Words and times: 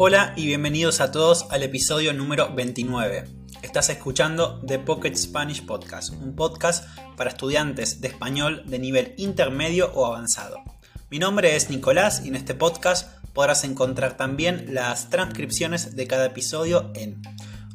Hola 0.00 0.32
y 0.36 0.46
bienvenidos 0.46 1.00
a 1.00 1.10
todos 1.10 1.48
al 1.50 1.64
episodio 1.64 2.14
número 2.14 2.54
29. 2.54 3.24
Estás 3.62 3.90
escuchando 3.90 4.62
The 4.64 4.78
Pocket 4.78 5.16
Spanish 5.16 5.66
Podcast, 5.66 6.12
un 6.12 6.36
podcast 6.36 6.86
para 7.16 7.30
estudiantes 7.30 8.00
de 8.00 8.06
español 8.06 8.62
de 8.66 8.78
nivel 8.78 9.14
intermedio 9.16 9.90
o 9.94 10.06
avanzado. 10.06 10.58
Mi 11.10 11.18
nombre 11.18 11.56
es 11.56 11.68
Nicolás 11.68 12.22
y 12.24 12.28
en 12.28 12.36
este 12.36 12.54
podcast 12.54 13.12
podrás 13.32 13.64
encontrar 13.64 14.16
también 14.16 14.72
las 14.72 15.10
transcripciones 15.10 15.96
de 15.96 16.06
cada 16.06 16.26
episodio 16.26 16.92
en 16.94 17.20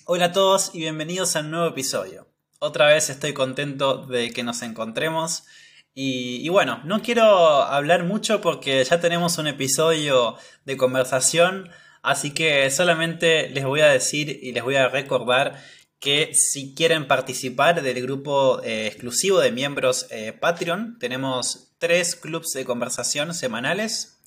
Hola 0.04 0.26
a 0.26 0.32
todos 0.32 0.74
y 0.74 0.80
bienvenidos 0.80 1.36
a 1.36 1.40
un 1.40 1.50
nuevo 1.50 1.68
episodio. 1.68 2.28
Otra 2.58 2.86
vez 2.86 3.10
estoy 3.10 3.32
contento 3.32 4.06
de 4.06 4.30
que 4.30 4.44
nos 4.44 4.62
encontremos 4.62 5.44
y, 5.94 6.48
bueno, 6.48 6.80
no 6.84 7.02
quiero 7.02 7.24
hablar 7.62 8.04
mucho 8.04 8.40
porque 8.40 8.82
ya 8.82 9.00
tenemos 9.00 9.36
un 9.36 9.46
episodio 9.46 10.36
de 10.64 10.76
conversación, 10.76 11.70
así 12.02 12.32
que 12.32 12.70
solamente 12.70 13.48
les 13.50 13.64
voy 13.64 13.80
a 13.80 13.88
decir 13.88 14.38
y 14.42 14.52
les 14.52 14.62
voy 14.62 14.76
a 14.76 14.88
recordar 14.88 15.62
que 16.02 16.32
si 16.34 16.74
quieren 16.74 17.06
participar 17.06 17.80
del 17.80 18.02
grupo 18.02 18.60
eh, 18.64 18.88
exclusivo 18.88 19.38
de 19.38 19.52
miembros 19.52 20.08
eh, 20.10 20.32
Patreon, 20.32 20.98
tenemos 20.98 21.74
tres 21.78 22.16
clubs 22.16 22.52
de 22.54 22.64
conversación 22.64 23.34
semanales. 23.34 24.20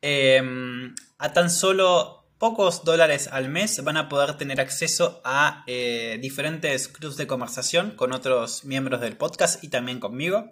Em, 0.00 0.94
a 1.18 1.32
tan 1.34 1.50
solo 1.50 2.24
pocos 2.38 2.84
dólares 2.84 3.28
al 3.30 3.50
mes 3.50 3.84
van 3.84 3.98
a 3.98 4.08
poder 4.08 4.38
tener 4.38 4.62
acceso 4.62 5.20
a 5.22 5.62
eh, 5.66 6.18
diferentes 6.22 6.88
clubs 6.88 7.18
de 7.18 7.26
conversación 7.26 7.90
con 7.90 8.14
otros 8.14 8.64
miembros 8.64 9.02
del 9.02 9.18
podcast 9.18 9.62
y 9.62 9.68
también 9.68 10.00
conmigo. 10.00 10.50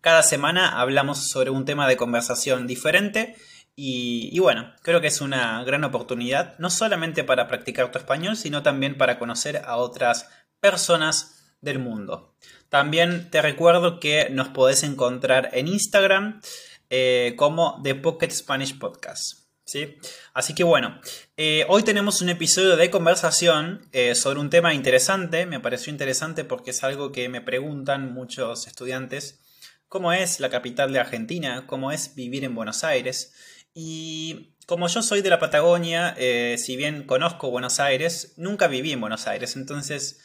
Cada 0.00 0.22
semana 0.22 0.80
hablamos 0.80 1.28
sobre 1.28 1.50
un 1.50 1.66
tema 1.66 1.86
de 1.86 1.98
conversación 1.98 2.66
diferente 2.66 3.36
y, 3.78 4.38
bueno, 4.38 4.72
creo 4.80 5.02
que 5.02 5.08
es 5.08 5.20
una 5.20 5.62
gran 5.64 5.84
oportunidad, 5.84 6.58
no 6.58 6.70
solamente 6.70 7.24
para 7.24 7.46
practicar 7.46 7.92
tu 7.92 7.98
español, 7.98 8.36
sino 8.36 8.62
también 8.62 8.96
para 8.96 9.18
conocer 9.18 9.58
a 9.66 9.76
otras 9.76 10.30
personas 10.60 11.44
del 11.60 11.78
mundo. 11.78 12.34
También 12.70 13.30
te 13.30 13.42
recuerdo 13.42 14.00
que 14.00 14.30
nos 14.30 14.48
podés 14.48 14.82
encontrar 14.82 15.50
en 15.52 15.68
Instagram 15.68 16.40
eh, 16.88 17.34
como 17.36 17.80
The 17.82 17.96
Pocket 17.96 18.30
Spanish 18.30 18.78
Podcast. 18.78 19.46
¿sí? 19.66 19.96
Así 20.32 20.54
que 20.54 20.64
bueno, 20.64 20.98
eh, 21.36 21.66
hoy 21.68 21.82
tenemos 21.82 22.22
un 22.22 22.30
episodio 22.30 22.76
de 22.76 22.90
conversación 22.90 23.86
eh, 23.92 24.14
sobre 24.14 24.40
un 24.40 24.48
tema 24.48 24.72
interesante, 24.72 25.44
me 25.44 25.60
pareció 25.60 25.92
interesante 25.92 26.44
porque 26.44 26.70
es 26.70 26.82
algo 26.82 27.12
que 27.12 27.28
me 27.28 27.42
preguntan 27.42 28.14
muchos 28.14 28.66
estudiantes, 28.68 29.40
¿cómo 29.88 30.12
es 30.12 30.40
la 30.40 30.48
capital 30.48 30.92
de 30.92 31.00
Argentina? 31.00 31.66
¿Cómo 31.66 31.92
es 31.92 32.14
vivir 32.14 32.44
en 32.44 32.54
Buenos 32.54 32.84
Aires? 32.84 33.34
Y 33.78 34.54
como 34.64 34.88
yo 34.88 35.02
soy 35.02 35.20
de 35.20 35.28
la 35.28 35.38
Patagonia, 35.38 36.14
eh, 36.16 36.56
si 36.56 36.78
bien 36.78 37.02
conozco 37.02 37.50
Buenos 37.50 37.78
Aires, 37.78 38.32
nunca 38.38 38.68
viví 38.68 38.90
en 38.90 39.02
Buenos 39.02 39.26
Aires, 39.26 39.54
entonces 39.54 40.18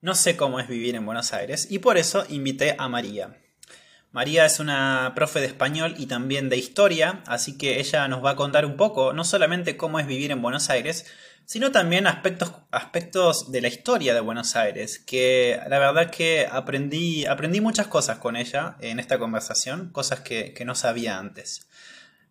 no 0.00 0.16
sé 0.16 0.36
cómo 0.36 0.58
es 0.58 0.66
vivir 0.66 0.96
en 0.96 1.06
Buenos 1.06 1.32
Aires 1.32 1.68
y 1.70 1.78
por 1.78 1.96
eso 1.96 2.26
invité 2.28 2.74
a 2.76 2.88
María. 2.88 3.38
María 4.10 4.44
es 4.46 4.58
una 4.58 5.12
profe 5.14 5.38
de 5.38 5.46
español 5.46 5.94
y 5.96 6.06
también 6.06 6.48
de 6.48 6.56
historia, 6.56 7.22
así 7.28 7.56
que 7.56 7.78
ella 7.78 8.08
nos 8.08 8.24
va 8.24 8.30
a 8.30 8.36
contar 8.36 8.66
un 8.66 8.76
poco, 8.76 9.12
no 9.12 9.22
solamente 9.22 9.76
cómo 9.76 10.00
es 10.00 10.08
vivir 10.08 10.32
en 10.32 10.42
Buenos 10.42 10.68
Aires, 10.68 11.06
sino 11.44 11.70
también 11.70 12.08
aspectos, 12.08 12.50
aspectos 12.72 13.52
de 13.52 13.60
la 13.60 13.68
historia 13.68 14.12
de 14.12 14.20
Buenos 14.20 14.56
Aires, 14.56 14.98
que 14.98 15.60
la 15.68 15.78
verdad 15.78 16.10
que 16.10 16.48
aprendí, 16.50 17.26
aprendí 17.26 17.60
muchas 17.60 17.86
cosas 17.86 18.18
con 18.18 18.34
ella 18.34 18.76
en 18.80 18.98
esta 18.98 19.20
conversación, 19.20 19.90
cosas 19.92 20.18
que, 20.18 20.52
que 20.52 20.64
no 20.64 20.74
sabía 20.74 21.16
antes. 21.16 21.67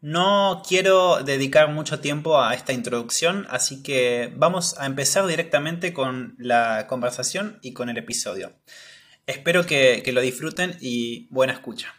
No 0.02 0.62
quiero 0.68 1.24
dedicar 1.24 1.74
mucho 1.74 2.00
tiempo 2.00 2.40
a 2.40 2.54
esta 2.54 2.72
introducción, 2.72 3.48
así 3.50 3.82
que 3.82 4.32
vamos 4.38 4.80
a 4.80 4.86
empezar 4.86 5.26
directamente 5.26 5.92
con 5.92 6.36
la 6.38 6.86
conversación 6.88 7.58
y 7.64 7.74
con 7.74 7.90
el 7.90 7.98
episodio. 7.98 8.52
Espero 9.26 9.66
que, 9.66 10.04
lo 10.14 10.22
disfruten 10.22 10.78
y 10.80 11.28
buena 11.32 11.54
escucha. 11.54 11.96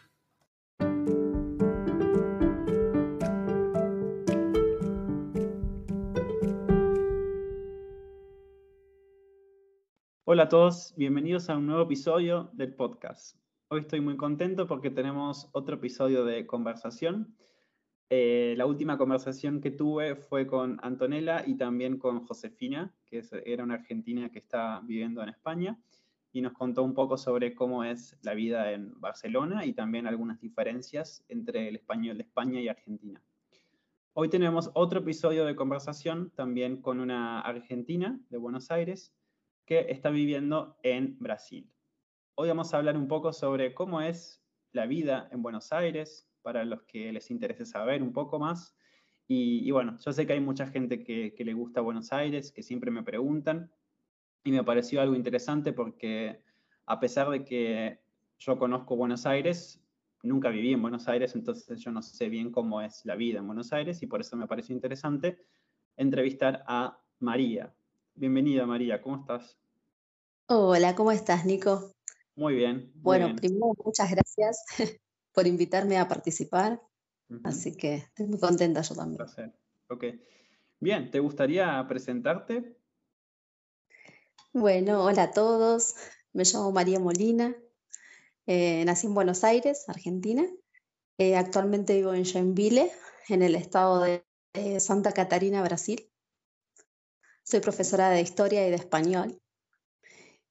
Hola 10.23 10.43
a 10.43 10.49
todos, 10.49 10.93
bienvenidos 10.95 11.49
a 11.49 11.57
un 11.57 11.67
nuevo 11.67 11.83
episodio 11.83 12.49
del 12.53 12.73
podcast. 12.75 13.35
Hoy 13.67 13.81
estoy 13.81 13.99
muy 13.99 14.15
contento 14.15 14.67
porque 14.67 14.89
tenemos 14.89 15.49
otro 15.51 15.75
episodio 15.75 16.23
de 16.23 16.47
conversación. 16.47 17.35
Eh, 18.11 18.55
la 18.57 18.65
última 18.65 18.97
conversación 18.97 19.61
que 19.61 19.69
tuve 19.69 20.15
fue 20.15 20.47
con 20.47 20.79
Antonella 20.81 21.43
y 21.45 21.55
también 21.55 21.99
con 21.99 22.25
Josefina, 22.25 22.91
que 23.05 23.21
era 23.45 23.63
una 23.63 23.75
argentina 23.75 24.29
que 24.31 24.39
está 24.39 24.81
viviendo 24.83 25.21
en 25.21 25.29
España 25.29 25.77
y 26.31 26.41
nos 26.41 26.53
contó 26.53 26.83
un 26.83 26.93
poco 26.93 27.17
sobre 27.17 27.53
cómo 27.53 27.83
es 27.83 28.17
la 28.21 28.33
vida 28.33 28.71
en 28.71 28.99
Barcelona 28.99 29.65
y 29.65 29.73
también 29.73 30.07
algunas 30.07 30.39
diferencias 30.39 31.23
entre 31.27 31.67
el 31.67 31.75
español 31.75 32.17
de 32.17 32.23
España 32.23 32.59
y 32.61 32.67
Argentina. 32.67 33.21
Hoy 34.13 34.29
tenemos 34.29 34.71
otro 34.73 34.99
episodio 34.99 35.45
de 35.45 35.55
conversación 35.55 36.31
también 36.31 36.81
con 36.81 36.99
una 36.99 37.41
argentina 37.41 38.19
de 38.29 38.37
Buenos 38.37 38.71
Aires 38.71 39.15
que 39.65 39.85
está 39.89 40.09
viviendo 40.09 40.77
en 40.83 41.17
Brasil. 41.19 41.71
Hoy 42.35 42.47
vamos 42.47 42.73
a 42.73 42.77
hablar 42.77 42.97
un 42.97 43.07
poco 43.07 43.33
sobre 43.33 43.73
cómo 43.73 44.01
es 44.01 44.43
la 44.71 44.85
vida 44.85 45.29
en 45.31 45.41
Buenos 45.41 45.71
Aires, 45.71 46.28
para 46.41 46.65
los 46.65 46.83
que 46.83 47.11
les 47.11 47.31
interese 47.31 47.65
saber 47.65 48.01
un 48.01 48.13
poco 48.13 48.39
más. 48.39 48.75
Y, 49.27 49.69
bueno, 49.69 49.95
yo 50.03 50.11
sé 50.11 50.25
que 50.25 50.33
hay 50.33 50.39
mucha 50.39 50.65
gente 50.65 51.03
que, 51.03 51.35
que 51.35 51.45
le 51.45 51.53
gusta 51.53 51.81
Buenos 51.81 52.11
Aires, 52.11 52.51
que 52.51 52.63
siempre 52.63 52.89
me 52.89 53.03
preguntan, 53.03 53.71
y 54.43 54.51
me 54.51 54.63
pareció 54.63 55.01
algo 55.01 55.15
interesante 55.15 55.73
porque 55.73 56.41
a 56.85 56.99
pesar 56.99 57.29
de 57.29 57.45
que 57.45 57.99
yo 58.39 58.57
conozco 58.57 58.95
Buenos 58.95 59.25
Aires, 59.25 59.79
nunca 60.23 60.49
viví 60.49 60.73
en 60.73 60.81
Buenos 60.81 61.07
Aires, 61.07 61.35
entonces 61.35 61.79
yo 61.79 61.91
no 61.91 62.01
sé 62.01 62.29
bien 62.29 62.51
cómo 62.51 62.81
es 62.81 63.05
la 63.05 63.15
vida 63.15 63.39
en 63.39 63.47
Buenos 63.47 63.71
Aires 63.73 64.01
y 64.01 64.07
por 64.07 64.21
eso 64.21 64.35
me 64.35 64.47
pareció 64.47 64.73
interesante 64.73 65.37
entrevistar 65.97 66.63
a 66.67 66.99
María. 67.19 67.73
Bienvenida 68.15 68.65
María, 68.65 69.01
¿cómo 69.01 69.17
estás? 69.17 69.57
Hola, 70.47 70.95
¿cómo 70.95 71.11
estás, 71.11 71.45
Nico? 71.45 71.91
Muy 72.35 72.55
bien. 72.55 72.91
bueno, 72.95 73.35
primero 73.35 73.73
muchas 73.83 74.09
gracias 74.09 74.65
por 75.33 75.47
invitarme 75.47 75.97
a 75.97 76.07
participar, 76.07 76.81
así 77.43 77.75
que 77.75 77.95
estoy 77.95 78.27
muy 78.27 78.39
contenta 78.39 78.81
yo 78.81 78.95
también. 78.95 79.17
Placer. 79.17 79.53
Ok. 79.89 80.05
Bien, 80.79 81.11
¿te 81.11 81.19
gustaría 81.19 81.85
presentarte? 81.87 82.77
Bueno, 84.53 85.03
hola 85.03 85.23
a 85.23 85.31
todos. 85.31 85.95
Me 86.33 86.43
llamo 86.43 86.71
María 86.71 86.99
Molina. 86.99 87.55
Eh, 88.47 88.83
nací 88.85 89.07
en 89.07 89.13
Buenos 89.13 89.43
Aires, 89.43 89.87
Argentina. 89.87 90.43
Eh, 91.19 91.35
actualmente 91.35 91.95
vivo 91.95 92.13
en 92.13 92.25
Joinville, 92.25 92.91
en 93.27 93.43
el 93.43 93.55
estado 93.55 94.01
de, 94.01 94.23
Santa 94.79 95.11
Catarina, 95.11 95.61
Brasil. 95.61 96.09
Soy 97.43 97.59
profesora 97.59 98.09
de 98.09 98.21
historia 98.21 98.65
y 98.65 98.71
de 98.71 98.75
español. 98.77 99.39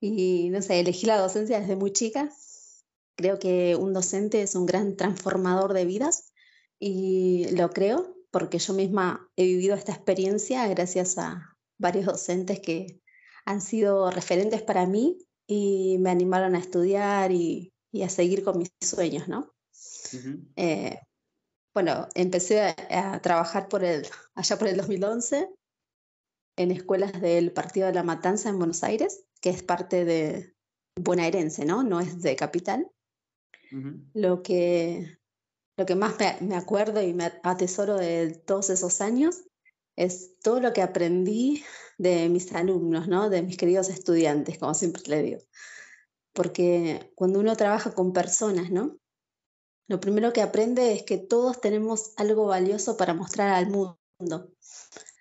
Y 0.00 0.48
no 0.50 0.62
sé, 0.62 0.78
elegí 0.78 1.06
la 1.06 1.18
docencia 1.18 1.58
desde 1.58 1.74
muy 1.74 1.92
chica. 1.92 2.30
Creo 3.18 3.40
que 3.40 3.74
un 3.74 3.92
docente 3.92 4.42
es 4.42 4.54
un 4.54 4.64
gran 4.64 4.96
transformador 4.96 5.72
de 5.72 5.84
vidas 5.84 6.32
y 6.78 7.50
lo 7.56 7.70
creo 7.70 8.16
porque 8.30 8.60
yo 8.60 8.74
misma 8.74 9.28
he 9.34 9.44
vivido 9.44 9.74
esta 9.74 9.92
experiencia 9.92 10.68
gracias 10.68 11.18
a 11.18 11.56
varios 11.78 12.06
docentes 12.06 12.60
que, 12.60 13.00
han 13.44 13.62
sido 13.62 14.10
referentes 14.10 14.60
para 14.60 14.86
mí 14.86 15.16
y 15.46 15.96
me 16.00 16.10
animaron 16.10 16.54
a 16.54 16.58
estudiar 16.58 17.32
y, 17.32 17.72
a 18.04 18.10
seguir 18.10 18.44
con 18.44 18.58
mis 18.58 18.68
sueños, 18.82 19.26
¿no? 19.26 19.54
Eh, 20.56 20.98
bueno, 21.72 22.08
empecé 22.14 22.74
a, 22.90 23.22
trabajar 23.22 23.68
por 23.68 23.84
el, 23.84 24.06
allá 24.34 24.58
por 24.58 24.68
el 24.68 24.76
2011 24.76 25.48
en 26.58 26.70
escuelas 26.70 27.22
del 27.22 27.50
Partido 27.52 27.86
de 27.86 27.94
la 27.94 28.02
Matanza 28.02 28.50
en 28.50 28.58
Buenos 28.58 28.84
Aires, 28.84 29.24
que 29.40 29.48
es 29.48 29.62
parte 29.62 30.04
de 30.04 30.54
bonaerense, 31.00 31.64
¿no? 31.64 31.82
No 31.82 32.00
es 32.00 32.20
de 32.20 32.36
capital. 32.36 32.90
Lo, 34.14 34.42
que, 34.42 35.18
lo 35.76 35.86
que 35.86 35.94
más 35.94 36.16
me, 36.40 36.56
acuerdo 36.56 37.02
y 37.02 37.14
me 37.14 37.32
atesoro 37.42 37.96
de 37.96 38.34
todos 38.46 38.70
esos 38.70 39.00
años 39.00 39.44
es 39.96 40.38
todo 40.40 40.60
lo 40.60 40.72
que 40.72 40.82
aprendí 40.82 41.64
de 41.98 42.28
mis 42.28 42.52
alumnos, 42.52 43.08
¿no? 43.08 43.30
de 43.30 43.42
mis 43.42 43.56
queridos 43.56 43.88
estudiantes, 43.88 44.58
como 44.58 44.74
siempre 44.74 45.02
le 45.06 45.22
digo. 45.22 45.40
porque 46.32 47.12
cuando 47.16 47.40
uno 47.40 47.56
trabaja 47.56 47.92
con 47.92 48.12
personas, 48.12 48.70
¿no? 48.70 48.96
Lo 49.88 50.00
primero 50.00 50.32
que 50.32 50.42
aprende 50.42 50.92
es 50.92 51.02
que 51.02 51.16
todos 51.16 51.60
tenemos 51.60 52.12
algo 52.16 52.46
valioso 52.46 52.96
para 52.96 53.14
mostrar 53.14 53.54
al 53.54 53.70
mundo, 53.70 53.98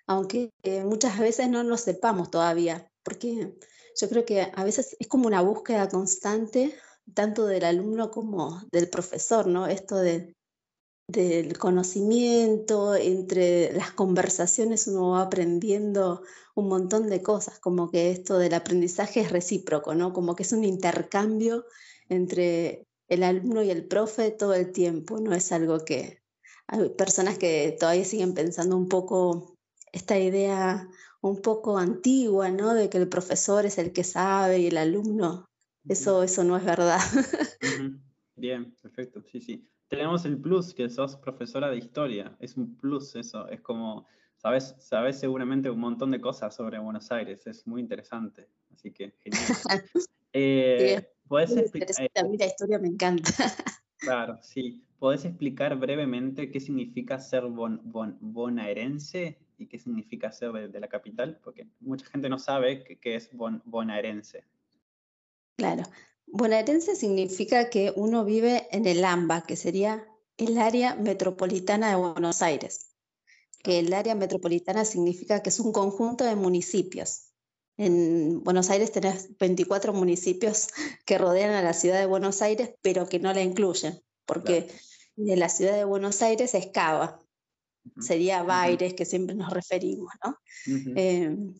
aunque 0.06 0.52
muchas 0.84 1.18
veces 1.18 1.48
no 1.48 1.62
lo 1.62 1.76
sepamos 1.76 2.30
todavía, 2.30 2.90
porque 3.02 3.54
yo 3.96 4.08
creo 4.08 4.24
que 4.24 4.52
a 4.54 4.64
veces 4.64 4.96
es 5.00 5.08
como 5.08 5.26
una 5.26 5.40
búsqueda 5.40 5.88
constante, 5.88 6.74
tanto 7.14 7.46
del 7.46 7.64
alumno 7.64 8.10
como 8.10 8.62
del 8.72 8.88
profesor, 8.88 9.46
¿no? 9.46 9.66
Esto 9.66 9.96
de, 9.96 10.34
del 11.08 11.58
conocimiento, 11.58 12.94
entre 12.94 13.72
las 13.72 13.92
conversaciones 13.92 14.86
uno 14.86 15.10
va 15.10 15.22
aprendiendo 15.22 16.22
un 16.54 16.68
montón 16.68 17.08
de 17.08 17.22
cosas, 17.22 17.58
como 17.58 17.90
que 17.90 18.10
esto 18.10 18.38
del 18.38 18.54
aprendizaje 18.54 19.20
es 19.20 19.30
recíproco, 19.30 19.94
¿no? 19.94 20.12
Como 20.12 20.36
que 20.36 20.42
es 20.42 20.52
un 20.52 20.64
intercambio 20.64 21.64
entre 22.08 22.84
el 23.08 23.22
alumno 23.22 23.62
y 23.62 23.70
el 23.70 23.86
profe 23.86 24.30
todo 24.30 24.54
el 24.54 24.72
tiempo, 24.72 25.18
no 25.18 25.34
es 25.34 25.50
algo 25.52 25.84
que 25.84 26.20
hay 26.66 26.90
personas 26.90 27.38
que 27.38 27.74
todavía 27.78 28.04
siguen 28.04 28.34
pensando 28.34 28.76
un 28.76 28.88
poco 28.88 29.54
esta 29.92 30.18
idea 30.18 30.88
un 31.22 31.40
poco 31.40 31.78
antigua, 31.78 32.50
¿no? 32.50 32.74
De 32.74 32.90
que 32.90 32.98
el 32.98 33.08
profesor 33.08 33.64
es 33.66 33.78
el 33.78 33.92
que 33.92 34.04
sabe 34.04 34.58
y 34.58 34.66
el 34.66 34.76
alumno, 34.76 35.46
eso, 35.88 36.22
eso 36.22 36.44
no 36.44 36.56
es 36.56 36.64
verdad. 36.64 37.00
Bien, 38.36 38.74
perfecto, 38.82 39.22
sí, 39.22 39.40
sí. 39.40 39.68
Tenemos 39.88 40.24
el 40.24 40.38
plus 40.38 40.74
que 40.74 40.88
sos 40.90 41.16
profesora 41.16 41.70
de 41.70 41.78
historia, 41.78 42.36
es 42.40 42.56
un 42.56 42.76
plus 42.76 43.16
eso, 43.16 43.48
es 43.48 43.60
como, 43.62 44.06
sabes, 44.36 44.76
sabes 44.78 45.18
seguramente 45.18 45.70
un 45.70 45.80
montón 45.80 46.10
de 46.10 46.20
cosas 46.20 46.54
sobre 46.54 46.78
Buenos 46.78 47.10
Aires, 47.10 47.46
es 47.46 47.66
muy 47.66 47.80
interesante, 47.80 48.48
así 48.72 48.92
que 48.92 49.14
genial. 49.18 49.42
eh, 50.32 51.08
¿Puedes 51.26 51.56
explicar? 51.56 52.10
A 52.14 52.24
mí 52.24 52.36
la 52.36 52.46
historia 52.46 52.78
me 52.78 52.88
encanta. 52.88 53.32
Claro, 53.98 54.38
sí. 54.42 54.84
¿Podés 54.98 55.24
explicar 55.24 55.76
brevemente 55.76 56.50
qué 56.50 56.60
significa 56.60 57.18
ser 57.18 57.44
bonaerense 57.46 59.38
y 59.58 59.66
qué 59.66 59.78
significa 59.78 60.32
ser 60.32 60.52
de, 60.70 60.80
la 60.80 60.88
capital? 60.88 61.40
Porque 61.42 61.66
mucha 61.80 62.06
gente 62.06 62.28
no 62.28 62.38
sabe 62.38 62.84
qué, 63.00 63.14
es 63.14 63.30
bonaerense. 63.32 64.44
Claro. 65.58 65.82
Bonaerense 66.28 66.94
significa 66.94 67.68
que 67.68 67.92
uno 67.96 68.24
vive 68.24 68.68
en 68.70 68.86
el 68.86 69.04
AMBA, 69.04 69.44
que 69.44 69.56
sería 69.56 70.06
el 70.36 70.56
área 70.56 70.94
metropolitana 70.94 71.90
de 71.90 71.96
Buenos 71.96 72.42
Aires. 72.42 72.94
Que 73.64 73.80
el 73.80 73.92
área 73.92 74.14
metropolitana 74.14 74.84
significa 74.84 75.42
que 75.42 75.48
es 75.48 75.58
un 75.58 75.72
conjunto 75.72 76.24
de 76.24 76.36
municipios. 76.36 77.32
En 77.76 78.44
Buenos 78.44 78.70
Aires 78.70 78.92
tenés 78.92 79.36
24 79.36 79.92
municipios 79.92 80.68
que 81.04 81.18
rodean 81.18 81.50
a 81.50 81.62
la 81.62 81.72
ciudad 81.72 81.98
de 81.98 82.06
Buenos 82.06 82.40
Aires, 82.40 82.74
pero 82.80 83.08
que 83.08 83.18
no 83.18 83.32
la 83.32 83.42
incluyen, 83.42 84.00
porque 84.26 84.68
de 85.16 85.36
la 85.36 85.48
ciudad 85.48 85.76
de 85.76 85.84
Buenos 85.84 86.22
Aires 86.22 86.54
es 86.54 86.68
Cava, 86.68 87.18
sería 87.98 88.44
Baires, 88.44 88.94
que 88.94 89.04
siempre 89.04 89.34
nos 89.34 89.52
referimos, 89.52 90.12
¿no? 90.24 90.38
Em, 90.94 91.52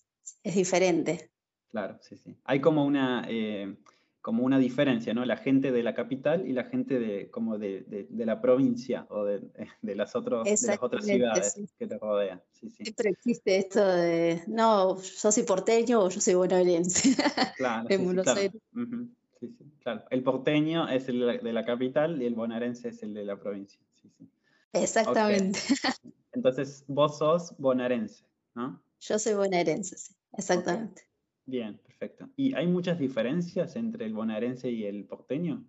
es 0.45 0.55
diferente. 0.55 1.33
Claro, 1.69 1.99
sí, 2.01 2.17
sí. 2.17 2.37
Hay 2.45 2.61
como 2.61 2.85
una, 2.85 3.27
eh, 3.29 3.77
como 4.29 4.45
una 4.45 4.59
diferencia, 4.59 5.15
¿no? 5.15 5.25
La 5.25 5.39
gente 5.39 5.73
de 5.73 5.83
la 5.83 5.95
capital 5.95 6.47
y 6.47 6.53
la 6.53 6.65
gente 6.65 7.01
de, 7.01 7.31
como 7.31 7.57
de, 7.57 8.07
la 8.11 8.43
provincia 8.43 9.07
o 9.09 9.25
de, 9.25 9.41
las, 9.83 10.15
otros, 10.15 10.47
las 10.47 10.83
otras 10.83 11.07
ciudades 11.07 11.59
que 11.79 11.87
te 11.87 11.97
rodean. 11.97 12.43
Siempre 12.53 13.09
existe 13.09 13.57
esto 13.57 13.83
de, 13.83 14.43
no, 14.47 15.01
yo 15.01 15.33
soy 15.33 15.45
porteño 15.45 16.01
o 16.01 16.11
yo 16.11 16.21
soy 16.21 16.35
bonaerense. 16.35 17.17
Claro, 17.57 17.89
claro. 19.83 20.05
El 20.11 20.23
porteño 20.23 20.87
es 20.91 21.09
el 21.09 21.41
de 21.43 21.53
la 21.55 21.65
capital 21.65 22.21
y 22.21 22.27
el 22.27 22.35
bonaerense 22.35 22.91
es 22.91 23.03
el 23.03 23.15
de 23.15 23.25
la 23.25 23.41
provincia. 23.41 23.81
Exactamente. 24.75 25.59
Entonces, 26.33 26.85
vos 26.87 27.17
sos 27.17 27.55
bonaerense, 27.57 28.27
¿no? 28.55 28.79
Yo 29.01 29.19
soy 29.19 29.33
bonaerense, 29.33 29.97
sí, 29.97 30.15
exactamente. 30.37 31.09
Bien, 31.47 31.81
perfecto. 31.99 32.31
¿Y 32.37 32.55
hay 32.55 32.67
muchas 32.67 32.99
diferencias 32.99 33.77
entre 33.77 34.07
el 34.07 34.15
bonaerense 34.15 34.71
y 34.71 34.85
el 34.85 35.05
porteño? 35.05 35.67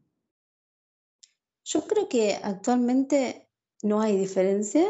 Yo 1.66 1.86
creo 1.88 2.08
que 2.08 2.36
actualmente 2.42 3.50
no 3.84 4.02
hay 4.02 4.18
diferencia, 4.18 4.86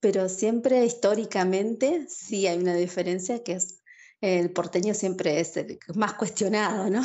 pero 0.00 0.28
siempre 0.28 0.84
históricamente 0.84 2.06
sí 2.08 2.46
hay 2.46 2.58
una 2.58 2.74
diferencia 2.74 3.42
que 3.42 3.54
es 3.54 3.84
el 4.20 4.50
porteño 4.52 4.94
siempre 4.94 5.38
es 5.38 5.54
el 5.58 5.78
más 5.96 6.14
cuestionado, 6.14 6.88
¿no? 6.88 7.02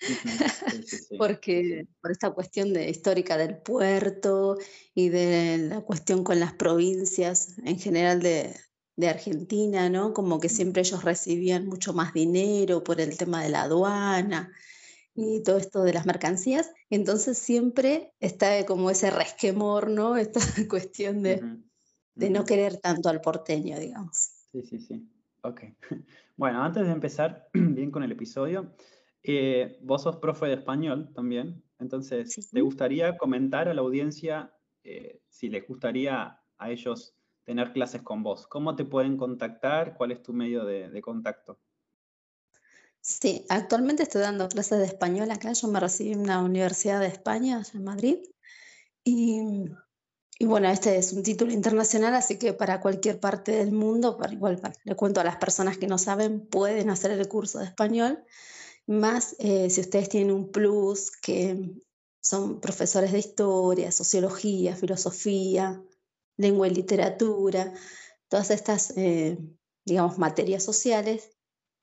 Porque 1.18 1.86
por 2.00 2.10
esta 2.10 2.30
cuestión 2.30 2.72
de, 2.72 2.88
histórica 2.88 3.36
del 3.36 3.58
puerto 3.58 4.56
y 4.94 5.10
de 5.10 5.58
la 5.58 5.82
cuestión 5.82 6.24
con 6.24 6.40
las 6.40 6.54
provincias 6.54 7.58
en 7.64 7.78
general 7.78 8.22
de, 8.22 8.54
de 8.96 9.08
Argentina, 9.08 9.88
¿no? 9.88 10.12
Como 10.12 10.40
que 10.40 10.48
siempre 10.48 10.82
ellos 10.82 11.04
recibían 11.04 11.66
mucho 11.66 11.92
más 11.92 12.12
dinero 12.12 12.84
por 12.84 13.00
el 13.00 13.16
tema 13.16 13.42
de 13.42 13.50
la 13.50 13.62
aduana 13.62 14.52
y 15.14 15.42
todo 15.42 15.58
esto 15.58 15.82
de 15.82 15.92
las 15.92 16.06
mercancías. 16.06 16.72
Entonces 16.90 17.38
siempre 17.38 18.12
está 18.20 18.64
como 18.66 18.90
ese 18.90 19.10
resquemor, 19.10 19.90
¿no? 19.90 20.16
Esta 20.16 20.40
cuestión 20.68 21.22
de, 21.22 21.42
de 22.14 22.30
no 22.30 22.44
querer 22.44 22.78
tanto 22.78 23.08
al 23.08 23.20
porteño, 23.20 23.78
digamos. 23.78 24.30
Sí, 24.52 24.62
sí, 24.62 24.78
sí. 24.78 25.08
Ok. 25.42 25.62
Bueno, 26.36 26.64
antes 26.64 26.84
de 26.84 26.92
empezar 26.92 27.48
bien 27.54 27.92
con 27.92 28.02
el 28.02 28.10
episodio, 28.10 28.74
eh, 29.22 29.78
vos 29.82 30.02
sos 30.02 30.16
profe 30.16 30.46
de 30.46 30.54
español 30.54 31.12
también, 31.14 31.62
entonces, 31.78 32.50
¿te 32.50 32.60
gustaría 32.60 33.16
comentar 33.16 33.68
a 33.68 33.74
la 33.74 33.82
audiencia 33.82 34.52
eh, 34.82 35.20
si 35.28 35.48
les 35.48 35.66
gustaría 35.66 36.40
a 36.58 36.70
ellos 36.70 37.14
tener 37.44 37.72
clases 37.72 38.02
con 38.02 38.22
vos. 38.22 38.46
¿Cómo 38.46 38.74
te 38.74 38.84
pueden 38.84 39.16
contactar? 39.16 39.96
¿Cuál 39.96 40.12
es 40.12 40.22
tu 40.22 40.32
medio 40.32 40.64
de, 40.64 41.00
contacto? 41.02 41.58
Sí, 43.00 43.44
actualmente 43.50 44.02
estoy 44.02 44.22
dando 44.22 44.48
clases 44.48 44.78
de 44.78 44.86
español 44.86 45.30
acá. 45.30 45.52
Yo 45.52 45.68
me 45.68 45.80
recibí 45.80 46.12
en 46.12 46.20
una 46.20 46.42
universidad 46.42 47.00
de 47.00 47.06
España, 47.06 47.62
en 47.74 47.84
Madrid. 47.84 48.18
Y, 49.04 49.42
bueno, 50.40 50.68
este 50.68 50.96
es 50.96 51.12
un 51.12 51.22
título 51.22 51.52
internacional, 51.52 52.14
así 52.14 52.38
que 52.38 52.54
para 52.54 52.80
cualquier 52.80 53.20
parte 53.20 53.52
del 53.52 53.72
mundo, 53.72 54.16
para 54.16 54.32
igual 54.32 54.60
le 54.84 54.96
cuento 54.96 55.20
a 55.20 55.24
las 55.24 55.36
personas 55.36 55.76
que 55.76 55.86
no 55.86 55.98
saben, 55.98 56.46
pueden 56.46 56.88
hacer 56.88 57.10
el 57.10 57.28
curso 57.28 57.58
de 57.58 57.66
español. 57.66 58.24
Más 58.86 59.36
eh, 59.38 59.68
si 59.68 59.82
ustedes 59.82 60.08
tienen 60.08 60.34
un 60.34 60.50
plus, 60.50 61.10
que 61.10 61.74
son 62.20 62.60
profesores 62.60 63.12
de 63.12 63.18
historia, 63.18 63.92
sociología, 63.92 64.76
filosofía, 64.76 65.82
lengua 66.36 66.68
y 66.68 66.74
literatura, 66.74 67.72
todas 68.28 68.50
estas, 68.50 68.92
eh, 68.96 69.38
digamos, 69.84 70.18
materias 70.18 70.62
sociales, 70.62 71.30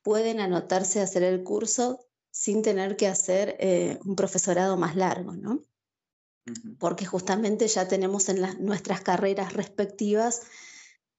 pueden 0.04 0.40
anotarse 0.40 1.00
a 1.00 1.04
hacer 1.04 1.24
el 1.24 1.44
curso 1.44 2.06
sin 2.32 2.62
tener 2.62 2.96
que 2.98 3.08
hacer 3.08 3.56
eh, 3.60 4.00
un 4.06 4.16
profesorado 4.16 4.78
más 4.78 4.96
largo, 4.96 5.34
¿no? 5.34 5.62
Porque 6.80 7.06
justamente 7.06 7.68
ya 7.68 7.88
tenemos 7.88 8.28
en 8.30 8.42
nuestras 8.66 9.02
carreras 9.02 9.54
respectivas 9.54 10.42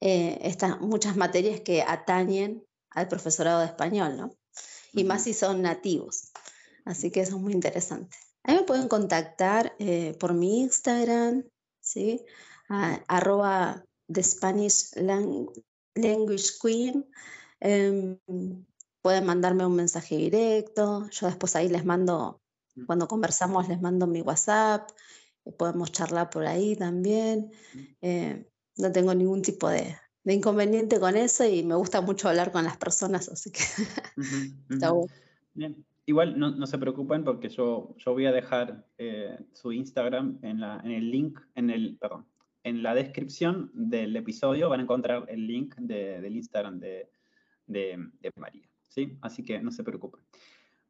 eh, 0.00 0.54
muchas 0.80 1.16
materias 1.16 1.60
que 1.60 1.82
atañen 1.82 2.66
al 2.90 3.08
profesorado 3.08 3.60
de 3.60 3.66
español, 3.66 4.16
¿no? 4.16 4.36
Y 4.92 5.04
más 5.04 5.24
si 5.24 5.32
son 5.32 5.62
nativos. 5.62 6.32
Así 6.84 7.10
que 7.10 7.20
eso 7.20 7.36
es 7.36 7.42
muy 7.42 7.52
interesante. 7.52 8.16
Ahí 8.42 8.56
me 8.56 8.64
pueden 8.64 8.88
contactar 8.88 9.76
por 10.18 10.34
mi 10.34 10.60
Instagram, 10.60 11.44
¿sí? 11.80 12.26
Arroba 13.08 13.84
The 14.08 14.22
Spanish 14.22 14.92
Language 15.94 16.50
Queen. 16.60 17.04
Em, 17.60 18.18
pueden 19.02 19.26
mandarme 19.26 19.66
un 19.66 19.76
mensaje 19.76 20.16
directo. 20.16 21.08
Yo 21.10 21.26
después 21.26 21.56
ahí 21.56 21.68
les 21.68 21.84
mando, 21.84 22.40
mm. 22.74 22.86
cuando 22.86 23.08
conversamos, 23.08 23.68
les 23.68 23.80
mando 23.80 24.06
mi 24.06 24.20
WhatsApp. 24.20 24.90
Podemos 25.58 25.90
charlar 25.92 26.30
por 26.30 26.46
ahí 26.46 26.76
también. 26.76 27.50
Mm. 27.74 27.80
Eh, 28.00 28.48
no 28.78 28.92
tengo 28.92 29.14
ningún 29.14 29.42
tipo 29.42 29.68
de, 29.68 29.96
inconveniente 30.24 31.00
con 31.00 31.16
eso 31.16 31.44
y 31.44 31.62
me 31.62 31.74
gusta 31.74 32.00
mucho 32.00 32.28
hablar 32.28 32.52
con 32.52 32.64
las 32.64 32.76
personas, 32.76 33.28
así 33.28 33.50
que 33.50 33.62
Bien. 35.54 35.84
Igual 36.04 36.36
no, 36.38 36.66
se 36.66 36.78
preocupen 36.78 37.22
porque 37.22 37.48
yo, 37.48 37.94
yo 37.96 38.12
voy 38.12 38.26
a 38.26 38.32
dejar 38.32 38.84
eh, 38.98 39.38
su 39.52 39.70
Instagram 39.70 40.40
en, 40.42 40.60
la, 40.60 40.80
en 40.82 40.90
el 40.90 41.10
link, 41.10 41.38
en 41.54 41.70
el, 41.70 41.96
perdón, 41.96 42.26
en 42.64 42.82
la 42.82 42.94
descripción 42.94 43.70
del 43.74 44.14
episodio 44.16 44.68
van 44.68 44.80
a 44.80 44.82
encontrar 44.84 45.24
el 45.28 45.46
link 45.46 45.74
del 45.76 46.36
Instagram 46.36 46.78
de, 46.78 47.08
María. 48.36 48.68
¿sí? 48.88 49.18
Así 49.20 49.44
que 49.44 49.60
no 49.60 49.70
se 49.70 49.84
preocupen. 49.84 50.20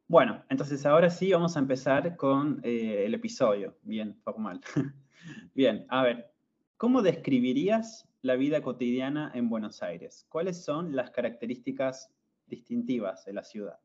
Bueno, 0.07 0.43
entonces 0.49 0.85
ahora 0.85 1.09
sí 1.09 1.31
vamos 1.31 1.55
a 1.55 1.59
empezar 1.59 2.15
con 2.17 2.59
eh, 2.63 3.03
el 3.05 3.13
episodio, 3.13 3.77
bien 3.83 4.15
formal. 4.23 4.61
bien, 5.55 5.85
a 5.89 6.03
ver, 6.03 6.31
¿cómo 6.77 7.01
describirías 7.01 8.07
la 8.21 8.35
vida 8.35 8.61
cotidiana 8.61 9.31
en 9.33 9.49
Buenos 9.49 9.81
Aires? 9.81 10.25
¿Cuáles 10.29 10.63
son 10.63 10.95
las 10.95 11.11
características 11.11 12.09
distintivas 12.47 13.25
de 13.25 13.33
la 13.33 13.43
ciudad? 13.43 13.79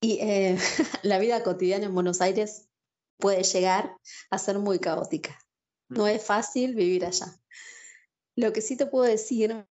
Y 0.00 0.18
eh, 0.20 0.56
la 1.02 1.18
vida 1.18 1.42
cotidiana 1.42 1.86
en 1.86 1.94
Buenos 1.94 2.20
Aires 2.20 2.68
puede 3.18 3.42
llegar 3.42 3.96
a 4.30 4.38
ser 4.38 4.58
muy 4.58 4.78
caótica. 4.78 5.38
No 5.90 6.06
es 6.06 6.24
fácil 6.24 6.74
vivir 6.74 7.04
allá. 7.04 7.26
Lo 8.36 8.52
que 8.52 8.60
sí 8.62 8.76
te 8.76 8.86
puedo 8.86 9.04
decir 9.04 9.66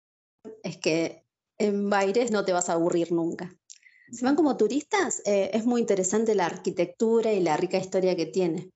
es 0.63 0.77
que 0.77 1.23
en 1.57 1.89
Baires 1.89 2.31
no 2.31 2.43
te 2.43 2.53
vas 2.53 2.69
a 2.69 2.73
aburrir 2.73 3.11
nunca. 3.11 3.55
Si 4.11 4.23
van 4.23 4.35
como 4.35 4.57
turistas, 4.57 5.21
eh, 5.25 5.51
es 5.53 5.65
muy 5.65 5.81
interesante 5.81 6.33
la 6.33 6.45
arquitectura 6.45 7.33
y 7.33 7.41
la 7.41 7.57
rica 7.57 7.77
historia 7.77 8.15
que 8.15 8.25
tiene. 8.25 8.71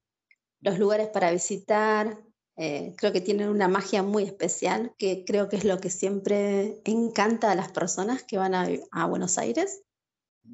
Los 0.60 0.77
lugares 0.77 1.07
para 1.07 1.31
visitar, 1.31 2.21
eh, 2.57 2.93
creo 2.98 3.13
que 3.13 3.21
tienen 3.21 3.50
una 3.50 3.67
magia 3.67 4.03
muy 4.03 4.24
especial, 4.24 4.93
que 4.98 5.24
creo 5.25 5.48
que 5.48 5.55
es 5.55 5.63
lo 5.63 5.79
que 5.79 5.89
siempre 5.89 6.81
encanta 6.83 7.50
a 7.51 7.55
las 7.55 7.71
personas 7.71 8.24
que 8.24 8.38
van 8.38 8.53
a, 8.53 9.05
Buenos 9.07 9.38
Aires, 9.38 9.81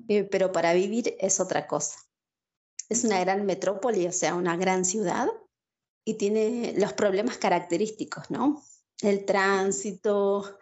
eh, 0.08 0.24
pero 0.24 0.52
para 0.52 0.74
vivir 0.74 1.16
es 1.20 1.40
otra 1.40 1.68
cosa. 1.68 2.00
Es 2.88 3.04
una 3.04 3.20
gran 3.20 3.46
metrópoli, 3.46 4.08
o 4.08 4.12
sea, 4.12 4.36
una 4.36 4.56
gran 4.56 4.86
ciudad, 4.86 5.28
y 6.08 6.14
tiene 6.14 6.74
los 6.78 6.94
problemas 6.94 7.38
característicos, 7.38 8.32
¿no? 8.32 8.64
El 9.02 9.26
tránsito, 9.26 10.58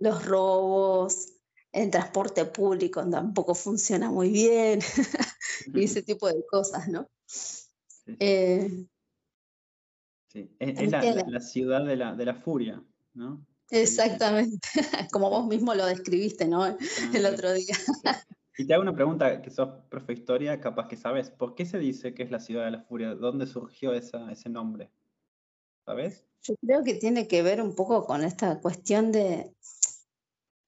los 0.00 0.26
robos, 0.26 1.28
el 1.70 1.92
transporte 1.92 2.44
público 2.44 3.08
tampoco 3.08 3.54
funciona 3.54 4.10
muy 4.10 4.30
bien 4.30 4.80
y 5.74 5.84
ese 5.84 6.02
tipo 6.02 6.26
de 6.26 6.44
cosas, 6.44 6.88
¿no? 6.88 7.08
Sí. 7.24 8.16
Eh, 8.18 8.86
es, 10.58 10.90
la, 10.90 11.40
ciudad 11.40 11.84
de 11.84 11.96
la, 11.96 12.16
de 12.16 12.24
la 12.24 12.34
furia, 12.34 12.82
¿no? 13.14 13.46
Exactamente, 13.70 14.68
como 15.12 15.30
vos 15.30 15.46
mismo 15.46 15.72
lo 15.72 15.86
describiste, 15.86 16.48
¿no? 16.48 16.64
Ah, 16.64 16.76
el 17.14 17.26
otro 17.26 17.52
día. 17.54 17.76
Y 18.58 18.66
te 18.66 18.74
hago 18.74 18.82
una 18.82 18.94
pregunta, 18.94 19.40
que 19.40 19.50
sos 19.50 19.68
profe 19.88 20.12
historia, 20.12 20.60
capaz 20.60 20.88
que 20.88 20.96
sabes, 20.96 21.30
¿por 21.30 21.54
qué 21.54 21.64
se 21.64 21.78
dice 21.78 22.12
que 22.12 22.24
es 22.24 22.32
la 22.32 22.40
ciudad 22.40 22.64
de 22.64 22.72
la 22.72 22.82
furia? 22.82 23.14
¿Dónde 23.14 23.46
surgió 23.46 23.94
esa, 23.94 24.30
ese 24.32 24.48
nombre? 24.48 24.90
¿Sabes? 25.86 26.26
Yo 26.42 26.54
creo 26.60 26.82
que 26.82 26.94
tiene 26.94 27.28
que 27.28 27.42
ver 27.42 27.62
un 27.62 27.76
poco 27.76 28.04
con 28.04 28.24
esta 28.24 28.60
cuestión 28.60 29.12
de, 29.12 29.54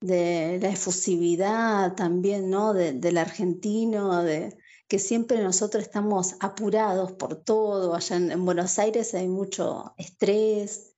de 0.00 0.58
la 0.62 0.68
efusividad 0.70 1.94
también, 1.96 2.48
¿no? 2.48 2.72
del 2.72 3.18
argentino, 3.18 4.22
de 4.22 4.56
que 4.88 4.98
siempre 4.98 5.42
nosotros 5.42 5.82
estamos 5.82 6.36
apurados 6.40 7.12
por 7.12 7.36
todo. 7.42 7.94
Allá 7.94 8.16
en, 8.16 8.44
Buenos 8.44 8.78
Aires 8.78 9.14
hay 9.14 9.28
mucho 9.28 9.94
estrés. 9.98 10.89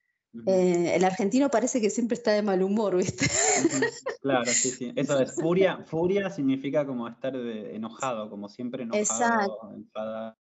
Eh, 0.47 0.95
el 0.95 1.05
argentino 1.05 1.51
parece 1.51 1.81
que 1.81 1.91
siempre 1.91 2.15
está 2.15 2.33
de 2.33 2.43
mal 2.43 2.62
humor, 2.62 2.97
¿viste? 2.97 3.27
Claro, 4.23 4.47
sí, 4.47 4.71
sí. 4.71 4.93
Eso 4.97 5.21
es 5.21 5.35
furia. 5.35 5.85
Furia 5.85 6.31
significa 6.31 6.87
como 6.87 7.09
estar 7.09 7.35
enojado, 7.37 8.31
como 8.31 8.49
siempre 8.49 8.85
enojado, 8.85 9.03
Exacto. 9.03 9.73
enfadado. 9.75 10.37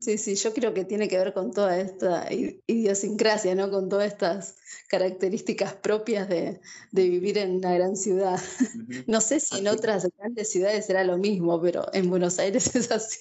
Sí, 0.00 0.16
sí, 0.16 0.34
yo 0.34 0.54
creo 0.54 0.72
que 0.72 0.86
tiene 0.86 1.08
que 1.08 1.18
ver 1.18 1.34
con 1.34 1.52
toda 1.52 1.78
esta 1.78 2.26
idiosincrasia, 2.32 3.54
¿no? 3.54 3.70
Con 3.70 3.90
todas 3.90 4.10
estas 4.10 4.56
características 4.88 5.74
propias 5.74 6.26
de, 6.26 6.62
vivir 6.90 7.36
en 7.36 7.56
una 7.56 7.74
gran 7.74 7.96
ciudad. 7.96 8.40
No 9.06 9.20
sé 9.20 9.40
si 9.40 9.58
en 9.58 9.68
otras 9.68 10.08
grandes 10.16 10.50
ciudades 10.50 10.86
será 10.86 11.04
lo 11.04 11.18
mismo, 11.18 11.60
pero 11.60 11.86
en 11.92 12.08
Buenos 12.08 12.38
Aires 12.38 12.74
es 12.76 12.90
así. 12.90 13.20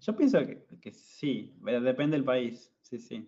Yo 0.00 0.14
pienso 0.14 0.38
que, 0.80 0.92
sí, 0.92 1.54
depende 1.62 2.16
del 2.16 2.24
país. 2.24 2.70
Sí, 2.82 2.98
sí. 2.98 3.26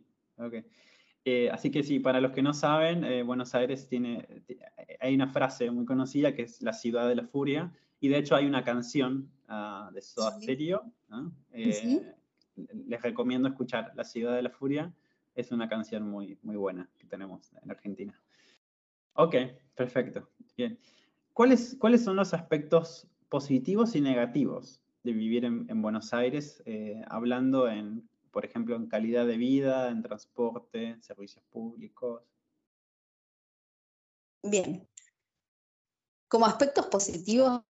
Eh, 1.28 1.50
así 1.50 1.72
que 1.72 1.82
sí, 1.82 1.98
para 1.98 2.20
los 2.20 2.30
que 2.30 2.40
no 2.40 2.54
saben, 2.54 3.02
eh, 3.02 3.24
Buenos 3.24 3.52
Aires 3.56 3.88
tiene, 3.88 4.44
hay 5.00 5.12
una 5.12 5.26
frase 5.26 5.68
muy 5.72 5.84
conocida 5.84 6.36
que 6.36 6.42
es 6.42 6.62
la 6.62 6.72
ciudad 6.72 7.08
de 7.08 7.16
la 7.16 7.24
furia, 7.24 7.72
y 7.98 8.06
de 8.06 8.18
hecho 8.18 8.36
hay 8.36 8.46
una 8.46 8.62
canción 8.62 9.28
uh, 9.48 9.92
de 9.92 10.02
Soda 10.02 10.40
Stereo, 10.40 10.84
¿no? 11.08 11.32
Eh, 11.52 12.14
les 12.86 13.02
recomiendo 13.02 13.48
escuchar 13.48 13.90
La 13.96 14.04
Ciudad 14.04 14.36
de 14.36 14.42
la 14.42 14.50
Furia. 14.50 14.94
Es 15.34 15.50
una 15.50 15.68
canción 15.68 16.08
muy, 16.08 16.38
muy 16.42 16.54
buena 16.54 16.88
que 16.96 17.06
tenemos 17.06 17.52
en 17.60 17.72
Argentina. 17.72 18.14
Ok, 19.14 19.34
perfecto. 19.74 20.30
Bien. 20.56 20.78
¿Cuáles, 21.32 21.76
¿Cuáles 21.80 22.04
son 22.04 22.14
los 22.14 22.34
aspectos 22.34 23.08
positivos 23.28 23.96
y 23.96 24.00
negativos 24.00 24.80
de 25.02 25.12
vivir 25.12 25.44
en, 25.44 25.82
Buenos 25.82 26.14
Aires, 26.14 26.62
hablando 27.08 27.68
en, 27.68 28.08
por 28.36 28.44
ejemplo, 28.44 28.76
en 28.76 28.86
calidad 28.86 29.26
de 29.26 29.38
vida, 29.38 29.88
en 29.88 30.02
transporte, 30.02 30.98
servicios 31.00 31.42
públicos? 31.48 32.22
Bien. 34.42 34.86
Como 36.28 36.44
aspectos 36.44 36.84
positivos, 36.88 37.62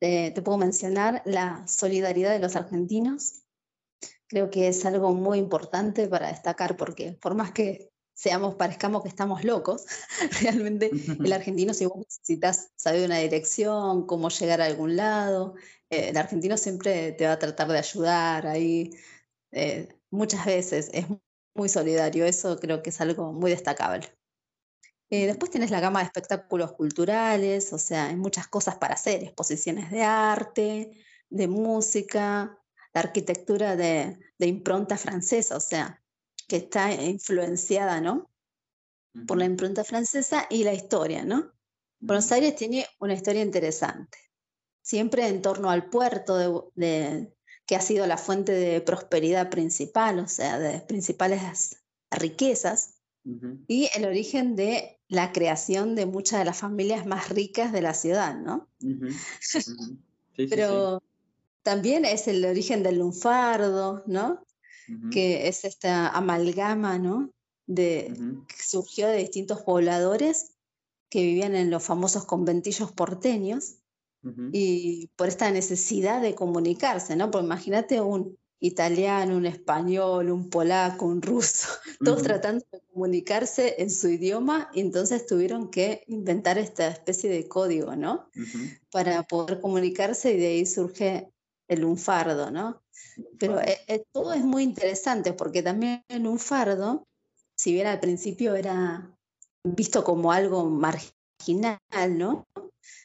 eh, 0.00 0.30
te 0.30 0.40
puedo 0.40 0.56
mencionar 0.56 1.20
la 1.24 1.66
solidaridad 1.66 2.30
de 2.30 2.38
los 2.38 2.54
argentinos, 2.54 3.42
creo 4.28 4.50
que 4.50 4.68
es 4.68 4.86
algo 4.86 5.12
muy 5.14 5.38
importante 5.38 6.06
para 6.06 6.28
destacar 6.28 6.76
porque 6.76 7.18
por 7.20 7.34
más 7.34 7.50
que 7.50 7.90
seamos, 8.14 8.54
parezcamos 8.54 9.02
que 9.02 9.08
estamos 9.08 9.42
locos, 9.42 9.84
realmente 10.42 10.92
el 10.92 11.32
argentino 11.32 11.74
si 11.74 11.86
vos 11.86 11.98
necesitas 11.98 12.70
saber 12.76 13.04
una 13.04 13.18
dirección, 13.18 14.06
cómo 14.06 14.28
llegar 14.28 14.60
a 14.60 14.66
algún 14.66 14.94
lado, 14.94 15.56
eh, 15.90 16.10
el 16.10 16.16
argentino 16.16 16.56
siempre 16.56 17.10
te 17.10 17.26
va 17.26 17.32
a 17.32 17.38
tratar 17.40 17.66
de 17.66 17.78
ayudar 17.78 18.46
ahí. 18.46 18.92
Eh, 19.52 19.88
muchas 20.10 20.44
veces 20.44 20.90
es 20.92 21.06
muy 21.54 21.68
solidario, 21.68 22.24
eso 22.26 22.58
creo 22.58 22.82
que 22.82 22.90
es 22.90 23.00
algo 23.00 23.32
muy 23.32 23.50
destacable. 23.50 24.12
Eh, 25.08 25.26
después 25.26 25.50
tienes 25.50 25.70
la 25.70 25.80
gama 25.80 26.00
de 26.00 26.06
espectáculos 26.06 26.72
culturales, 26.72 27.72
o 27.72 27.78
sea, 27.78 28.06
hay 28.06 28.16
muchas 28.16 28.48
cosas 28.48 28.76
para 28.76 28.94
hacer, 28.94 29.22
exposiciones 29.22 29.90
de 29.90 30.02
arte, 30.02 31.04
de 31.30 31.48
música, 31.48 32.58
la 32.92 33.00
arquitectura 33.00 33.76
de, 33.76 34.18
impronta 34.38 34.96
francesa, 34.96 35.56
o 35.56 35.60
sea, 35.60 36.02
que 36.48 36.56
está 36.56 36.92
influenciada, 36.92 38.00
¿no? 38.00 38.30
Por 39.26 39.38
la 39.38 39.44
impronta 39.44 39.84
francesa 39.84 40.46
y 40.50 40.64
la 40.64 40.74
historia, 40.74 41.24
¿no? 41.24 41.52
Buenos 42.00 42.30
Aires 42.32 42.56
tiene 42.56 42.86
una 42.98 43.14
historia 43.14 43.42
interesante, 43.42 44.18
siempre 44.82 45.28
en 45.28 45.40
torno 45.40 45.70
al 45.70 45.88
puerto 45.88 46.72
de, 46.74 47.32
que 47.66 47.76
ha 47.76 47.80
sido 47.80 48.06
la 48.06 48.16
fuente 48.16 48.52
de 48.52 48.80
prosperidad 48.80 49.50
principal, 49.50 50.20
o 50.20 50.28
sea, 50.28 50.58
de 50.58 50.80
principales 50.80 51.82
riquezas, 52.10 52.94
y 53.66 53.88
el 53.96 54.04
origen 54.04 54.54
de 54.54 55.00
la 55.08 55.32
creación 55.32 55.96
de 55.96 56.06
muchas 56.06 56.38
de 56.38 56.44
las 56.44 56.58
familias 56.58 57.06
más 57.06 57.28
ricas 57.28 57.72
de 57.72 57.82
la 57.82 57.92
ciudad, 57.92 58.36
¿no? 58.36 58.68
Pero 60.36 61.02
también 61.62 62.04
es 62.04 62.28
el 62.28 62.44
origen 62.44 62.84
del 62.84 63.00
lunfardo, 63.00 64.04
¿no? 64.06 64.44
Que 65.10 65.48
es 65.48 65.64
esta 65.64 66.08
amalgama, 66.10 67.00
¿no? 67.00 67.32
De, 67.66 68.14
que 68.46 68.62
surgió 68.62 69.08
de 69.08 69.16
distintos 69.16 69.62
pobladores 69.62 70.52
que 71.08 71.22
vivían 71.22 71.56
en 71.56 71.70
los 71.70 71.82
famosos 71.82 72.26
conventillos 72.26 72.92
porteños 72.92 73.78
y 74.52 75.08
por 75.16 75.28
esta 75.28 75.50
necesidad 75.50 76.20
de 76.20 76.34
comunicarse, 76.34 77.16
¿no? 77.16 77.30
Porque 77.30 77.46
imagínate 77.46 78.00
un 78.00 78.36
italiano, 78.58 79.36
un 79.36 79.46
español, 79.46 80.30
un 80.30 80.48
polaco, 80.48 81.06
un 81.06 81.22
ruso, 81.22 81.68
todos 82.04 82.22
tratando 82.22 82.64
de 82.72 82.80
comunicarse 82.92 83.76
en 83.78 83.90
su 83.90 84.08
idioma 84.08 84.70
y 84.72 84.80
entonces 84.80 85.26
tuvieron 85.26 85.70
que 85.70 86.04
inventar 86.06 86.58
esta 86.58 86.88
especie 86.88 87.30
de 87.30 87.46
código, 87.48 87.96
¿no? 87.96 88.28
Para 88.90 89.22
poder 89.24 89.60
comunicarse 89.60 90.32
y 90.32 90.38
de 90.38 90.46
ahí 90.46 90.66
surge 90.66 91.30
el 91.68 91.80
lunfardo, 91.80 92.50
¿no? 92.50 92.82
Pero 93.38 93.60
eh, 93.60 93.78
eh, 93.88 94.04
todo 94.12 94.32
es 94.32 94.44
muy 94.44 94.62
interesante 94.62 95.32
porque 95.32 95.62
también 95.62 96.04
el 96.08 96.22
lunfardo, 96.22 97.06
si 97.54 97.72
bien 97.72 97.86
al 97.86 98.00
principio 98.00 98.54
era 98.54 99.10
visto 99.64 100.04
como 100.04 100.32
algo 100.32 100.64
marginal, 100.64 101.78
¿no? 102.10 102.46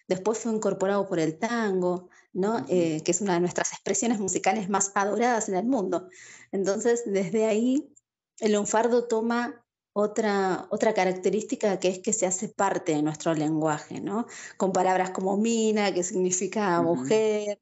Después 0.07 0.39
fue 0.39 0.53
incorporado 0.53 1.07
por 1.07 1.19
el 1.19 1.37
tango, 1.37 2.09
¿no? 2.33 2.65
Eh, 2.69 3.01
que 3.03 3.11
es 3.11 3.21
una 3.21 3.35
de 3.35 3.39
nuestras 3.39 3.71
expresiones 3.71 4.19
musicales 4.19 4.69
más 4.69 4.91
adoradas 4.95 5.49
en 5.49 5.55
el 5.55 5.65
mundo. 5.65 6.07
Entonces, 6.51 7.03
desde 7.05 7.45
ahí, 7.45 7.93
el 8.39 8.53
lunfardo 8.53 9.07
toma 9.07 9.63
otra, 9.93 10.67
otra 10.69 10.93
característica 10.93 11.79
que 11.79 11.89
es 11.89 11.99
que 11.99 12.13
se 12.13 12.25
hace 12.25 12.49
parte 12.49 12.93
de 12.93 13.03
nuestro 13.03 13.33
lenguaje, 13.33 13.99
¿no? 14.01 14.27
Con 14.57 14.71
palabras 14.71 15.11
como 15.11 15.37
mina, 15.37 15.93
que 15.93 16.03
significa 16.03 16.81
mujer, 16.81 17.59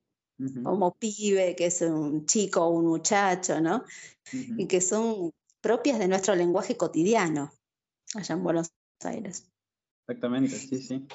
como 0.63 0.95
pibe, 0.95 1.55
que 1.55 1.65
es 1.65 1.81
un 1.81 2.25
chico 2.25 2.63
o 2.63 2.69
un 2.69 2.85
muchacho, 2.85 3.59
¿no? 3.59 3.83
Y 4.31 4.67
que 4.67 4.81
son 4.81 5.33
propias 5.61 5.99
de 5.99 6.07
nuestro 6.07 6.35
lenguaje 6.35 6.77
cotidiano 6.77 7.51
allá 8.15 8.35
en 8.35 8.43
Buenos 8.43 8.71
Aires. 9.03 9.49
Exactamente, 10.07 10.55
sí, 10.55 10.81
sí. 10.81 11.07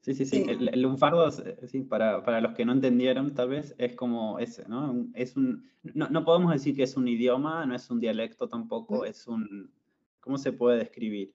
Sí, 0.00 0.14
sí, 0.14 0.26
sí. 0.26 0.44
El, 0.48 0.80
lunfardo, 0.80 1.30
sí, 1.30 1.82
para, 1.82 2.24
para, 2.24 2.40
los 2.40 2.54
que 2.54 2.64
no 2.64 2.72
entendieron, 2.72 3.34
tal 3.34 3.48
vez, 3.50 3.74
es 3.78 3.94
como 3.94 4.38
ese, 4.38 4.66
¿no? 4.68 5.08
Es 5.14 5.36
un, 5.36 5.68
no, 5.82 6.08
no 6.08 6.24
podemos 6.24 6.52
decir 6.52 6.76
que 6.76 6.84
es 6.84 6.96
un 6.96 7.08
idioma, 7.08 7.66
no 7.66 7.74
es 7.74 7.90
un 7.90 8.00
dialecto 8.00 8.48
tampoco, 8.48 9.04
es 9.04 9.26
un, 9.26 9.72
¿cómo 10.20 10.38
se 10.38 10.52
puede 10.52 10.78
describir? 10.78 11.34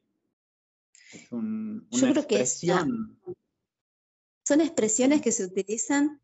Es 1.14 1.32
un, 1.32 1.88
una 1.92 2.02
Yo 2.02 2.12
creo 2.12 2.24
expresión. 2.24 3.20
Que 3.26 3.34
son 4.46 4.62
expresiones 4.62 5.22
que 5.22 5.32
se 5.32 5.46
utilizan 5.46 6.22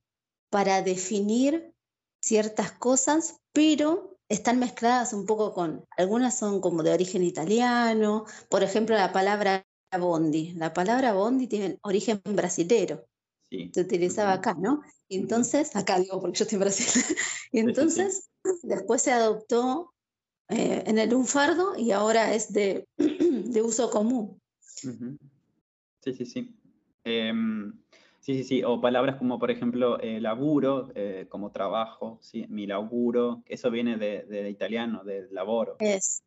para 0.49 0.81
definir 0.81 1.73
ciertas 2.21 2.71
cosas, 2.71 3.39
pero 3.53 4.17
están 4.29 4.59
mezcladas 4.59 5.13
un 5.13 5.25
poco 5.25 5.53
con, 5.53 5.85
algunas 5.97 6.37
son 6.37 6.61
como 6.61 6.83
de 6.83 6.93
origen 6.93 7.23
italiano, 7.23 8.25
por 8.49 8.63
ejemplo 8.63 8.95
la 8.95 9.11
palabra 9.11 9.65
bondi. 9.97 10.53
La 10.53 10.73
palabra 10.73 11.13
bondi 11.13 11.47
tiene 11.47 11.77
origen 11.81 12.21
brasilero. 12.25 13.05
Se 13.49 13.81
utilizaba 13.81 14.33
acá, 14.33 14.53
¿no? 14.53 14.81
Entonces, 15.09 15.75
acá 15.75 15.99
digo 15.99 16.21
porque 16.21 16.37
yo 16.37 16.43
estoy 16.43 16.57
en 16.57 16.61
Brasil. 16.61 16.85
entonces, 17.51 18.29
después 18.61 19.01
se 19.01 19.11
adoptó 19.11 19.93
eh, 20.49 20.83
en 20.85 20.99
el 20.99 21.09
lunfardo 21.09 21.75
y 21.75 21.91
ahora 21.91 22.33
es 22.33 22.53
de, 22.53 22.87
de 22.97 23.61
uso 23.61 23.89
común. 23.89 24.39
Sí, 26.01 26.13
sí, 26.13 26.25
sí. 26.25 26.55
Em, 27.03 27.73
sí, 28.19 28.35
sí, 28.35 28.43
sí. 28.43 28.63
O 28.63 28.79
palabras 28.79 29.17
como, 29.17 29.39
por 29.39 29.49
ejemplo, 29.49 29.99
eh, 29.99 30.21
laburo, 30.21 30.91
eh, 30.93 31.25
como 31.27 31.51
trabajo, 31.51 32.19
¿sí? 32.21 32.45
mi 32.49 32.67
laburo, 32.67 33.43
eso 33.47 33.71
viene 33.71 33.97
de, 33.97 34.23
de 34.23 34.49
italiano, 34.49 35.03
de 35.03 35.27
laboro. 35.31 35.75
Es. 35.79 36.23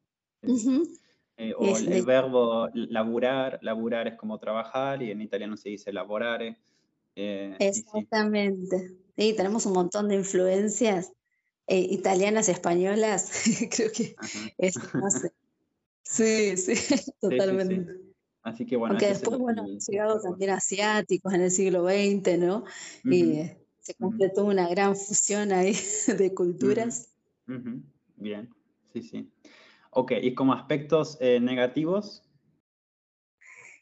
O 1.58 1.76
el, 1.76 2.04
verbo 2.04 2.68
laburar, 2.74 3.58
laburar 3.62 4.08
es 4.08 4.14
como 4.16 4.38
trabajar 4.38 5.02
y 5.02 5.10
en 5.10 5.20
italiano 5.20 5.56
se 5.56 5.70
dice 5.70 5.92
lavorare. 5.92 6.56
Exactamente. 7.14 8.96
Sí. 9.16 9.34
tenemos 9.36 9.66
un 9.66 9.74
montón 9.74 10.08
de 10.08 10.16
influencias 10.16 11.12
italianas, 11.68 12.48
españolas. 12.48 13.30
Creo 13.70 13.90
que 13.92 14.14
es 14.58 14.76
más. 14.94 15.28
Sí, 16.04 16.58
sí, 16.58 16.74
totalmente. 17.20 17.86
Así 18.42 18.66
que 18.66 18.76
bueno. 18.76 18.94
Aunque 18.94 19.06
después, 19.06 19.38
bueno, 19.38 19.62
han 19.62 19.78
llegado 19.78 20.20
también 20.20 20.50
asiáticos 20.50 21.32
en 21.32 21.42
el 21.42 21.50
siglo 21.50 21.84
XX, 21.84 22.38
¿no? 22.38 22.64
Y 23.04 23.50
se 23.80 23.94
completó 23.94 24.44
una 24.44 24.68
gran 24.68 24.96
fusión 24.96 25.52
ahí 25.52 25.74
de 26.18 26.34
culturas. 26.34 27.08
Bien, 28.16 28.50
sí, 28.92 29.02
sí. 29.02 29.30
Ok, 29.94 30.12
¿y 30.22 30.34
como 30.34 30.54
aspectos 30.54 31.18
eh, 31.20 31.38
negativos? 31.38 32.25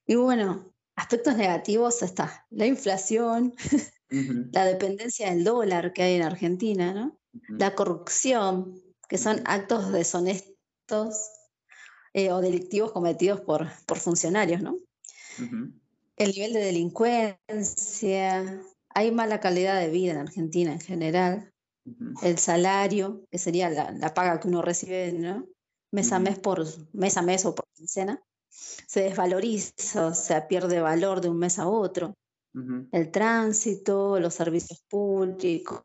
Y 0.06 0.16
bueno, 0.16 0.74
aspectos 0.96 1.36
negativos 1.36 2.02
está 2.02 2.46
la 2.50 2.66
inflación, 2.66 3.54
la 4.52 4.64
dependencia 4.64 5.30
del 5.30 5.44
dólar 5.44 5.92
que 5.92 6.02
hay 6.02 6.16
en 6.16 6.22
Argentina, 6.22 6.92
¿no? 6.92 7.16
La 7.48 7.76
corrupción, 7.76 8.82
que 9.08 9.18
son 9.18 9.40
actos 9.44 9.92
deshonestos 9.92 11.30
eh, 12.12 12.32
o 12.32 12.40
delictivos 12.40 12.90
cometidos 12.90 13.40
por, 13.40 13.68
por 13.86 13.98
funcionarios, 13.98 14.62
¿no? 14.62 14.78
El 16.16 16.32
nivel 16.32 16.52
de 16.54 16.64
delincuencia, 16.64 18.60
hay 18.88 19.12
mala 19.12 19.38
calidad 19.38 19.78
de 19.78 19.90
vida 19.90 20.10
en 20.12 20.18
Argentina 20.18 20.72
en 20.72 20.80
general, 20.80 21.52
el 22.22 22.38
salario, 22.38 23.24
que 23.30 23.38
sería 23.38 23.70
la, 23.70 24.12
paga 24.12 24.40
que 24.40 24.48
uno 24.48 24.60
recibe, 24.60 25.12
¿no? 25.12 25.46
Mes 25.92 26.12
a 26.12 26.18
mes 26.18 26.38
por 26.38 26.64
mes 26.92 27.16
a 27.16 27.22
mes 27.22 27.44
o 27.46 27.54
por 27.54 27.66
quincena, 27.74 28.22
se 28.48 29.02
desvaloriza, 29.02 30.06
o 30.06 30.14
sea, 30.14 30.46
pierde 30.48 30.80
valor 30.80 31.20
de 31.20 31.28
un 31.28 31.38
mes 31.38 31.58
a 31.58 31.68
otro. 31.68 32.14
El 32.92 33.10
tránsito, 33.12 34.18
los 34.18 34.34
servicios 34.34 34.84
públicos, 34.88 35.84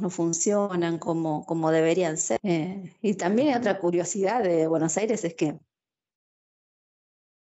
no 0.00 0.08
funcionan 0.08 0.98
como, 0.98 1.44
como 1.44 1.70
deberían 1.70 2.16
ser. 2.16 2.38
Eh, 2.42 2.96
y 3.02 3.14
también 3.14 3.56
otra 3.56 3.78
curiosidad 3.78 4.42
de 4.42 4.66
Buenos 4.66 4.96
Aires 4.96 5.24
es 5.24 5.34
que 5.34 5.58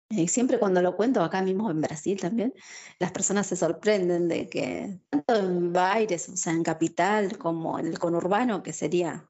y 0.08 0.24
eh, 0.24 0.28
siempre 0.28 0.58
cuando 0.58 0.82
lo 0.82 0.96
cuento, 0.96 1.20
acá 1.20 1.42
mismo 1.42 1.70
en 1.70 1.80
Brasil 1.80 2.20
también, 2.20 2.54
las 3.00 3.10
personas 3.10 3.46
se 3.48 3.56
sorprenden 3.56 4.28
de 4.28 4.48
que 4.48 5.00
tanto 5.10 5.34
en 5.36 5.76
Aires, 5.76 6.28
o 6.28 6.36
sea, 6.36 6.52
en 6.52 6.62
capital, 6.62 7.38
como 7.38 7.78
en 7.78 7.86
el 7.86 7.98
conurbano, 7.98 8.62
que 8.62 8.72
sería 8.72 9.28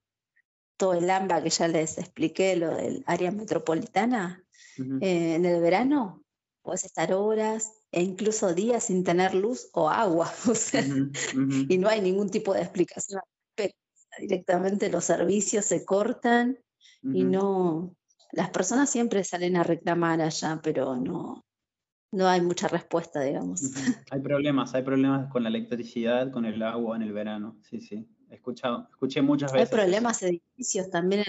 todo 0.76 0.94
el 0.94 1.08
AMBA 1.08 1.42
que 1.42 1.50
ya 1.50 1.68
les 1.68 1.98
expliqué, 1.98 2.56
lo 2.56 2.74
del 2.74 3.02
área 3.06 3.30
metropolitana, 3.30 4.44
eh, 5.00 5.34
en 5.34 5.44
el 5.44 5.60
verano 5.60 6.22
puedes 6.62 6.84
estar 6.84 7.12
horas 7.12 7.72
e 7.92 8.02
incluso 8.02 8.52
días 8.52 8.84
sin 8.84 9.04
tener 9.04 9.34
luz 9.34 9.70
o 9.72 9.88
agua, 9.88 10.30
y 11.68 11.78
no 11.78 11.88
hay 11.88 12.00
ningún 12.00 12.28
tipo 12.28 12.52
de 12.52 12.62
explicación. 12.62 13.20
Directamente 14.18 14.90
los 14.90 15.04
servicios 15.04 15.66
se 15.66 15.84
cortan 15.84 16.58
y 17.02 17.24
no, 17.24 17.94
las 18.32 18.50
personas 18.50 18.90
siempre 18.90 19.22
salen 19.24 19.56
a 19.56 19.62
reclamar 19.62 20.20
allá, 20.22 20.58
pero 20.62 20.96
no, 20.96 21.44
no 22.12 22.26
hay 22.26 22.40
mucha 22.40 22.66
respuesta, 22.66 23.20
digamos. 23.20 23.62
Hay 24.10 24.20
problemas, 24.20 24.74
hay 24.74 24.82
problemas 24.82 25.30
con 25.30 25.42
la 25.42 25.50
electricidad, 25.50 26.30
con 26.32 26.46
el 26.46 26.62
agua 26.62 26.96
en 26.96 27.02
el 27.02 27.12
verano, 27.12 27.58
sí, 27.62 27.80
sí. 27.80 28.08
He 28.30 28.34
escuchado, 28.34 28.88
escuché 28.90 29.22
muchas 29.22 29.52
veces. 29.52 29.70
Hay 29.70 29.78
problemas 29.78 30.22
edilicios 30.22 30.90
también 30.90 31.24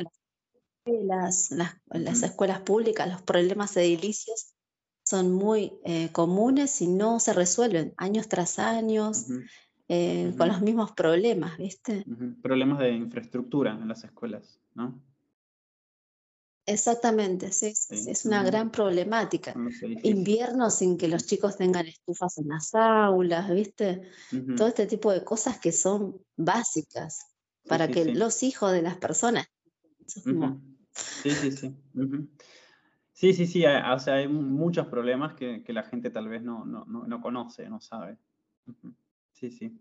en 0.86 1.08
las, 1.08 1.52
en 1.52 2.04
las 2.06 2.24
escuelas 2.24 2.62
públicas, 2.62 3.10
los 3.10 3.22
problemas 3.22 3.76
edilicios 3.78 4.54
son 5.08 5.32
muy 5.32 5.74
eh, 5.86 6.10
comunes 6.12 6.82
y 6.82 6.88
no 6.88 7.20
se 7.20 7.32
resuelven 7.32 7.94
años 7.96 8.28
tras 8.28 8.60
años 8.60 9.28
eh, 9.88 10.34
con 10.38 10.50
los 10.50 10.62
mismos 10.62 10.92
problemas, 10.92 11.58
¿viste? 11.58 12.06
Problemas 12.42 12.80
de 12.80 12.92
infraestructura 12.92 13.72
en 13.72 13.88
las 13.88 14.04
escuelas, 14.04 14.60
¿no? 14.76 15.02
Exactamente, 16.70 17.54
sí, 17.54 17.74
es 17.90 18.26
una 18.26 18.44
gran 18.44 18.72
problemática. 18.72 19.56
Invierno 20.04 20.70
sin 20.70 20.98
que 20.98 21.08
los 21.08 21.26
chicos 21.26 21.56
tengan 21.56 21.88
estufas 21.88 22.38
en 22.40 22.50
las 22.50 22.76
aulas, 22.76 23.50
¿viste? 23.50 24.02
Todo 24.58 24.68
este 24.68 24.86
tipo 24.86 25.14
de 25.14 25.24
cosas 25.24 25.60
que 25.60 25.72
son 25.72 26.22
básicas 26.36 27.26
para 27.68 27.88
que 27.88 28.04
los 28.14 28.44
hijos 28.44 28.74
de 28.74 28.82
las 28.82 28.98
personas. 28.98 29.48
Sí, 30.06 31.32
sí, 31.32 31.52
sí. 31.54 31.76
Sí, 33.14 33.34
sí, 33.34 33.48
sí, 33.48 33.66
o 33.66 34.00
sea, 34.00 34.16
hay 34.16 34.28
muchos 34.28 34.88
problemas 34.88 35.36
que, 35.36 35.64
la 35.70 35.84
gente 35.84 36.10
tal 36.10 36.28
vez 36.28 36.44
no, 36.44 36.66
no, 36.66 37.22
conoce, 37.22 37.70
no 37.70 37.80
sabe. 37.80 38.18
Sí, 39.32 39.52
sí. 39.52 39.80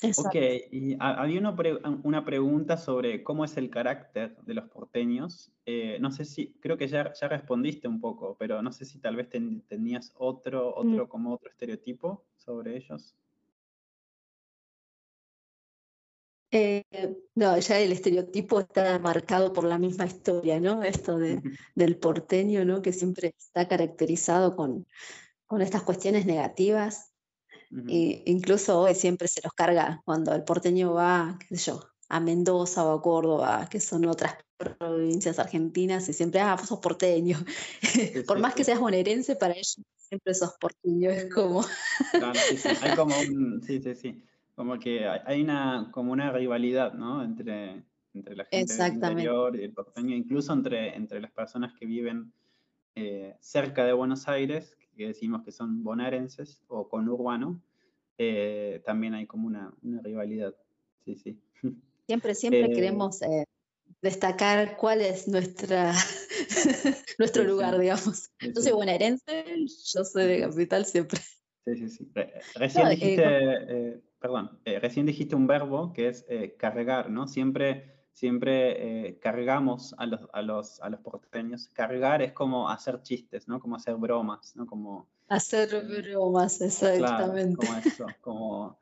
Ok, 0.00 0.36
y 0.70 0.96
había 1.00 1.40
una, 1.40 1.56
una, 2.04 2.24
pregunta 2.24 2.76
sobre 2.76 3.24
cómo 3.24 3.44
es 3.44 3.56
el 3.56 3.68
carácter 3.68 4.36
de 4.42 4.54
los 4.54 4.68
porteños. 4.68 5.50
Eh, 5.66 5.98
no 6.00 6.12
sé 6.12 6.24
si, 6.24 6.52
creo 6.60 6.78
que 6.78 6.86
ya, 6.86 7.12
ya, 7.12 7.26
respondiste 7.26 7.88
un 7.88 8.00
poco, 8.00 8.36
pero 8.38 8.62
no 8.62 8.70
sé 8.70 8.84
si 8.84 9.00
tal 9.00 9.16
vez 9.16 9.28
tenías 9.28 10.12
otro, 10.16 10.76
mm. 10.76 10.92
otro, 10.92 11.08
como 11.08 11.34
otro 11.34 11.50
estereotipo 11.50 12.24
sobre 12.36 12.76
ellos. 12.76 13.16
Eh, 16.52 16.84
no, 17.34 17.58
ya 17.58 17.80
el 17.80 17.90
estereotipo 17.90 18.60
está 18.60 18.98
marcado 19.00 19.52
por 19.52 19.64
la 19.64 19.78
misma 19.78 20.06
historia, 20.06 20.60
¿no? 20.60 20.84
Esto 20.84 21.18
de, 21.18 21.42
del 21.74 21.98
porteño, 21.98 22.64
¿no? 22.64 22.82
Que 22.82 22.92
siempre 22.92 23.34
está 23.36 23.66
caracterizado 23.66 24.54
con, 24.54 24.86
con 25.46 25.60
estas 25.60 25.82
cuestiones 25.82 26.24
negativas. 26.24 27.12
E 27.70 28.22
incluso 28.26 28.80
hoy 28.80 28.94
siempre 28.94 29.28
se 29.28 29.40
los 29.42 29.52
carga 29.52 30.00
cuando 30.04 30.34
el 30.34 30.44
porteño 30.44 30.94
va, 30.94 31.38
qué 31.48 31.56
sé 31.56 31.70
yo, 31.70 31.80
a 32.08 32.20
Mendoza 32.20 32.84
o 32.84 32.98
a 32.98 33.02
Córdoba, 33.02 33.68
que 33.70 33.80
son 33.80 34.06
otras 34.06 34.36
provincias 34.56 35.38
argentinas, 35.38 36.08
y 36.08 36.12
siempre, 36.12 36.40
ah, 36.40 36.56
vos 36.56 36.68
sos 36.68 36.80
porteño. 36.80 37.38
por 38.26 38.38
más 38.40 38.54
que 38.54 38.64
seas 38.64 38.80
bonaerense, 38.80 39.36
para 39.36 39.54
ellos 39.54 39.80
siempre 39.96 40.34
sos 40.34 40.54
porteño, 40.58 41.10
es 41.10 41.32
como... 41.32 41.62
Hay 42.82 42.96
como 42.96 43.14
un, 43.18 43.62
sí, 43.62 43.80
sí, 43.80 43.94
sí 43.94 44.22
como 44.58 44.76
que 44.80 45.06
hay 45.06 45.40
una, 45.40 45.88
como 45.92 46.10
una 46.10 46.32
rivalidad, 46.32 46.92
¿no? 46.92 47.22
Entre, 47.22 47.84
entre 48.12 48.34
la 48.34 48.44
gente 48.44 48.74
del 48.74 48.94
interior 48.94 49.54
y 49.54 49.62
el 49.62 49.72
porteño, 49.72 50.16
incluso 50.16 50.52
entre, 50.52 50.96
entre 50.96 51.20
las 51.20 51.30
personas 51.30 51.74
que 51.78 51.86
viven 51.86 52.32
eh, 52.96 53.36
cerca 53.38 53.84
de 53.84 53.92
Buenos 53.92 54.26
Aires, 54.26 54.76
que 54.98 55.06
decimos 55.06 55.42
que 55.42 55.52
son 55.52 55.82
bonaerenses 55.82 56.62
o 56.68 56.88
conurbano, 56.88 57.62
eh, 58.18 58.82
también 58.84 59.14
hay 59.14 59.26
como 59.26 59.46
una, 59.46 59.72
una, 59.82 60.02
rivalidad. 60.02 60.54
Sí, 61.04 61.16
sí. 61.16 61.40
Siempre, 62.06 62.34
siempre 62.34 62.64
eh, 62.64 62.72
queremos 62.74 63.20
eh, 63.20 63.44
destacar 64.00 64.78
cuál 64.78 65.02
es 65.02 65.28
nuestra, 65.28 65.92
nuestro 67.18 67.44
lugar, 67.44 67.78
digamos. 67.78 68.30
Yo 68.40 68.62
soy 68.62 68.72
bonaerense, 68.72 69.44
yo 69.94 70.04
soy 70.04 70.24
de 70.24 70.40
capital 70.40 70.86
siempre. 70.86 71.20
Sí, 71.66 71.76
sí, 71.76 71.88
sí. 71.90 72.10
Recién 72.54 72.88
dijiste 72.88 74.02
perdón, 74.20 74.58
eh, 74.64 74.78
recién 74.80 75.06
dijiste 75.06 75.36
un 75.36 75.46
verbo 75.46 75.92
que 75.92 76.08
es 76.08 76.26
eh, 76.28 76.56
cargar, 76.56 77.10
¿no? 77.10 77.28
Siempre, 77.28 77.97
siempre 78.18 79.06
eh, 79.06 79.18
cargamos 79.20 79.94
a 79.96 80.04
los, 80.04 80.28
a, 80.32 80.42
los, 80.42 80.80
a 80.80 80.88
los 80.88 80.98
porteños. 81.00 81.68
Cargar 81.68 82.20
es 82.20 82.32
como 82.32 82.68
hacer 82.68 83.00
chistes, 83.02 83.46
¿no? 83.46 83.60
Como 83.60 83.76
hacer 83.76 83.94
bromas, 83.94 84.56
¿no? 84.56 84.66
Como, 84.66 85.06
hacer 85.28 85.68
bromas, 85.86 86.60
exactamente. 86.60 87.64
como 87.64 87.78
eso, 87.78 88.06
como, 88.20 88.78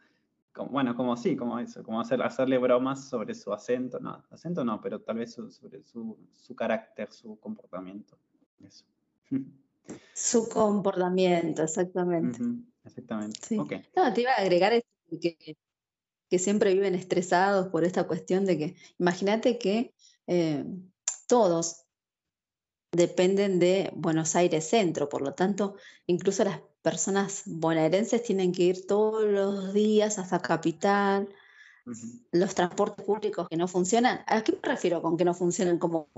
bueno, 0.71 0.97
como 0.97 1.19
sí, 1.19 1.37
como 1.37 1.59
eso, 1.59 1.83
como 1.83 2.01
hacer, 2.01 2.23
hacerle 2.23 2.57
bromas 2.57 3.11
sobre 3.11 3.35
su 3.35 3.53
acento, 3.53 4.01
no, 4.01 4.25
acento 4.31 4.65
no, 4.65 4.81
pero 4.81 5.03
tal 5.03 5.17
vez 5.19 5.35
sobre 5.35 5.83
su, 5.85 6.17
su 6.35 6.57
carácter, 6.57 7.13
su 7.13 7.39
comportamiento. 7.39 8.17
Eso. 8.65 8.87
Su 10.15 10.49
comportamiento, 10.49 11.63
exactamente. 11.63 12.41
exactamente. 12.83 13.39
Sí. 13.41 13.57
No, 13.57 14.13
te 14.13 14.23
iba 14.23 14.33
a 14.33 14.41
agregar 14.41 14.83
que 15.21 15.57
que 16.29 16.39
siempre 16.39 16.75
viven 16.75 16.95
estresados 16.95 17.69
por 17.69 17.85
esta 17.85 18.07
cuestión 18.07 18.45
de 18.45 18.59
que, 18.59 18.77
imagínate 18.99 19.59
que 19.59 19.95
eh, 20.27 20.65
todos 21.27 21.87
dependen 22.93 23.59
de 23.59 23.93
Buenos 23.95 24.37
Aires 24.37 24.69
Centro, 24.69 25.09
por 25.09 25.23
lo 25.23 25.35
tanto, 25.35 25.77
incluso 26.07 26.45
las 26.45 26.61
personas 26.83 27.43
bonaerenses 27.47 28.23
tienen 28.23 28.53
que 28.53 28.63
ir 28.63 28.87
todos 28.87 29.25
los 29.25 29.75
días 29.75 30.19
hasta 30.19 30.41
Capital, 30.41 31.29
los 32.33 32.55
transportes 32.55 33.05
públicos 33.05 33.49
que 33.49 33.57
no 33.57 33.69
funcionan. 33.69 34.21
¿A 34.27 34.43
qué 34.43 34.53
me 34.53 34.69
refiero 34.69 35.03
con 35.03 35.17
que 35.17 35.25
no 35.25 35.35
funcionan 35.35 35.79
como 35.79 36.09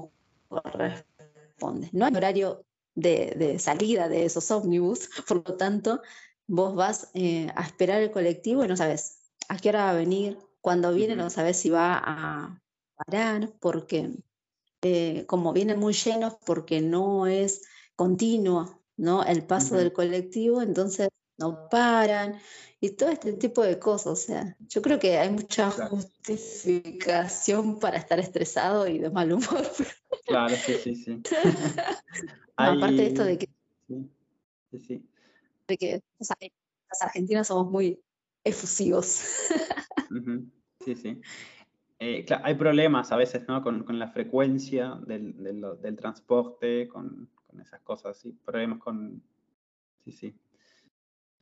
corresponde? 0.49 1.89
No 1.93 2.07
hay 2.07 2.15
horario 2.15 2.65
de, 2.95 3.59
salida 3.59 4.09
de 4.09 4.25
esos 4.25 4.51
ómnibus, 4.51 5.11
por 5.27 5.49
lo 5.49 5.57
tanto, 5.57 6.01
vos 6.47 6.75
vas 6.75 7.11
eh, 7.15 7.51
a 7.55 7.63
esperar 7.65 8.01
el 8.01 8.11
colectivo 8.11 8.65
y 8.65 8.69
no 8.69 8.77
sabes 8.77 9.18
a 9.49 9.57
qué 9.57 9.71
hora 9.71 9.85
va 9.85 9.91
a 9.91 9.95
venir, 9.95 10.39
cuando 10.61 10.93
viene 10.93 11.17
no 11.17 11.31
sabes 11.31 11.57
si 11.57 11.71
va 11.71 12.01
a 12.05 12.63
parar, 12.97 13.53
porque 13.61 14.11
eh, 14.83 15.25
como 15.27 15.53
vienen 15.53 15.79
muy 15.79 15.95
llenos, 15.95 16.37
porque 16.45 16.81
no 16.81 17.27
es 17.27 17.63
continuo 17.97 18.83
¿no? 18.97 19.25
el 19.25 19.45
paso 19.45 19.77
del 19.77 19.93
colectivo, 19.93 20.63
entonces 20.63 21.09
no 21.39 21.69
paran 21.69 22.39
y 22.81 22.91
todo 22.91 23.09
este 23.09 23.33
tipo 23.33 23.63
de 23.63 23.79
cosas. 23.79 24.13
O 24.13 24.17
sea, 24.17 24.57
yo 24.69 24.83
creo 24.83 24.99
que 24.99 25.19
hay 25.19 25.31
mucha 25.31 25.71
justificación 25.71 27.79
para 27.79 27.97
estar 27.97 28.19
estresado 28.19 28.87
y 28.87 28.99
de 28.99 29.11
mal 29.11 29.33
humor. 29.33 29.63
Claro, 30.27 30.55
sí, 30.57 30.75
sí, 30.75 30.95
sí. 30.95 31.23
Aparte 32.57 32.97
de 32.97 33.07
esto 33.07 33.25
de 33.25 33.39
que, 33.39 33.49
sí, 33.87 34.11
sí, 34.87 35.09
De 35.67 35.79
que 35.79 36.03
los 36.19 37.01
argentinos 37.01 37.47
somos 37.47 37.71
muy 37.71 38.03
efusivos. 38.49 39.23
Sí, 40.85 40.95
sí. 40.95 41.21
Eh, 41.99 42.25
hay 42.43 42.55
problemas 42.55 43.11
a 43.11 43.17
veces 43.17 43.47
¿no? 43.49 43.63
con, 43.63 43.99
la 43.99 44.09
frecuencia 44.09 44.99
del, 45.07 45.97
transporte, 45.97 46.89
con, 46.89 47.29
esas 47.61 47.81
cosas, 47.83 48.17
sí. 48.17 48.33
Problemas 48.45 48.79
con... 48.79 49.23
Sí, 50.05 50.13
sí. 50.13 50.35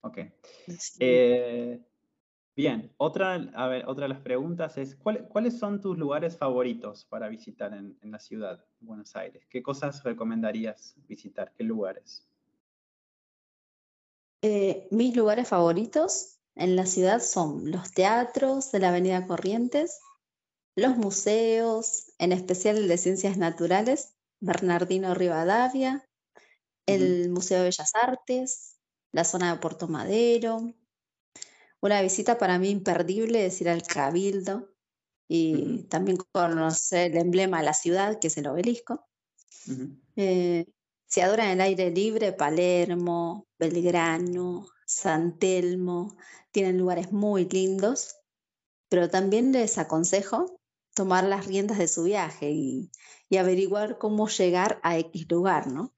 Ok. 0.00 0.18
Eh, 0.98 1.80
bien, 2.56 2.92
otra, 2.96 3.34
a 3.34 3.68
ver, 3.68 3.84
otra 3.86 4.04
de 4.04 4.08
las 4.08 4.20
preguntas 4.20 4.78
es, 4.78 4.96
¿cuáles 4.96 5.58
son 5.58 5.80
tus 5.80 5.98
lugares 5.98 6.36
favoritos 6.38 7.04
para 7.04 7.28
visitar 7.28 7.74
en, 7.74 7.98
la 8.02 8.18
ciudad 8.18 8.58
de 8.58 8.86
Buenos 8.86 9.14
Aires? 9.14 9.46
¿Qué 9.50 9.62
cosas 9.62 10.02
recomendarías 10.04 10.94
visitar? 11.06 11.52
¿Qué 11.56 11.64
lugares? 11.64 12.26
Eh, 14.42 14.88
mis 14.90 15.14
lugares 15.16 15.48
favoritos 15.48 16.35
en 16.56 16.74
la 16.74 16.86
ciudad 16.86 17.22
son 17.22 17.70
los 17.70 17.92
teatros 17.92 18.72
de 18.72 18.80
la 18.80 18.88
Avenida 18.88 19.26
Corrientes, 19.26 20.00
los 20.74 20.96
museos, 20.96 22.12
en 22.18 22.32
especial 22.32 22.78
el 22.78 22.88
de 22.88 22.98
Ciencias 22.98 23.36
Naturales, 23.36 24.14
Bernardino 24.40 25.14
Rivadavia, 25.14 26.08
el 26.86 27.28
Museo 27.30 27.58
de 27.58 27.64
Bellas 27.64 27.92
Artes, 27.94 28.76
la 29.12 29.24
zona 29.24 29.52
de 29.52 29.60
Puerto 29.60 29.86
Madero. 29.86 30.74
Una 31.80 32.00
visita 32.00 32.38
para 32.38 32.58
mí 32.58 32.70
imperdible 32.70 33.46
es 33.46 33.60
ir 33.60 33.68
al 33.68 33.82
Cabildo 33.82 34.70
y 35.28 35.84
también 35.84 36.18
conocer 36.32 37.12
el 37.12 37.18
emblema 37.18 37.58
de 37.58 37.64
la 37.64 37.74
ciudad, 37.74 38.18
que 38.18 38.28
es 38.28 38.36
el 38.38 38.46
obelisco. 38.46 39.06
Eh, 40.16 40.66
se 41.06 41.22
adora 41.22 41.44
en 41.44 41.52
el 41.52 41.60
aire 41.60 41.90
libre 41.90 42.32
Palermo, 42.32 43.46
Belgrano, 43.58 44.66
San 44.86 45.38
Telmo, 45.38 46.16
tienen 46.52 46.78
lugares 46.78 47.12
muy 47.12 47.46
lindos, 47.46 48.16
pero 48.88 49.10
también 49.10 49.52
les 49.52 49.76
aconsejo 49.78 50.58
tomar 50.94 51.24
las 51.24 51.46
riendas 51.46 51.76
de 51.78 51.88
su 51.88 52.04
viaje 52.04 52.50
y, 52.50 52.90
averiguar 53.36 53.98
cómo 53.98 54.28
llegar 54.28 54.80
a 54.82 54.96
X 54.98 55.26
lugar, 55.28 55.66
¿no? 55.66 55.92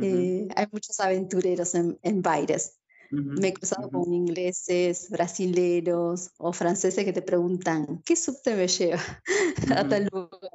Eh, 0.00 0.48
hay 0.54 0.66
muchos 0.70 0.98
aventureros 1.00 1.74
en, 1.74 1.98
en 2.02 2.22
Baires. 2.22 2.80
Me 3.10 3.48
he 3.48 3.52
cruzado 3.52 3.90
con 3.90 4.14
ingleses, 4.14 5.10
brasileros 5.10 6.30
o 6.38 6.52
franceses 6.52 7.04
que 7.04 7.12
te 7.12 7.22
preguntan, 7.22 8.00
¿qué 8.04 8.14
subte 8.14 8.54
me 8.54 8.68
lleva 8.68 9.02
a 9.76 9.88
tal 9.88 10.08
lugar? 10.12 10.52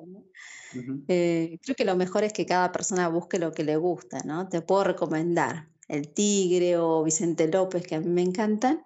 Eh, 1.09 1.59
creo 1.61 1.75
que 1.75 1.83
lo 1.83 1.97
mejor 1.97 2.23
es 2.23 2.31
que 2.31 2.45
cada 2.45 2.71
persona 2.71 3.09
busque 3.09 3.39
lo 3.39 3.51
que 3.51 3.65
le 3.65 3.75
gusta, 3.75 4.23
¿no? 4.23 4.47
Te 4.47 4.61
puedo 4.61 4.85
recomendar 4.85 5.67
El 5.87 6.09
Tigre 6.09 6.77
o 6.77 7.03
Vicente 7.03 7.47
López, 7.47 7.85
que 7.85 7.95
a 7.95 7.99
mí 7.99 8.09
me 8.09 8.21
encantan, 8.21 8.83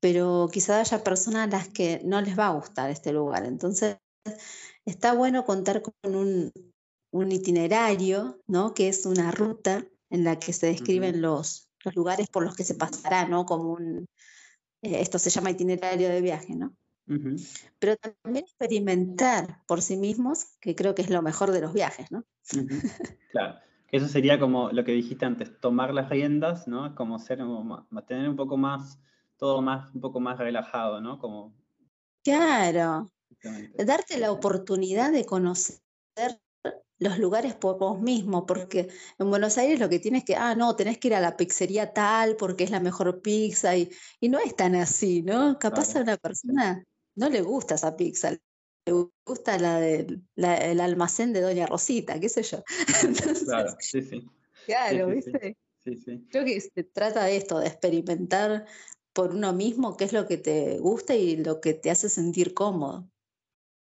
pero 0.00 0.48
quizá 0.52 0.80
haya 0.80 1.02
personas 1.02 1.48
a 1.48 1.56
las 1.56 1.68
que 1.68 2.00
no 2.04 2.20
les 2.20 2.38
va 2.38 2.48
a 2.48 2.54
gustar 2.54 2.90
este 2.90 3.12
lugar. 3.12 3.44
Entonces, 3.44 3.98
está 4.84 5.14
bueno 5.14 5.44
contar 5.44 5.82
con 5.82 6.14
un, 6.14 6.52
itinerario, 7.32 8.40
¿no? 8.46 8.74
Que 8.74 8.88
es 8.88 9.06
una 9.06 9.30
ruta 9.30 9.86
en 10.10 10.24
la 10.24 10.38
que 10.38 10.52
se 10.52 10.66
describen 10.66 11.22
los, 11.22 11.70
lugares 11.94 12.28
por 12.28 12.44
los 12.44 12.54
que 12.54 12.64
se 12.64 12.74
pasará, 12.74 13.26
¿no? 13.26 13.46
Como 13.46 13.72
un, 13.72 14.06
eh, 14.82 15.00
esto 15.00 15.18
se 15.18 15.30
llama 15.30 15.50
itinerario 15.50 16.08
de 16.08 16.20
viaje, 16.20 16.54
¿no? 16.54 16.76
Pero 17.78 17.96
también 17.96 18.44
experimentar 18.44 19.62
por 19.66 19.80
sí 19.80 19.96
mismos, 19.96 20.46
que 20.60 20.74
creo 20.74 20.94
que 20.94 21.02
es 21.02 21.10
lo 21.10 21.22
mejor 21.22 21.52
de 21.52 21.60
los 21.60 21.72
viajes, 21.72 22.10
¿no? 22.10 22.24
Claro, 23.30 23.60
eso 23.90 24.08
sería 24.08 24.38
como 24.38 24.70
lo 24.70 24.84
que 24.84 24.92
dijiste 24.92 25.24
antes, 25.24 25.58
tomar 25.60 25.94
las 25.94 26.08
riendas, 26.08 26.66
¿no? 26.66 26.94
Como 26.94 27.18
ser, 27.18 27.38
tener 28.06 28.28
un 28.28 28.36
poco 28.36 28.56
más, 28.56 28.98
todo 29.36 29.62
más, 29.62 29.94
un 29.94 30.00
poco 30.00 30.20
más 30.20 30.38
relajado, 30.38 31.00
¿no? 31.00 31.18
Como... 31.18 31.54
Claro, 32.24 33.10
Darte 33.76 34.18
la 34.18 34.32
oportunidad 34.32 35.12
de 35.12 35.24
conocer 35.24 35.80
los 36.98 37.18
lugares 37.18 37.54
por 37.54 37.78
vos 37.78 38.00
mismo, 38.00 38.46
porque 38.46 38.88
en 39.18 39.30
Buenos 39.30 39.58
Aires 39.58 39.78
lo 39.78 39.88
que 39.88 39.98
tienes 39.98 40.24
que, 40.24 40.34
ah, 40.34 40.54
no, 40.54 40.74
tenés 40.76 40.98
que 40.98 41.08
ir 41.08 41.14
a 41.14 41.20
la 41.20 41.36
pizzería 41.36 41.92
tal 41.92 42.36
porque 42.36 42.64
es 42.64 42.70
la 42.70 42.80
mejor 42.80 43.20
pizza 43.20 43.76
y, 43.76 43.90
y 44.18 44.28
no 44.28 44.38
es 44.38 44.56
tan 44.56 44.74
así, 44.74 45.22
¿no? 45.22 45.58
Capaz 45.58 45.94
a 45.94 46.00
una 46.00 46.16
persona 46.16 46.82
no 47.14 47.28
le 47.28 47.42
gusta 47.42 47.74
esa 47.74 47.96
pizza, 47.96 48.36
gusta 49.24 49.58
la 49.58 49.80
del 49.80 50.22
el 50.36 50.80
almacén 50.80 51.32
de 51.32 51.40
Doña 51.40 51.66
Rosita, 51.66 52.20
qué 52.20 52.28
sé 52.28 52.42
yo. 52.42 52.62
claro, 53.44 53.76
sí, 53.80 54.02
sí. 54.02 54.28
Claro, 54.66 55.08
¿viste? 55.08 55.56
Sí, 55.78 55.96
sí. 55.96 56.26
Creo 56.30 56.44
que 56.44 56.60
se 56.60 56.84
trata 56.84 57.24
de 57.24 57.36
esto, 57.36 57.58
de 57.58 57.68
experimentar 57.68 58.66
por 59.12 59.30
uno 59.30 59.52
mismo 59.52 59.96
qué 59.96 60.04
es 60.04 60.12
lo 60.12 60.26
que 60.26 60.36
te 60.36 60.78
gusta 60.78 61.14
y 61.14 61.36
lo 61.36 61.60
que 61.60 61.74
te 61.74 61.90
hace 61.90 62.08
sentir 62.08 62.54
cómodo. 62.54 63.08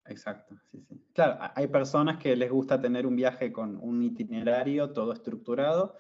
Exacto, 0.05 0.55
sí, 0.71 0.81
sí. 0.87 1.01
Claro, 1.13 1.37
hay 1.55 1.67
personas 1.67 2.17
que 2.21 2.35
les 2.35 2.49
gusta 2.49 2.81
tener 2.81 3.05
un 3.05 3.15
viaje 3.15 3.51
con 3.51 3.77
un 3.81 4.01
itinerario 4.01 4.91
todo 4.91 5.13
estructurado 5.13 5.95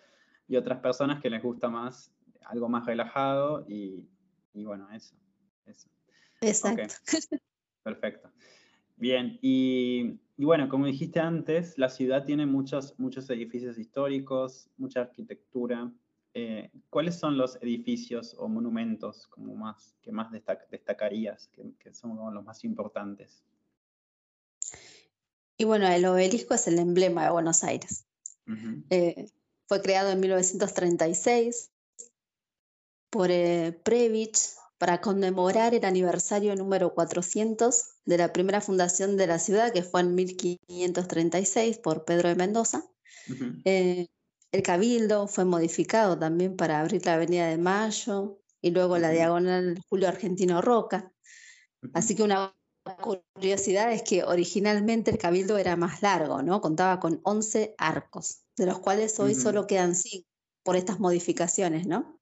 y 0.47 0.55
otras 0.55 0.79
personas 0.79 1.21
que 1.21 1.29
les 1.29 1.41
gusta 1.43 1.69
más 1.69 2.11
algo 2.45 2.67
más 2.69 2.85
relajado 2.85 3.65
y, 3.67 4.05
bueno, 4.53 4.87
eso. 4.91 5.15
Exacto. 6.41 6.93
Perfecto. 7.83 8.29
Bien, 9.01 9.39
y, 9.41 10.19
bueno, 10.37 10.69
como 10.69 10.85
dijiste 10.85 11.19
antes, 11.19 11.75
la 11.79 11.89
ciudad 11.89 12.23
tiene 12.23 12.45
muchos, 12.45 12.93
muchos 12.99 13.27
edificios 13.31 13.79
históricos, 13.79 14.69
mucha 14.77 15.01
arquitectura. 15.01 15.91
Eh, 16.35 16.69
¿Cuáles 16.91 17.15
son 17.15 17.35
los 17.35 17.55
edificios 17.63 18.35
o 18.37 18.47
monumentos 18.47 19.25
como 19.25 19.55
más, 19.55 19.95
que 20.03 20.11
más 20.11 20.31
destacarías, 20.69 21.47
que, 21.47 21.73
que 21.79 21.95
son 21.95 22.15
los 22.31 22.45
más 22.45 22.63
importantes? 22.63 23.43
Y 25.57 25.63
bueno, 25.63 25.87
el 25.87 26.05
obelisco 26.05 26.53
es 26.53 26.67
el 26.67 26.77
emblema 26.77 27.23
de 27.23 27.31
Buenos 27.31 27.63
Aires. 27.63 28.05
Eh, 28.91 29.31
fue 29.65 29.81
creado 29.81 30.11
en 30.11 30.19
1936 30.19 31.71
por 33.09 33.31
eh, 33.31 33.71
Previch 33.83 34.60
para 34.81 34.99
conmemorar 34.99 35.75
el 35.75 35.85
aniversario 35.85 36.55
número 36.55 36.95
400 36.95 37.99
de 38.03 38.17
la 38.17 38.33
primera 38.33 38.61
fundación 38.61 39.15
de 39.15 39.27
la 39.27 39.37
ciudad, 39.37 39.71
que 39.71 39.83
fue 39.83 40.01
en 40.01 40.15
1536 40.15 41.77
por 41.77 42.03
Pedro 42.03 42.29
de 42.29 42.35
Mendoza. 42.35 42.83
Eh, 43.63 44.07
el 44.51 44.63
cabildo 44.63 45.27
fue 45.27 45.45
modificado 45.45 46.17
también 46.17 46.55
para 46.55 46.79
abrir 46.79 47.05
la 47.05 47.13
Avenida 47.13 47.45
de 47.45 47.59
Mayo 47.59 48.39
y 48.59 48.71
luego 48.71 48.97
la 48.97 49.11
diagonal 49.11 49.79
Julio 49.87 50.07
Argentino 50.07 50.63
Roca. 50.63 51.13
Así 51.93 52.15
que 52.15 52.23
una 52.23 52.55
curiosidad 53.35 53.93
es 53.93 54.01
que 54.01 54.23
originalmente 54.23 55.11
el 55.11 55.19
cabildo 55.19 55.59
era 55.59 55.75
más 55.75 56.01
largo, 56.01 56.41
¿no? 56.41 56.59
Contaba 56.59 56.99
con 56.99 57.21
11 57.21 57.75
arcos, 57.77 58.45
de 58.57 58.65
los 58.65 58.79
cuales 58.79 59.19
hoy 59.19 59.35
solo 59.35 59.67
quedan 59.67 59.93
5 59.93 60.27
por 60.63 60.75
estas 60.75 60.99
modificaciones, 60.99 61.85
¿no? 61.85 62.19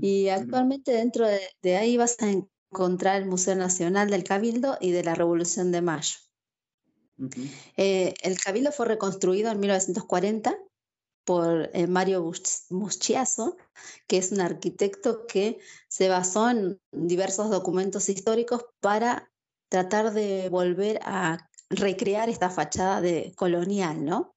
Y 0.00 0.28
actualmente 0.28 0.92
dentro 0.92 1.26
de, 1.26 1.76
ahí 1.76 1.96
vas 1.96 2.16
a 2.20 2.30
encontrar 2.30 3.20
el 3.20 3.28
Museo 3.28 3.54
Nacional 3.54 4.10
del 4.10 4.24
Cabildo 4.24 4.76
y 4.80 4.90
de 4.90 5.04
la 5.04 5.14
Revolución 5.14 5.72
de 5.72 5.82
Mayo. 5.82 6.16
Eh, 7.76 8.14
el 8.22 8.38
Cabildo 8.38 8.72
fue 8.72 8.86
reconstruido 8.86 9.50
en 9.50 9.60
1940 9.60 10.56
por 11.24 11.70
eh, 11.74 11.86
Mario 11.86 12.32
Muschiazo, 12.70 13.56
que 14.06 14.18
es 14.18 14.32
un 14.32 14.40
arquitecto 14.40 15.26
que 15.26 15.58
se 15.88 16.08
basó 16.08 16.50
en 16.50 16.80
diversos 16.92 17.50
documentos 17.50 18.08
históricos 18.08 18.64
para 18.80 19.30
tratar 19.68 20.12
de 20.12 20.48
volver 20.48 20.98
a 21.04 21.48
recrear 21.68 22.28
esta 22.28 22.50
fachada 22.50 23.00
de 23.00 23.32
colonial, 23.36 24.04
¿no? 24.04 24.34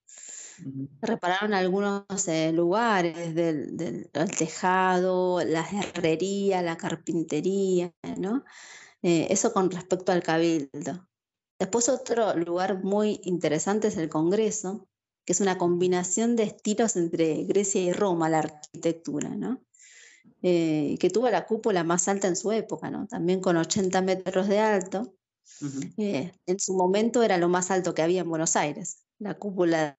Repararon 1.01 1.53
algunos 1.53 2.27
eh, 2.27 2.51
lugares 2.51 3.35
del, 3.35 4.09
tejado, 4.37 5.43
la 5.43 5.65
herrería, 5.69 6.61
la 6.61 6.77
carpintería, 6.77 7.93
¿no? 8.17 8.43
Eh, 9.01 9.27
eso 9.29 9.53
con 9.53 9.71
respecto 9.71 10.11
al 10.11 10.23
cabildo. 10.23 11.07
Después 11.59 11.89
otro 11.89 12.35
lugar 12.35 12.83
muy 12.83 13.19
interesante 13.23 13.87
es 13.87 13.97
el 13.97 14.09
Congreso, 14.09 14.87
que 15.25 15.33
es 15.33 15.41
una 15.41 15.57
combinación 15.57 16.35
de 16.35 16.43
estilos 16.43 16.95
entre 16.95 17.43
Grecia 17.45 17.81
y 17.81 17.91
Roma, 17.91 18.29
la 18.29 18.39
arquitectura, 18.39 19.29
¿no? 19.29 19.63
Eh, 20.41 20.97
que 20.99 21.09
tuvo 21.09 21.29
la 21.29 21.45
cúpula 21.45 21.83
más 21.83 22.07
alta 22.07 22.27
en 22.27 22.35
su 22.35 22.51
época, 22.51 22.89
¿no? 22.89 23.07
También 23.07 23.39
con 23.39 23.57
80 23.57 24.01
metros 24.01 24.47
de 24.47 24.59
alto. 24.59 25.15
en 25.97 26.59
su 26.59 26.73
momento 26.73 27.21
era 27.21 27.37
lo 27.37 27.49
más 27.49 27.69
alto 27.69 27.93
que 27.93 28.01
había 28.01 28.21
en 28.21 28.29
Buenos 28.29 28.55
Aires, 28.55 29.03
la 29.19 29.37
cúpula 29.37 29.97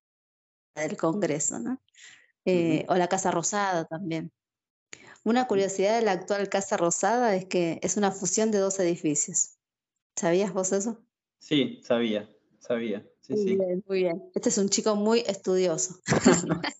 del 0.74 0.96
Congreso, 0.96 1.58
¿no? 1.58 1.80
Eh, 2.44 2.84
o 2.88 2.94
la 2.96 3.08
Casa 3.08 3.30
Rosada 3.30 3.84
también. 3.86 4.32
Una 5.24 5.46
curiosidad 5.46 5.98
de 5.98 6.04
la 6.04 6.12
actual 6.12 6.48
Casa 6.50 6.76
Rosada 6.76 7.34
es 7.34 7.46
que 7.46 7.78
es 7.82 7.96
una 7.96 8.10
fusión 8.10 8.50
de 8.50 8.58
dos 8.58 8.78
edificios. 8.78 9.56
¿Sabías 10.16 10.52
vos 10.52 10.72
eso? 10.72 11.02
Sí, 11.38 11.80
sabía, 11.82 12.28
sabía. 12.58 13.06
Sí, 13.20 13.32
muy 13.32 13.42
sí. 13.42 13.56
bien, 13.56 13.84
muy 13.86 13.98
bien. 14.00 14.22
Este 14.34 14.50
es 14.50 14.58
un 14.58 14.68
chico 14.68 14.96
muy 14.96 15.20
estudioso. 15.20 15.98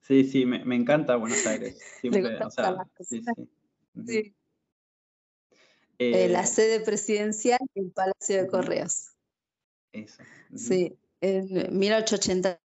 sí, 0.00 0.24
sí, 0.24 0.44
me, 0.44 0.74
encanta 0.74 1.14
Buenos 1.14 1.46
Aires. 1.46 1.78
Siempre, 2.00 2.42
o 2.44 2.50
sea, 2.50 2.76
sí, 3.00 3.22
sí. 4.06 4.34
Eh, 5.98 6.28
la 6.28 6.44
sede 6.44 6.80
presidencial 6.80 7.60
y 7.74 7.80
el 7.80 7.90
Palacio 7.92 8.42
de 8.42 8.48
Correos. 8.48 9.12
Eso. 9.92 10.22
Sí, 10.54 10.98
en 11.20 11.78
1880 11.78 12.60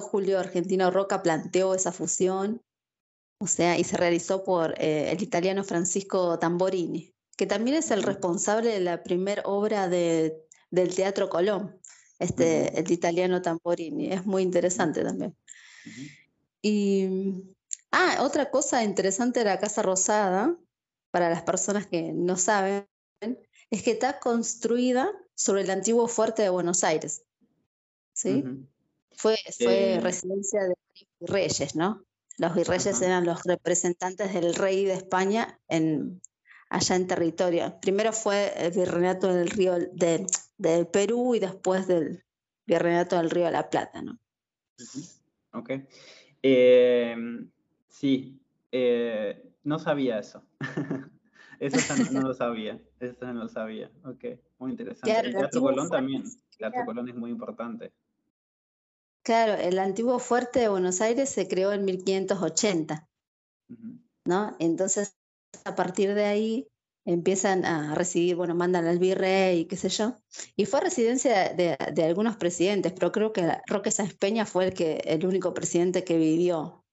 Julio 0.00 0.38
Argentino 0.38 0.90
Roca 0.90 1.22
planteó 1.22 1.74
esa 1.74 1.92
fusión, 1.92 2.62
o 3.38 3.46
sea, 3.46 3.78
y 3.78 3.84
se 3.84 3.96
realizó 3.96 4.44
por 4.44 4.74
eh, 4.78 5.10
el 5.10 5.22
italiano 5.22 5.64
Francisco 5.64 6.38
Tamborini, 6.38 7.14
que 7.36 7.46
también 7.46 7.76
es 7.76 7.90
el 7.90 8.02
responsable 8.02 8.70
de 8.70 8.80
la 8.80 9.02
primera 9.02 9.42
obra 9.44 9.88
de, 9.88 10.36
del 10.70 10.94
Teatro 10.94 11.28
Colón, 11.28 11.80
este, 12.18 12.78
el 12.78 12.90
italiano 12.90 13.40
Tamborini. 13.40 14.12
Es 14.12 14.26
muy 14.26 14.42
interesante 14.42 15.02
también. 15.02 15.34
Y, 16.60 17.44
ah, 17.92 18.18
otra 18.20 18.50
cosa 18.50 18.84
interesante 18.84 19.40
de 19.40 19.46
la 19.46 19.58
Casa 19.58 19.82
Rosada, 19.82 20.56
para 21.10 21.30
las 21.30 21.42
personas 21.42 21.86
que 21.86 22.12
no 22.12 22.36
saben, 22.36 22.86
es 23.70 23.82
que 23.82 23.92
está 23.92 24.18
construida 24.18 25.10
sobre 25.34 25.62
el 25.62 25.70
antiguo 25.70 26.08
fuerte 26.08 26.42
de 26.42 26.50
Buenos 26.50 26.84
Aires. 26.84 27.22
¿Sí? 28.12 28.44
Fue, 29.12 29.36
fue 29.58 29.94
eh, 29.94 30.00
residencia 30.00 30.62
de 30.62 30.74
virreyes, 31.20 31.76
¿no? 31.76 32.04
Los 32.38 32.54
virreyes 32.54 33.02
eran 33.02 33.26
los 33.26 33.42
representantes 33.44 34.32
del 34.32 34.54
rey 34.54 34.84
de 34.86 34.94
España 34.94 35.58
en, 35.68 36.22
allá 36.70 36.96
en 36.96 37.06
territorio. 37.06 37.78
Primero 37.80 38.12
fue 38.12 38.52
el 38.56 38.72
virreinato 38.72 39.32
del 39.34 39.50
río 39.50 39.74
de, 39.92 40.26
del 40.56 40.86
Perú 40.86 41.34
y 41.34 41.40
después 41.40 41.86
del 41.86 42.24
virreinato 42.66 43.16
del 43.16 43.28
río 43.30 43.44
de 43.44 43.50
la 43.50 43.68
Plata, 43.68 44.00
¿no? 44.00 44.18
Ok. 45.52 45.70
Eh, 46.42 47.16
sí, 47.88 48.40
eh, 48.72 49.52
no 49.64 49.78
sabía 49.78 50.18
eso. 50.18 50.42
eso 51.60 51.94
no, 52.12 52.22
lo 52.22 52.34
sabía. 52.34 52.80
Eso 53.00 53.26
no 53.26 53.34
lo 53.34 53.48
sabía. 53.48 53.90
Ok, 54.04 54.24
muy 54.58 54.70
interesante. 54.70 55.18
el 55.26 55.32
Teatro 55.32 55.60
Colón 55.60 55.90
también. 55.90 56.22
El 56.22 56.56
Teatro 56.56 56.84
Colón 56.86 57.08
es 57.08 57.14
muy 57.14 57.30
importante. 57.30 57.92
Claro, 59.22 59.54
el 59.54 59.78
antiguo 59.78 60.18
fuerte 60.18 60.60
de 60.60 60.68
Buenos 60.68 61.00
Aires 61.00 61.28
se 61.28 61.46
creó 61.46 61.72
en 61.72 61.84
1580, 61.84 63.08
¿no? 64.24 64.56
Entonces, 64.58 65.16
a 65.64 65.74
partir 65.74 66.14
de 66.14 66.24
ahí 66.24 66.68
empiezan 67.04 67.64
a 67.64 67.94
recibir, 67.94 68.36
bueno, 68.36 68.54
mandan 68.54 68.86
al 68.86 68.98
virrey, 68.98 69.66
qué 69.66 69.76
sé 69.76 69.88
yo. 69.88 70.14
Y 70.56 70.66
fue 70.66 70.80
residencia 70.80 71.52
de, 71.52 71.76
algunos 72.02 72.36
presidentes, 72.36 72.92
pero 72.92 73.12
creo 73.12 73.32
que 73.32 73.46
Roque 73.66 73.90
Sáenz 73.90 74.14
Peña 74.14 74.46
fue 74.46 74.66
el, 74.66 74.74
que, 74.74 75.02
el 75.04 75.26
único 75.26 75.52
presidente 75.52 76.04
que 76.04 76.16
vivió 76.16 76.84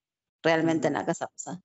realmente 0.43 0.87
en 0.87 0.93
la 0.93 1.05
Casa 1.05 1.29
Rosada. 1.31 1.61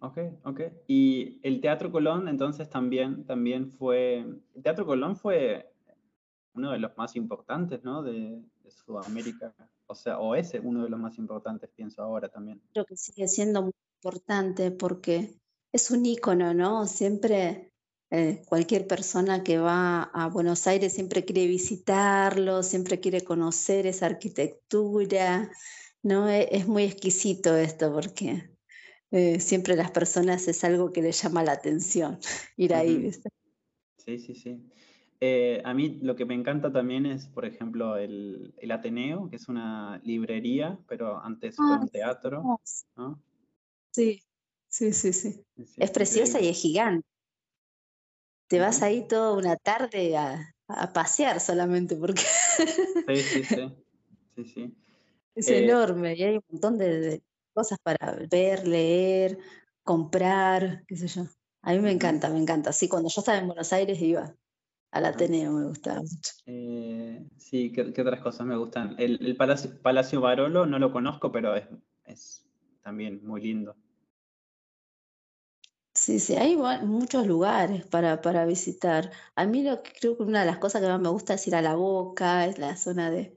Ok, 0.00 0.18
ok. 0.44 0.60
Y 0.86 1.40
el 1.42 1.60
Teatro 1.60 1.90
Colón 1.90 2.28
entonces 2.28 2.70
también, 2.70 3.24
también 3.24 3.70
fue, 3.70 4.18
el 4.54 4.62
Teatro 4.62 4.86
Colón 4.86 5.16
fue 5.16 5.72
uno 6.54 6.72
de 6.72 6.78
los 6.78 6.96
más 6.96 7.16
importantes, 7.16 7.82
¿no? 7.84 8.02
De, 8.02 8.42
Sudamérica. 8.84 9.54
O 9.86 9.94
sea, 9.94 10.18
o 10.18 10.34
es 10.34 10.52
uno 10.62 10.84
de 10.84 10.90
los 10.90 11.00
más 11.00 11.16
importantes, 11.16 11.70
pienso 11.74 12.02
ahora 12.02 12.28
también. 12.28 12.60
Creo 12.74 12.84
que 12.84 12.98
sigue 12.98 13.26
siendo 13.26 13.62
muy 13.62 13.72
importante 14.02 14.70
porque 14.70 15.40
es 15.72 15.90
un 15.90 16.04
ícono, 16.04 16.52
¿no? 16.52 16.86
Siempre 16.86 17.72
eh, 18.10 18.42
cualquier 18.46 18.86
persona 18.86 19.42
que 19.42 19.58
va 19.58 20.02
a 20.02 20.28
Buenos 20.28 20.66
Aires 20.66 20.94
siempre 20.94 21.24
quiere 21.24 21.46
visitarlo, 21.46 22.62
siempre 22.62 23.00
quiere 23.00 23.22
conocer 23.22 23.86
esa 23.86 24.06
arquitectura, 24.06 25.50
¿no? 26.02 26.28
E, 26.28 26.48
es, 26.52 26.66
muy 26.66 26.84
exquisito 26.84 27.54
esto 27.56 27.92
porque 27.92 28.50
eh, 29.10 29.40
siempre 29.40 29.76
las 29.76 29.90
personas 29.90 30.48
es 30.48 30.64
algo 30.64 30.90
que 30.90 31.02
les 31.02 31.22
llama 31.22 31.42
la 31.42 31.52
atención 31.52 32.18
ir 32.56 32.74
ahí. 32.74 33.10
Sí, 33.98 34.18
sí, 34.18 34.34
sí. 34.34 34.70
Eh, 35.20 35.60
a 35.64 35.74
mí 35.74 35.98
lo 36.00 36.14
que 36.14 36.24
me 36.24 36.34
encanta 36.34 36.72
también 36.72 37.04
es, 37.04 37.26
por 37.26 37.44
ejemplo, 37.44 37.96
el, 37.96 38.54
Ateneo, 38.70 39.28
que 39.28 39.36
es 39.36 39.48
una 39.48 40.00
librería, 40.04 40.78
pero 40.86 41.18
antes 41.20 41.56
fue 41.56 41.78
un 41.78 41.88
teatro. 41.88 42.60
Sí, 43.90 44.22
sí, 44.68 44.92
sí, 44.92 45.12
sí. 45.12 45.44
es 45.76 45.90
preciosa 45.90 46.40
y 46.40 46.48
es 46.48 46.60
gigante. 46.60 47.06
Te 48.46 48.60
vas 48.60 48.82
ahí 48.82 49.06
toda 49.08 49.32
una 49.32 49.56
tarde 49.56 50.16
a, 50.16 50.54
pasear 50.94 51.40
solamente 51.40 51.96
porque... 51.96 52.22
sí, 53.08 53.16
sí, 53.16 53.44
sí. 53.44 54.44
sí, 54.44 54.76
Es 55.34 55.48
eh, 55.48 55.64
enorme 55.64 56.14
y 56.14 56.22
hay 56.22 56.36
un 56.36 56.44
montón 56.48 56.78
de, 56.78 57.22
cosas 57.54 57.78
para 57.82 58.16
ver, 58.30 58.68
leer, 58.68 59.38
comprar, 59.82 60.84
qué 60.86 60.96
sé 60.96 61.08
yo. 61.08 61.22
A 61.62 61.72
mí 61.72 61.80
me 61.80 61.90
encanta, 61.90 62.28
me 62.28 62.38
encanta. 62.38 62.72
Sí, 62.72 62.88
cuando 62.88 63.08
yo 63.08 63.20
estaba 63.20 63.38
en 63.38 63.46
Buenos 63.48 63.72
Aires 63.72 64.00
iba 64.00 64.36
al 64.90 65.04
Ateneo 65.04 65.52
me 65.52 65.66
gustaba 65.66 66.00
mucho. 66.00 66.32
Eh, 66.46 67.26
sí, 67.36 67.72
¿qué, 67.72 67.82
otras 67.82 68.20
cosas 68.20 68.46
me 68.46 68.56
gustan? 68.56 68.94
El, 68.98 69.36
Palacio, 69.36 70.20
Barolo 70.20 70.66
no 70.66 70.78
lo 70.78 70.92
conozco, 70.92 71.30
pero 71.30 71.54
es, 72.04 72.46
también 72.82 73.20
muy 73.24 73.42
lindo. 73.42 73.76
Sí, 75.94 76.20
sí, 76.20 76.36
hay 76.36 76.56
muchos 76.56 77.26
lugares 77.26 77.84
para, 77.86 78.22
para 78.22 78.46
visitar. 78.46 79.10
A 79.34 79.46
mí 79.46 79.62
lo 79.62 79.82
que 79.82 79.92
creo 79.98 80.16
que 80.16 80.22
una 80.22 80.40
de 80.40 80.46
las 80.46 80.58
cosas 80.58 80.80
que 80.80 80.88
más 80.88 81.00
me 81.00 81.08
gusta 81.08 81.34
es 81.34 81.46
ir 81.48 81.56
a 81.56 81.62
la 81.62 81.74
Boca, 81.74 82.46
es 82.46 82.58
la 82.58 82.76
zona 82.76 83.10
de... 83.10 83.36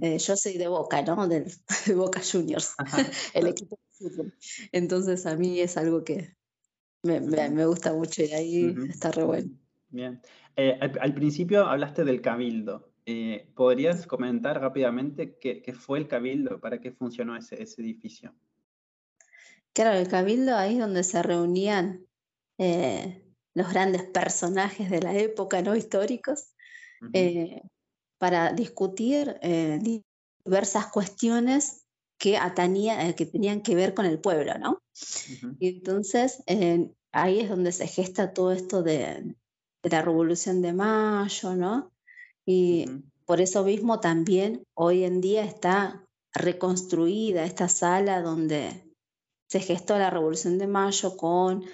Eh, 0.00 0.18
yo 0.18 0.36
soy 0.36 0.58
de 0.58 0.68
Boca, 0.68 1.02
¿no? 1.02 1.26
De, 1.28 1.50
Boca 1.94 2.20
Juniors, 2.20 2.74
el 3.34 3.48
equipo 3.48 3.76
de 3.76 4.08
fútbol. 4.08 4.34
Entonces 4.70 5.26
a 5.26 5.36
mí 5.36 5.58
es 5.58 5.76
algo 5.76 6.04
que 6.04 6.36
me, 7.02 7.20
me, 7.20 7.66
gusta 7.66 7.92
mucho 7.92 8.22
ir 8.22 8.34
ahí, 8.34 8.74
está 8.88 9.10
re 9.10 9.24
bueno. 9.24 9.50
Bien. 9.88 10.20
Eh, 10.56 10.78
al, 10.80 11.14
principio 11.14 11.66
hablaste 11.66 12.04
del 12.04 12.22
cabildo. 12.22 12.90
Eh, 13.04 13.52
¿Podrías 13.54 14.06
comentar 14.06 14.58
rápidamente 14.58 15.38
qué, 15.38 15.62
fue 15.74 15.98
el 15.98 16.08
cabildo? 16.08 16.60
¿Para 16.60 16.80
qué 16.80 16.92
funcionó 16.92 17.36
ese, 17.36 17.62
edificio? 17.62 18.34
Claro, 19.74 19.98
el 19.98 20.08
cabildo 20.08 20.56
ahí 20.56 20.74
es 20.74 20.80
donde 20.80 21.04
se 21.04 21.22
reunían 21.22 22.06
eh, 22.56 23.22
los 23.54 23.70
grandes 23.70 24.04
personajes 24.04 24.90
de 24.90 25.02
la 25.02 25.14
época, 25.14 25.60
¿no? 25.60 25.76
Históricos, 25.76 26.54
para 28.18 28.52
discutir 28.54 29.38
diversas 30.44 30.86
cuestiones 30.86 31.86
que, 32.18 32.38
que 33.14 33.26
tenían 33.26 33.60
que 33.60 33.74
ver 33.74 33.92
con 33.92 34.06
el 34.06 34.18
pueblo, 34.18 34.56
¿no? 34.58 34.82
Y 35.60 35.68
entonces 35.68 36.42
ahí 37.12 37.40
es 37.40 37.50
donde 37.50 37.72
se 37.72 37.86
gesta 37.86 38.32
todo 38.32 38.52
esto 38.52 38.82
de, 38.82 39.36
de 39.86 39.96
la 39.96 40.02
Revolución 40.02 40.62
de 40.62 40.72
Mayo, 40.72 41.54
¿no? 41.54 41.92
Y 42.44 42.86
por 43.24 43.40
eso 43.40 43.62
mismo 43.62 44.00
también 44.00 44.66
hoy 44.74 45.04
en 45.04 45.20
día 45.20 45.44
está 45.44 46.04
reconstruida 46.34 47.44
esta 47.44 47.68
sala 47.68 48.20
donde 48.20 48.92
se 49.46 49.60
gestó 49.60 49.96
la 49.96 50.10
Revolución 50.10 50.58
de 50.58 50.66
Mayo 50.66 51.16
con 51.16 51.64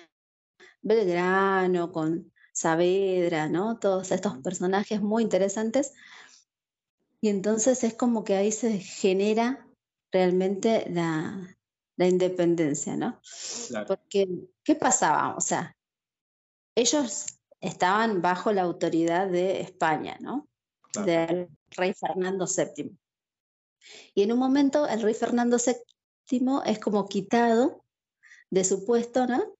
Belgrano, 0.82 1.90
con 1.90 2.30
Saavedra, 2.52 3.48
¿no? 3.48 3.78
Todos 3.78 4.12
estos 4.12 4.36
personajes 4.38 5.00
muy 5.00 5.22
interesantes 5.22 5.94
Y 7.22 7.30
entonces 7.30 7.82
es 7.82 7.94
como 7.94 8.24
que 8.24 8.36
ahí 8.36 8.52
se 8.52 8.78
genera 8.78 9.66
realmente 10.10 10.86
la, 10.90 11.56
independencia, 11.96 12.94
¿no? 12.94 13.22
Porque, 13.86 14.28
¿qué 14.64 14.74
pasaba? 14.74 15.34
O 15.36 15.40
sea, 15.40 15.74
ellos 16.74 17.26
estaban 17.62 18.20
bajo 18.20 18.52
la 18.52 18.62
autoridad 18.62 19.28
de 19.28 19.60
España, 19.60 20.18
¿no? 20.20 20.48
Del 21.04 21.48
rey 21.70 21.94
Fernando 21.94 22.44
VII. 22.46 22.98
Y 24.14 24.22
en 24.22 24.32
un 24.32 24.38
momento 24.38 24.86
el 24.86 25.00
rey 25.00 25.14
Fernando 25.14 25.56
VII 25.56 26.60
es 26.66 26.78
como 26.78 27.08
quitado 27.08 27.84
de 28.50 28.64
su 28.64 28.84
puesto, 28.84 29.26
¿no? 29.26 29.54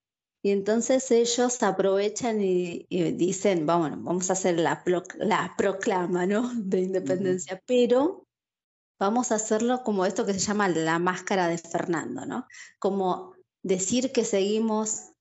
Y 0.45 0.51
entonces 0.51 1.09
ellos 1.13 1.63
aprovechan 1.63 2.41
y, 2.43 2.85
dicen, 3.13 3.65
vamos, 3.65 3.91
vamos 4.03 4.29
a 4.29 4.33
hacer 4.33 4.59
la, 4.59 4.83
la 5.19 5.55
proclama 5.57 6.27
¿no? 6.27 6.53
de 6.55 6.81
independencia, 6.81 7.63
pero 7.65 8.27
vamos 8.99 9.31
a 9.31 9.37
hacerlo 9.37 9.85
como 9.85 10.05
esto 10.05 10.27
que 10.27 10.35
se 10.35 10.41
llama 10.41 10.69
la 10.69 10.99
máscara 10.99 11.47
de 11.47 11.59
Fernando, 11.59 12.27
¿no? 12.27 12.49
Como 12.81 13.35
decir 13.63 14.11
que 14.11 14.25
seguimos 14.25 15.12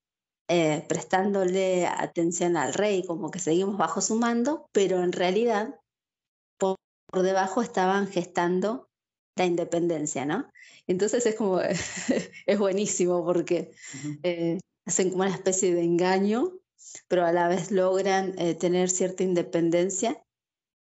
eh, 0.53 0.83
prestándole 0.89 1.87
atención 1.87 2.57
al 2.57 2.73
rey, 2.73 3.05
como 3.05 3.31
que 3.31 3.39
seguimos 3.39 3.77
bajo 3.77 4.01
su 4.01 4.15
mando, 4.15 4.67
pero 4.73 5.01
en 5.01 5.13
realidad 5.13 5.79
por, 6.57 6.75
debajo 7.13 7.61
estaban 7.61 8.05
gestando 8.09 8.89
la 9.37 9.45
independencia, 9.45 10.25
¿no? 10.25 10.51
Entonces 10.87 11.25
es 11.25 11.35
como, 11.35 11.61
es 12.45 12.59
buenísimo 12.59 13.23
porque 13.23 13.71
hacen 14.85 15.11
como 15.11 15.23
una 15.23 15.33
especie 15.33 15.73
de 15.73 15.83
engaño, 15.83 16.51
pero 17.07 17.25
a 17.25 17.31
la 17.31 17.47
vez 17.47 17.71
logran 17.71 18.37
eh, 18.37 18.53
tener 18.53 18.89
cierta 18.89 19.23
independencia, 19.23 20.21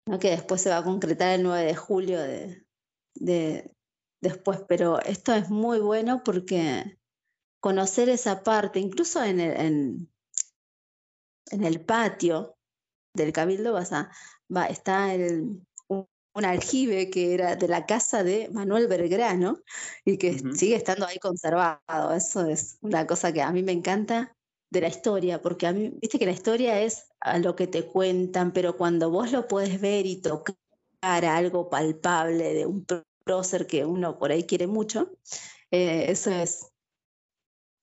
¿no? 0.06 0.20
que 0.20 0.30
después 0.30 0.62
se 0.62 0.70
va 0.70 0.78
a 0.78 0.86
concretar 0.86 1.34
el 1.34 1.44
9 1.44 1.66
de 1.66 1.76
julio 1.76 2.20
de, 2.22 3.76
después. 4.22 4.62
Pero 4.70 5.02
esto 5.02 5.34
es 5.34 5.50
muy 5.50 5.80
bueno 5.80 6.24
porque 6.24 6.99
conocer 7.60 8.10
esa 8.10 8.44
parte, 8.44 8.80
incluso 8.80 9.24
en 9.24 9.40
el, 9.40 10.10
en, 11.52 11.64
el 11.64 11.82
patio 11.82 12.56
del 13.14 13.34
Cabildo 13.34 13.74
vas 13.74 13.92
a, 13.92 14.12
va, 14.56 14.66
está 14.66 15.14
el, 15.14 15.62
un 15.88 16.46
aljibe 16.46 17.10
que 17.10 17.34
era 17.34 17.56
de 17.56 17.68
la 17.68 17.86
casa 17.86 18.24
de 18.24 18.50
Manuel 18.50 18.88
Belgrano 18.88 19.60
y 20.06 20.18
que 20.18 20.40
sigue 20.54 20.76
estando 20.76 21.06
ahí 21.06 21.18
conservado. 21.20 22.14
Eso 22.16 22.46
es 22.46 22.78
una 22.82 23.06
cosa 23.08 23.34
que 23.34 23.42
a 23.42 23.52
mí 23.52 23.64
me 23.64 23.72
encanta 23.72 24.36
de 24.70 24.82
la 24.82 24.88
historia, 24.88 25.42
porque 25.42 25.68
a 25.68 25.74
mí, 25.74 25.92
viste 26.00 26.20
que 26.20 26.26
la 26.26 26.32
historia 26.32 26.80
es 26.82 27.08
a 27.20 27.40
lo 27.40 27.56
que 27.56 27.68
te 27.68 27.86
cuentan, 27.86 28.54
pero 28.54 28.78
cuando 28.78 29.10
vos 29.10 29.32
lo 29.32 29.48
puedes 29.48 29.82
ver 29.82 30.06
y 30.06 30.22
tocar 30.22 30.56
algo 31.02 31.70
palpable 31.70 32.54
de 32.54 32.66
un 32.66 32.86
prócer 33.24 33.68
que 33.68 33.86
uno 33.86 34.18
por 34.20 34.32
ahí 34.32 34.44
quiere 34.44 34.68
mucho, 34.68 35.12
eh, 35.72 36.06
eso 36.10 36.32
es, 36.32 36.72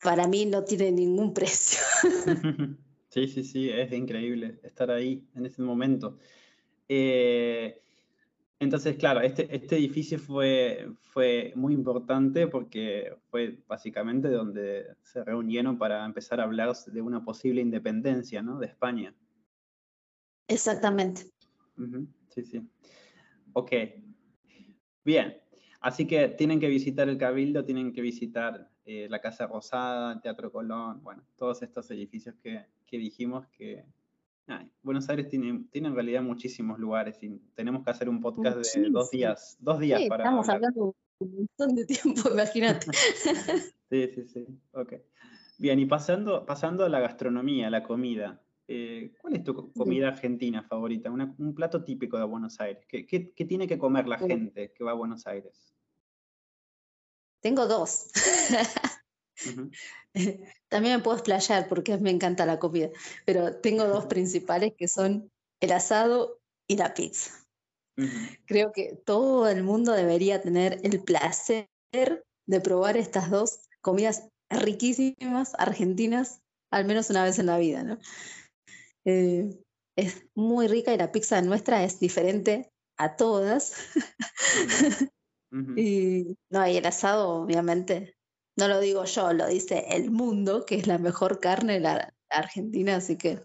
para 0.03 0.27
mí 0.27 0.47
no 0.47 0.65
tiene 0.65 0.93
ningún 0.93 1.33
precio. 1.33 1.81
Sí, 3.09 3.29
sí, 3.29 3.45
sí, 3.45 3.71
es 3.71 3.91
increíble 3.93 4.61
estar 4.63 4.91
ahí 4.91 5.27
en 5.35 5.47
ese 5.47 5.63
momento. 5.63 6.19
Eh, 6.87 7.81
entonces, 8.59 8.97
claro, 8.97 9.23
este, 9.23 9.55
este 9.57 9.77
edificio 9.77 10.19
fue, 10.19 10.91
fue 11.01 11.53
muy 11.57 11.73
importante 11.73 12.47
porque 12.47 13.17
fue 13.31 13.59
básicamente 13.67 14.29
donde 14.29 14.97
se 15.03 15.25
reunieron 15.25 15.79
para 15.79 16.05
empezar 16.05 16.41
a 16.41 16.45
hablar 16.45 16.75
de 16.75 17.01
una 17.01 17.25
posible 17.25 17.63
independencia 17.63 18.43
¿no? 18.43 18.59
de 18.59 18.67
España. 18.67 19.15
Exactamente. 20.49 21.23
Sí, 22.29 22.45
sí. 22.45 22.69
Ok. 23.55 23.73
Bien. 25.05 25.41
Así 25.87 26.05
que 26.05 26.31
tienen 26.31 26.59
que 26.59 26.67
visitar 26.67 27.09
el 27.09 27.17
Cabildo, 27.17 27.65
tienen 27.65 27.93
que 27.93 28.01
visitar 28.01 28.69
eh, 28.85 29.07
la 29.09 29.21
Casa 29.21 29.47
Rosada, 29.47 30.15
el 30.15 30.21
Teatro 30.21 30.51
Colón, 30.51 31.01
bueno, 31.05 31.23
todos 31.37 31.63
estos 31.63 31.89
edificios 31.93 32.35
que, 32.43 32.67
que 32.85 32.99
dijimos 32.99 33.47
que, 33.57 33.85
Buenos 34.83 35.09
Aires 35.09 35.29
tiene, 35.29 35.65
tiene 35.71 35.87
en 35.87 35.95
realidad 35.95 36.23
muchísimos 36.23 36.81
lugares 36.81 37.23
y 37.23 37.39
tenemos 37.55 37.85
que 37.85 37.91
hacer 37.93 38.09
un 38.09 38.21
podcast 38.21 38.57
de 38.75 38.91
dos 38.91 39.13
días, 39.13 39.57
dos 39.61 39.79
días 39.79 40.03
para. 40.09 40.25
Estamos 40.25 40.49
hablando 40.49 40.97
un 41.21 41.37
montón 41.37 41.77
de 41.77 41.87
tiempo, 41.87 42.31
imagínate. 42.33 42.87
sí, 43.89 44.09
sí, 44.13 44.27
sí. 44.27 44.45
Ok. 44.73 44.95
Bien, 45.57 45.79
y 45.79 45.87
pasando, 45.87 46.45
pasando 46.45 46.85
a 46.85 46.89
la 46.89 46.99
gastronomía, 46.99 47.71
la 47.71 47.85
comida. 47.85 48.43
Eh, 48.67 49.13
¿Cuál 49.23 49.37
es 49.37 49.45
tu 49.45 49.73
comida 49.73 50.09
argentina 50.09 50.65
favorita? 50.65 51.13
un 51.13 51.55
plato 51.55 51.85
típico 51.85 52.19
de 52.19 52.25
Buenos 52.25 52.59
Aires. 52.59 52.85
¿Qué, 52.89 53.07
qué, 53.07 53.31
qué 53.31 53.45
tiene 53.45 53.69
que 53.69 53.79
comer 53.79 54.09
la 54.09 54.19
gente 54.19 54.73
que 54.73 54.83
va 54.83 54.91
a 54.91 54.95
Buenos 54.95 55.29
Aires? 55.29 55.76
Tengo 57.47 57.69
dos. 57.69 58.07
También 60.69 60.97
me 60.97 60.99
puedo 61.01 61.17
explayar 61.17 61.69
porque 61.69 61.97
me 61.97 62.11
encanta 62.11 62.45
la 62.45 62.59
comida, 62.59 62.91
pero 63.25 63.55
tengo 63.59 63.85
dos 63.85 64.07
principales 64.07 64.73
que 64.77 64.89
son 64.89 65.31
el 65.61 65.71
asado 65.71 66.41
y 66.67 66.77
la 66.77 66.93
pizza. 66.93 67.31
Creo 68.47 68.73
que 68.73 69.01
todo 69.07 69.49
el 69.49 69.63
mundo 69.63 69.93
debería 69.93 70.43
tener 70.43 70.81
el 70.83 71.05
placer 71.05 71.69
de 71.93 72.61
probar 72.61 72.97
estas 72.97 73.31
dos 73.31 73.61
comidas 73.81 74.29
riquísimas 74.51 75.53
argentinas 75.57 76.41
al 76.73 76.85
menos 76.85 77.11
una 77.11 77.23
vez 77.23 77.39
en 77.39 77.47
la 77.47 77.59
vida, 77.59 77.85
¿no? 77.85 77.97
Eh, 79.05 79.57
es 79.97 80.27
muy 80.35 80.67
rica 80.67 80.93
y 80.93 80.99
la 80.99 81.13
pizza 81.13 81.41
nuestra 81.43 81.85
es 81.85 82.01
diferente 82.01 82.73
a 82.97 83.15
todas. 83.15 83.73
y 85.51 86.37
no, 86.51 86.67
y 86.67 86.77
el 86.77 86.87
asado, 86.87 87.29
obviamente, 87.31 88.17
no 88.57 88.69
lo 88.69 88.81
digo 88.81 89.05
yo, 89.05 89.33
lo 89.33 89.47
dice 89.47 89.87
el 89.91 90.11
mundo, 90.11 90.65
que 90.65 90.77
es 90.77 90.87
la 90.87 90.99
mejor 90.99 91.41
carne 91.41 91.75
de 91.75 91.81
la 91.81 92.15
Argentina, 92.29 92.97
así 92.97 93.17
que 93.17 93.41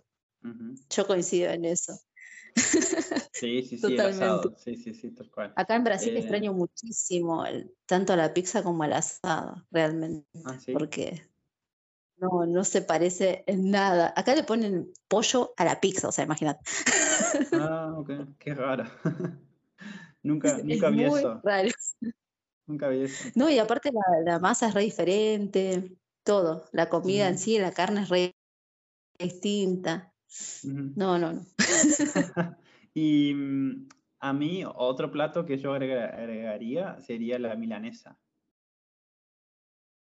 yo 0.90 1.08
coincido 1.08 1.52
en 1.52 1.66
eso. 1.66 1.94
Sí, 3.34 3.64
sí, 3.64 3.78
sí, 3.78 3.98
asado. 3.98 4.56
Sí, 4.58 4.76
sí, 4.76 4.94
sí, 4.94 5.10
tal 5.12 5.32
cual. 5.32 5.54
Acá 5.56 5.76
en 5.76 5.84
Brasil 5.84 6.16
eh, 6.16 6.20
extraño 6.20 6.54
muchísimo 6.54 7.44
tanto 7.88 8.16
la 8.16 8.34
pizza 8.36 8.62
como 8.62 8.84
el 8.84 8.94
asado, 8.94 9.66
realmente. 9.72 10.28
Ah, 10.46 10.56
porque 10.72 11.28
no, 12.18 12.46
no 12.46 12.64
se 12.64 12.84
parece 12.84 13.44
en 13.48 13.72
nada. 13.72 14.14
Acá 14.16 14.36
le 14.36 14.44
ponen 14.44 14.94
pollo 15.08 15.54
a 15.58 15.66
la 15.66 15.80
pizza, 15.80 16.08
o 16.10 16.12
sea, 16.12 16.26
imagínate. 16.26 16.62
Ah, 17.54 17.96
ok, 17.98 18.12
qué 18.38 18.54
raro. 18.54 18.84
nunca, 20.22 20.60
nunca 20.64 20.90
vi 20.90 21.04
eso. 21.04 21.42
Raro. 21.44 21.70
Nunca 22.72 22.88
vi 22.88 23.04
eso. 23.04 23.30
No, 23.36 23.50
y 23.50 23.60
aparte 23.60 23.92
la, 24.24 24.40
masa 24.40 24.70
es 24.70 24.74
re 24.74 24.84
diferente, 24.84 25.98
todo. 26.24 26.70
La 26.72 26.88
comida 26.88 27.28
en 27.28 27.38
sí, 27.38 27.60
la 27.60 27.74
carne 27.74 28.04
es 28.04 28.10
re 28.10 28.34
distinta. 29.20 30.14
No, 30.64 31.20
no, 31.20 31.34
no. 31.34 31.46
y 32.94 33.34
mm, 33.34 33.90
a 34.20 34.32
mí 34.32 34.64
otro 34.66 35.12
plato 35.12 35.46
que 35.46 35.58
yo 35.58 35.74
agregaría 35.74 36.98
sería 37.02 37.38
la 37.40 37.58
milanesa. 37.58 38.18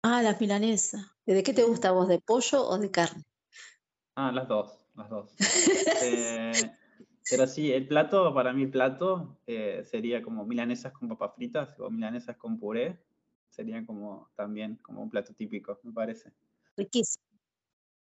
Ah, 0.04 0.21
la 0.21 0.38
milanesa. 0.39 1.17
¿De 1.26 1.41
qué 1.41 1.54
te 1.56 1.63
gusta 1.63 1.89
vos? 1.91 2.08
¿De 2.08 2.19
pollo 2.19 2.63
o 2.67 2.78
de 2.78 2.91
carne? 2.91 3.24
Ah, 4.15 4.32
las 4.32 4.47
dos, 4.47 4.86
las 4.93 5.10
dos. 5.10 5.36
eh, 6.04 6.71
pero 7.29 7.47
sí, 7.47 7.71
el 7.71 7.88
plato, 7.88 8.34
para 8.34 8.53
mí 8.53 8.63
el 8.63 8.71
plato 8.71 9.38
eh, 9.47 9.84
sería 9.89 10.21
como 10.21 10.45
milanesas 10.45 10.91
con 10.91 11.10
papas 11.10 11.36
fritas 11.36 11.79
o 11.79 11.89
milanesas 11.89 12.38
con 12.38 12.60
puré. 12.60 12.97
Sería 13.49 13.86
como 13.86 14.29
también 14.36 14.77
como 14.81 15.01
un 15.01 15.10
plato 15.10 15.34
típico, 15.34 15.79
me 15.84 15.91
parece. 15.91 16.31
Riquísimo. 16.77 17.25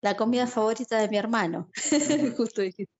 La 0.03 0.17
comida 0.17 0.47
favorita 0.47 0.99
de 0.99 1.09
mi 1.09 1.17
hermano, 1.17 1.69
justo 2.37 2.63
dijiste. 2.63 2.93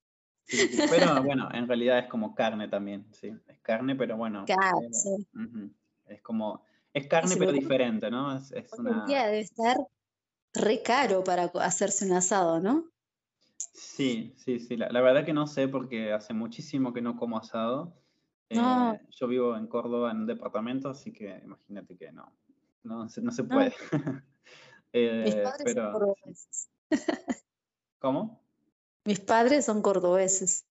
pero 0.91 1.23
bueno, 1.23 1.49
en 1.53 1.69
realidad 1.69 1.99
es 2.01 2.07
como 2.09 2.35
carne 2.35 2.69
también, 2.69 3.07
sí. 3.13 3.33
Es 3.47 3.59
carne, 3.61 3.95
pero 3.95 4.17
bueno. 4.17 4.45
Carne. 4.47 5.71
Es 6.07 6.21
como, 6.23 6.65
es 6.93 7.07
carne 7.07 7.37
pero 7.39 7.53
diferente, 7.53 8.11
¿no? 8.11 8.37
Es, 8.37 8.51
es 8.53 8.73
una... 8.73 9.07
debe 9.07 9.41
estar 9.41 9.77
re 10.55 10.83
caro 10.83 11.23
para 11.25 11.45
hacerse 11.45 12.05
un 12.07 12.13
asado, 12.13 12.61
¿no? 12.61 12.91
Sí, 13.73 14.35
sí, 14.37 14.59
sí. 14.61 14.77
La, 14.77 15.01
verdad 15.01 15.25
que 15.25 15.33
no 15.33 15.47
sé 15.47 15.69
porque 15.69 16.13
hace 16.13 16.35
muchísimo 16.35 16.93
que 16.93 17.03
no 17.03 17.17
como 17.17 17.39
asado. 17.39 17.97
Eh, 18.49 19.01
yo 19.11 19.29
vivo 19.29 19.57
en 19.57 19.69
Córdoba 19.69 20.11
en 20.11 20.19
un 20.19 20.27
departamento, 20.27 20.89
así 20.89 21.13
que 21.13 21.41
imagínate 21.45 21.97
que 21.97 22.11
no, 22.11 22.33
no, 22.83 23.09
se, 23.09 23.23
no 23.23 23.31
se 23.31 23.45
puede. 23.45 23.73
Mis 24.93 25.35
eh, 25.35 25.43
padres 25.45 25.75
son 25.75 25.93
cordobeses. 25.93 26.71
¿Cómo? 28.01 28.43
Mis 29.05 29.21
padres 29.21 29.65
son 29.67 29.83
cordobeses. 29.83 30.67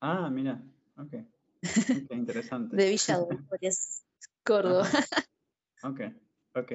Ah, 0.00 0.30
mira, 0.30 0.62
ok. 0.96 1.14
interesante. 2.10 2.76
De 2.76 2.88
Villa 2.90 3.18
Dolores, 3.18 4.04
Córdoba. 4.44 4.88
Ok, 5.82 6.00
ok. 6.54 6.72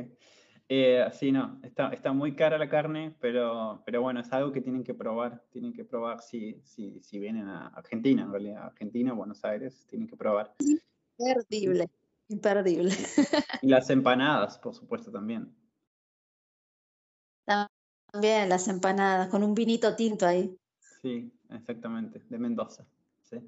Eh, 0.74 1.06
sí, 1.12 1.34
no, 1.34 1.60
está, 1.64 1.90
está 1.90 2.14
muy 2.14 2.34
cara 2.34 2.58
la 2.58 2.70
carne, 2.70 3.14
pero, 3.20 3.84
pero 3.86 4.02
bueno, 4.02 4.22
es 4.22 4.32
algo 4.32 4.54
que 4.54 4.62
tienen 4.62 4.86
que 4.86 4.94
probar. 4.94 5.44
Tienen 5.52 5.74
que 5.74 5.84
probar 5.84 6.22
si, 6.22 6.62
si, 6.64 7.02
si 7.02 7.20
vienen 7.20 7.50
a 7.50 7.68
Argentina, 7.68 8.22
en 8.24 8.32
realidad, 8.32 8.68
Argentina, 8.68 9.12
Buenos 9.12 9.44
Aires, 9.44 9.86
tienen 9.90 10.08
que 10.08 10.16
probar. 10.16 10.56
Imperdible, 11.18 11.90
imperdible. 12.30 12.96
Y 13.62 13.68
las 13.68 13.90
empanadas, 13.90 14.60
por 14.60 14.74
supuesto, 14.74 15.12
también. 15.12 15.54
También 18.10 18.48
las 18.48 18.66
empanadas, 18.70 19.28
con 19.28 19.44
un 19.44 19.54
vinito 19.54 19.94
tinto 19.98 20.26
ahí. 20.26 20.58
Sí, 21.02 21.34
exactamente, 21.50 22.22
de 22.30 22.40
Mendoza. 22.40 22.88
Sí. 23.24 23.42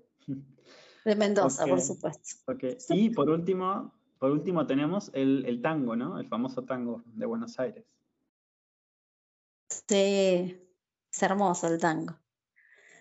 De 1.05 1.15
Mendoza, 1.15 1.65
por 1.67 1.79
supuesto. 1.79 2.51
Okay. 2.51 2.75
Y 2.89 3.11
por 3.11 3.29
último, 3.29 3.93
por 4.23 4.31
último 4.31 4.65
tenemos 4.65 5.11
el, 5.13 5.59
tango, 5.61 5.97
¿no? 5.97 6.17
El 6.17 6.29
famoso 6.29 6.63
tango 6.63 7.03
de 7.07 7.25
Buenos 7.25 7.59
Aires. 7.59 7.83
Sí, 9.67 10.65
es 11.11 11.21
hermoso 11.21 11.67
el 11.67 11.77
tango. 11.77 12.17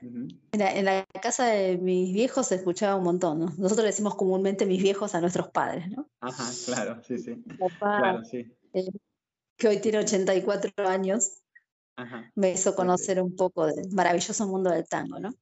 en, 0.01 0.85
la, 0.85 1.07
casa 1.23 1.47
de 1.47 1.79
mis 1.79 2.13
viejos 2.13 2.49
se 2.49 2.57
escuchaba 2.57 2.97
un 2.97 3.05
montón, 3.05 3.39
¿no? 3.39 3.47
Nosotros 3.57 3.87
decimos 3.87 4.17
comúnmente 4.17 4.67
mis 4.67 4.83
viejos 4.83 5.15
a 5.15 5.21
nuestros 5.21 5.51
padres, 5.51 5.89
¿no? 5.93 6.11
Ajá, 6.19 6.51
claro, 6.65 7.01
sí, 7.05 7.17
sí. 7.19 7.41
claro, 7.79 8.25
sí. 8.25 8.53
Eh, 8.73 8.91
que 9.57 9.69
hoy 9.69 9.81
tiene 9.81 9.99
84 9.99 10.89
años, 10.89 11.41
me 12.35 12.51
hizo 12.51 12.75
conocer 12.75 13.23
un 13.23 13.37
poco 13.37 13.67
del 13.67 13.93
maravilloso 13.93 14.49
mundo 14.49 14.71
del 14.71 14.89
tango, 14.89 15.21
¿no? 15.21 15.33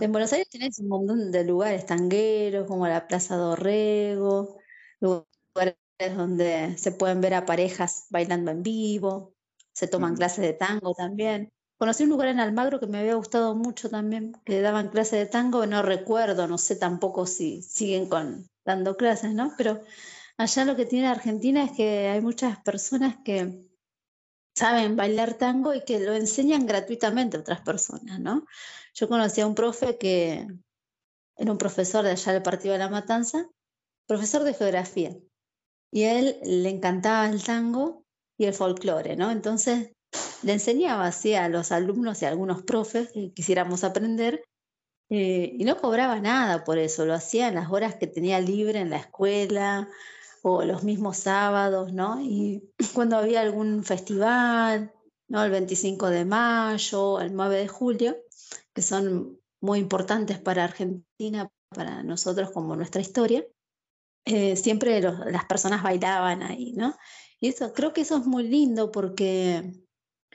En 0.00 0.12
Buenos 0.12 0.32
Aires 0.32 0.48
tenés 0.48 0.78
un 0.78 0.86
montón 0.86 1.32
de 1.32 1.42
lugares 1.42 1.86
tangueros, 1.86 2.68
como 2.68 2.86
la 2.86 3.08
Plaza 3.08 3.34
Dorrego, 3.34 4.61
lugares 5.02 5.76
donde 6.16 6.76
se 6.78 6.92
pueden 6.92 7.20
ver 7.20 7.34
a 7.34 7.46
parejas 7.46 8.06
bailando 8.10 8.50
en 8.50 8.62
vivo, 8.62 9.34
se 9.72 9.88
toman 9.88 10.16
clases 10.16 10.42
de 10.42 10.52
tango 10.52 10.94
también. 10.94 11.50
Conocí 11.78 12.04
un 12.04 12.10
lugar 12.10 12.28
en 12.28 12.40
Almagro 12.40 12.78
que 12.78 12.86
me 12.86 12.98
había 12.98 13.14
gustado 13.14 13.54
mucho 13.54 13.90
también, 13.90 14.32
que 14.44 14.60
daban 14.60 14.88
clases 14.88 15.18
de 15.18 15.26
tango, 15.26 15.66
no 15.66 15.82
recuerdo, 15.82 16.46
no 16.46 16.58
sé 16.58 16.76
tampoco 16.76 17.26
si 17.26 17.62
siguen 17.62 18.08
con, 18.08 18.48
dando 18.64 18.96
clases, 18.96 19.34
¿no? 19.34 19.52
Pero 19.58 19.80
allá 20.36 20.64
lo 20.64 20.76
que 20.76 20.86
tiene 20.86 21.08
Argentina 21.08 21.64
es 21.64 21.72
que 21.72 22.08
hay 22.08 22.20
muchas 22.20 22.60
personas 22.62 23.16
que 23.24 23.68
saben 24.54 24.96
bailar 24.96 25.34
tango 25.34 25.74
y 25.74 25.82
que 25.84 25.98
lo 25.98 26.12
enseñan 26.12 26.66
gratuitamente 26.66 27.36
a 27.36 27.40
otras 27.40 27.62
personas, 27.62 28.20
¿no? 28.20 28.46
Yo 28.94 29.08
conocí 29.08 29.40
a 29.40 29.46
un 29.46 29.54
profe 29.54 29.98
que 29.98 30.46
era 31.36 31.50
un 31.50 31.58
profesor 31.58 32.04
de 32.04 32.12
allá 32.12 32.32
del 32.32 32.42
Partido 32.42 32.74
de 32.74 32.78
la 32.78 32.90
Matanza, 32.90 33.48
profesor 34.06 34.44
de 34.44 34.54
geografía, 34.54 35.16
y 35.90 36.02
él 36.04 36.38
le 36.44 36.70
encantaba 36.70 37.28
el 37.28 37.42
tango 37.42 38.04
y 38.38 38.46
el 38.46 38.54
folclore, 38.54 39.16
¿no? 39.16 39.30
Entonces 39.30 39.92
le 40.42 40.52
enseñaba 40.52 41.06
así 41.06 41.34
a 41.34 41.48
los 41.48 41.72
alumnos 41.72 42.22
y 42.22 42.24
a 42.24 42.28
algunos 42.28 42.62
profes 42.62 43.10
que 43.12 43.32
quisiéramos 43.32 43.84
aprender, 43.84 44.44
eh, 45.10 45.54
y 45.58 45.64
no 45.64 45.76
cobraba 45.76 46.20
nada 46.20 46.64
por 46.64 46.78
eso, 46.78 47.04
lo 47.04 47.14
hacía 47.14 47.48
en 47.48 47.54
las 47.54 47.70
horas 47.70 47.96
que 47.96 48.06
tenía 48.06 48.40
libre 48.40 48.80
en 48.80 48.90
la 48.90 48.96
escuela, 48.96 49.88
o 50.42 50.64
los 50.64 50.82
mismos 50.82 51.18
sábados, 51.18 51.92
¿no? 51.92 52.20
Y 52.20 52.68
cuando 52.94 53.16
había 53.16 53.40
algún 53.40 53.84
festival, 53.84 54.92
¿no? 55.28 55.44
El 55.44 55.50
25 55.50 56.10
de 56.10 56.24
mayo, 56.24 57.20
el 57.20 57.34
9 57.34 57.56
de 57.58 57.68
julio, 57.68 58.16
que 58.74 58.82
son 58.82 59.38
muy 59.60 59.78
importantes 59.78 60.38
para 60.38 60.64
Argentina, 60.64 61.48
para 61.68 62.02
nosotros 62.02 62.50
como 62.50 62.76
nuestra 62.76 63.00
historia, 63.00 63.46
eh, 64.24 64.56
siempre 64.56 65.00
las 65.00 65.44
personas 65.46 65.82
bailaban 65.82 66.42
ahí, 66.42 66.72
¿no? 66.74 66.96
Y 67.40 67.48
eso, 67.48 67.72
creo 67.72 67.92
que 67.92 68.02
eso 68.02 68.16
es 68.18 68.26
muy 68.26 68.44
lindo 68.44 68.92
porque 68.92 69.72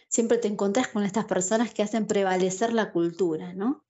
siempre 0.09 0.37
te 0.37 0.47
encontrás 0.47 0.89
con 0.89 1.03
estas 1.03 1.25
personas 1.25 1.73
que 1.73 1.83
hacen 1.83 2.07
prevalecer 2.07 2.73
la 2.73 2.91
cultura, 2.91 3.53
¿no? 3.53 3.85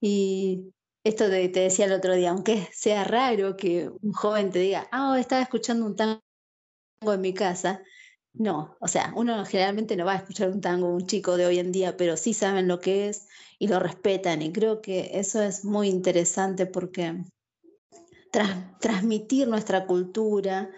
Y 0.00 0.72
esto 1.04 1.28
te 1.28 1.48
decía 1.48 1.86
el 1.86 1.92
otro 1.92 2.14
día, 2.14 2.30
aunque 2.30 2.68
sea 2.72 3.04
raro 3.04 3.56
que 3.56 3.90
un 4.02 4.12
joven 4.12 4.50
te 4.50 4.60
diga, 4.60 4.88
ah, 4.92 5.16
estaba 5.18 5.42
escuchando 5.42 5.86
un 5.86 5.96
tango 5.96 6.22
en 7.06 7.20
mi 7.20 7.34
casa. 7.34 7.82
No, 8.34 8.76
o 8.80 8.88
sea, 8.88 9.12
uno 9.16 9.44
generalmente 9.44 9.96
no 9.96 10.06
va 10.06 10.14
a 10.14 10.16
escuchar 10.16 10.48
un 10.50 10.60
tango, 10.62 10.88
un 10.88 11.06
chico 11.06 11.36
de 11.36 11.46
hoy 11.46 11.58
en 11.58 11.72
día, 11.72 11.96
pero 11.98 12.16
sí 12.16 12.32
saben 12.32 12.66
lo 12.68 12.80
que 12.80 13.08
es 13.08 13.28
y 13.58 13.68
lo 13.68 13.78
respetan. 13.78 14.40
Y 14.42 14.52
creo 14.52 14.80
que 14.80 15.10
eso 15.14 15.42
es 15.42 15.64
muy 15.64 15.88
interesante 15.88 16.64
porque 16.66 17.22
transmitir 18.80 19.46
nuestra 19.46 19.86
cultura, 19.86 20.70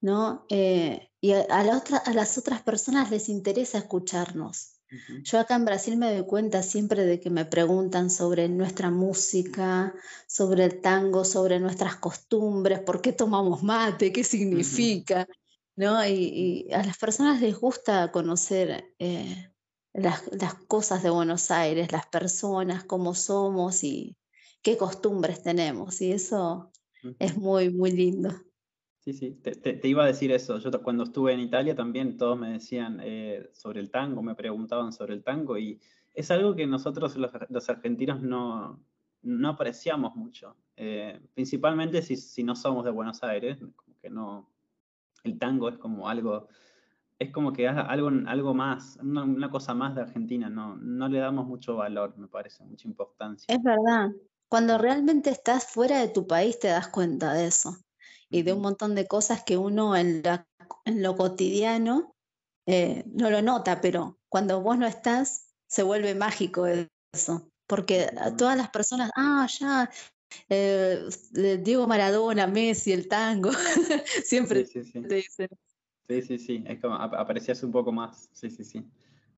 ¿no? 0.00 0.46
Eh, 0.48 1.10
y 1.20 1.32
a, 1.32 1.42
a 1.42 2.12
las 2.14 2.38
otras 2.38 2.62
personas 2.62 3.10
les 3.10 3.28
interesa 3.28 3.78
escucharnos. 3.78 4.80
Yo 5.22 5.38
acá 5.38 5.54
en 5.54 5.64
Brasil 5.64 5.96
me 5.96 6.12
doy 6.12 6.26
cuenta 6.26 6.64
siempre 6.64 7.04
de 7.04 7.20
que 7.20 7.30
me 7.30 7.44
preguntan 7.44 8.10
sobre 8.10 8.48
nuestra 8.48 8.90
música, 8.90 9.94
sobre 10.26 10.64
el 10.64 10.80
tango, 10.80 11.24
sobre 11.24 11.60
nuestras 11.60 11.96
costumbres, 11.96 12.80
por 12.80 13.00
qué 13.00 13.12
tomamos 13.12 13.62
mate, 13.62 14.12
qué 14.12 14.24
significa, 14.24 15.28
¿no? 15.76 16.04
Y, 16.04 16.68
a 16.72 16.84
las 16.84 16.98
personas 16.98 17.40
les 17.40 17.56
gusta 17.56 18.10
conocer 18.10 18.92
eh, 18.98 19.52
las, 19.92 20.22
cosas 20.66 21.04
de 21.04 21.10
Buenos 21.10 21.52
Aires, 21.52 21.92
las 21.92 22.06
personas, 22.06 22.82
cómo 22.82 23.14
somos 23.14 23.84
y 23.84 24.16
qué 24.60 24.76
costumbres 24.76 25.40
tenemos. 25.44 26.00
Y 26.00 26.10
eso 26.10 26.72
es 27.18 27.36
muy, 27.36 27.70
muy 27.70 27.92
lindo. 27.92 28.30
Sí, 29.00 29.14
sí, 29.14 29.30
te, 29.30 29.88
iba 29.88 30.04
a 30.04 30.06
decir 30.06 30.30
eso. 30.30 30.58
Yo 30.58 30.70
cuando 30.82 31.04
estuve 31.04 31.32
en 31.32 31.40
Italia 31.40 31.74
también 31.74 32.18
todos 32.18 32.38
me 32.38 32.50
decían 32.50 33.00
eh, 33.02 33.48
sobre 33.52 33.80
el 33.80 33.90
tango, 33.90 34.22
me 34.22 34.34
preguntaban 34.34 34.92
sobre 34.92 35.14
el 35.14 35.22
tango 35.22 35.56
y 35.56 35.80
es 36.12 36.30
algo 36.30 36.54
que 36.54 36.66
nosotros 36.66 37.16
los, 37.16 37.70
argentinos 37.70 38.20
no, 38.20 38.78
no, 39.22 39.48
apreciamos 39.48 40.16
mucho. 40.16 40.54
Eh, 40.76 41.18
principalmente 41.34 42.02
si, 42.02 42.16
si, 42.16 42.42
no 42.42 42.54
somos 42.54 42.84
de 42.84 42.90
Buenos 42.90 43.22
Aires, 43.22 43.58
como 43.74 43.96
que 44.00 44.10
no, 44.10 44.50
el 45.24 45.38
tango 45.38 45.70
es 45.70 45.78
como 45.78 46.08
algo, 46.08 46.48
es 47.18 47.30
como 47.30 47.54
que 47.54 47.68
algo, 47.68 48.10
algo 48.26 48.54
más, 48.54 48.98
una, 49.02 49.24
una, 49.24 49.50
cosa 49.50 49.72
más 49.72 49.94
de 49.94 50.02
Argentina, 50.02 50.50
no, 50.50 50.76
no 50.76 51.08
le 51.08 51.20
damos 51.20 51.46
mucho 51.46 51.76
valor, 51.76 52.18
me 52.18 52.28
parece, 52.28 52.64
mucha 52.64 52.86
importancia. 52.86 53.54
Es 53.54 53.62
verdad, 53.62 54.10
cuando 54.50 54.78
realmente 54.78 55.30
estás 55.30 55.64
fuera 55.64 56.00
de 56.00 56.08
tu 56.08 56.26
país 56.26 56.58
te 56.58 56.68
das 56.68 56.88
cuenta 56.88 57.32
de 57.32 57.46
eso 57.46 57.78
y 58.28 58.42
de 58.42 58.52
un 58.52 58.60
montón 58.60 58.96
de 58.96 59.06
cosas 59.06 59.44
que 59.44 59.56
uno 59.56 59.96
en, 59.96 60.22
en 60.84 61.02
lo 61.02 61.16
cotidiano 61.16 62.16
eh, 62.66 63.04
no 63.06 63.30
lo 63.30 63.42
nota, 63.42 63.80
pero 63.80 64.18
cuando 64.28 64.60
vos 64.60 64.76
no 64.76 64.88
estás, 64.88 65.54
se 65.68 65.84
vuelve 65.84 66.16
mágico 66.16 66.66
eso. 66.66 67.48
Porque 67.68 68.10
a 68.20 68.36
todas 68.36 68.56
las 68.56 68.70
personas, 68.70 69.10
ah, 69.16 69.46
ya, 69.46 69.88
eh, 70.48 71.08
Diego 71.62 71.86
Maradona, 71.86 72.48
Messi, 72.48 72.92
el 72.92 73.06
tango, 73.06 73.50
siempre 74.24 74.66
sí, 74.66 74.82
sí, 74.82 74.90
sí. 74.92 75.02
te 75.02 75.14
dicen. 75.14 75.48
Sí, 76.08 76.22
sí, 76.22 76.38
sí, 76.38 76.64
es 76.66 76.80
como 76.80 76.96
aparecías 76.96 77.62
un 77.62 77.70
poco 77.70 77.92
más, 77.92 78.28
sí, 78.32 78.50
sí, 78.50 78.64
sí, 78.64 78.84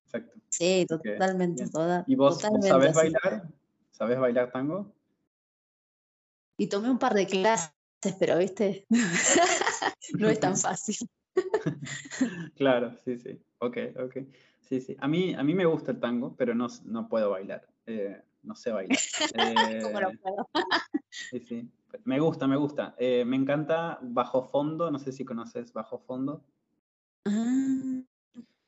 exacto. 0.05 0.39
Sí, 0.49 0.87
totalmente. 0.89 1.65
¿Y 2.07 2.15
vos, 2.15 2.41
sabés 2.41 2.95
bailar? 2.95 3.47
¿Sabés 3.91 4.19
bailar 4.19 4.51
tango? 4.51 4.91
Y 6.57 6.67
tomé 6.67 6.89
un 6.89 6.99
par 6.99 7.13
de 7.13 7.27
clases 7.27 7.73
pero 8.19 8.37
viste, 8.37 8.85
no 10.19 10.29
es 10.29 10.39
tan 10.39 10.57
fácil. 10.57 10.97
claro, 12.55 12.95
sí, 13.03 13.17
sí. 13.17 13.41
Ok, 13.59 13.77
ok. 13.97 14.17
Sí, 14.59 14.81
sí. 14.81 14.95
A 14.99 15.07
mí, 15.07 15.33
a 15.33 15.43
mí 15.43 15.53
me 15.53 15.65
gusta 15.65 15.91
el 15.91 15.99
tango, 15.99 16.35
pero 16.35 16.53
no, 16.53 16.67
no 16.85 17.07
puedo 17.07 17.29
bailar. 17.29 17.67
Eh, 17.85 18.21
no 18.43 18.55
sé 18.55 18.71
bailar. 18.71 18.97
¿Cómo 19.83 19.99
lo 20.01 20.09
eh, 20.09 20.19
puedo? 20.21 20.49
sí, 21.09 21.39
sí. 21.39 21.71
Me 22.05 22.19
gusta, 22.19 22.47
me 22.47 22.57
gusta. 22.57 22.95
Eh, 22.97 23.23
me 23.25 23.35
encanta 23.35 23.99
Bajo 24.01 24.43
Fondo, 24.43 24.91
no 24.91 24.99
sé 24.99 25.11
si 25.11 25.23
conoces 25.23 25.71
Bajo 25.73 25.99
Fondo. 25.99 26.43
Ah, 27.25 28.01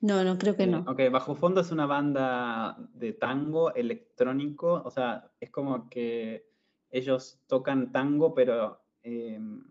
no, 0.01 0.23
no, 0.23 0.37
creo 0.37 0.55
que 0.55 0.67
no. 0.67 0.85
Ok, 0.87 1.01
Bajo 1.11 1.35
Fondo 1.35 1.61
es 1.61 1.71
una 1.71 1.87
banda 1.87 2.77
de 2.93 3.13
tango 3.13 3.73
electrónico, 3.73 4.81
o 4.85 4.91
sea, 4.91 5.31
es 5.39 5.49
como 5.49 5.89
que 5.89 6.54
ellos 6.97 7.39
tocan 7.47 7.91
tango, 7.91 8.33
pero 8.33 8.85
Em, 9.05 9.63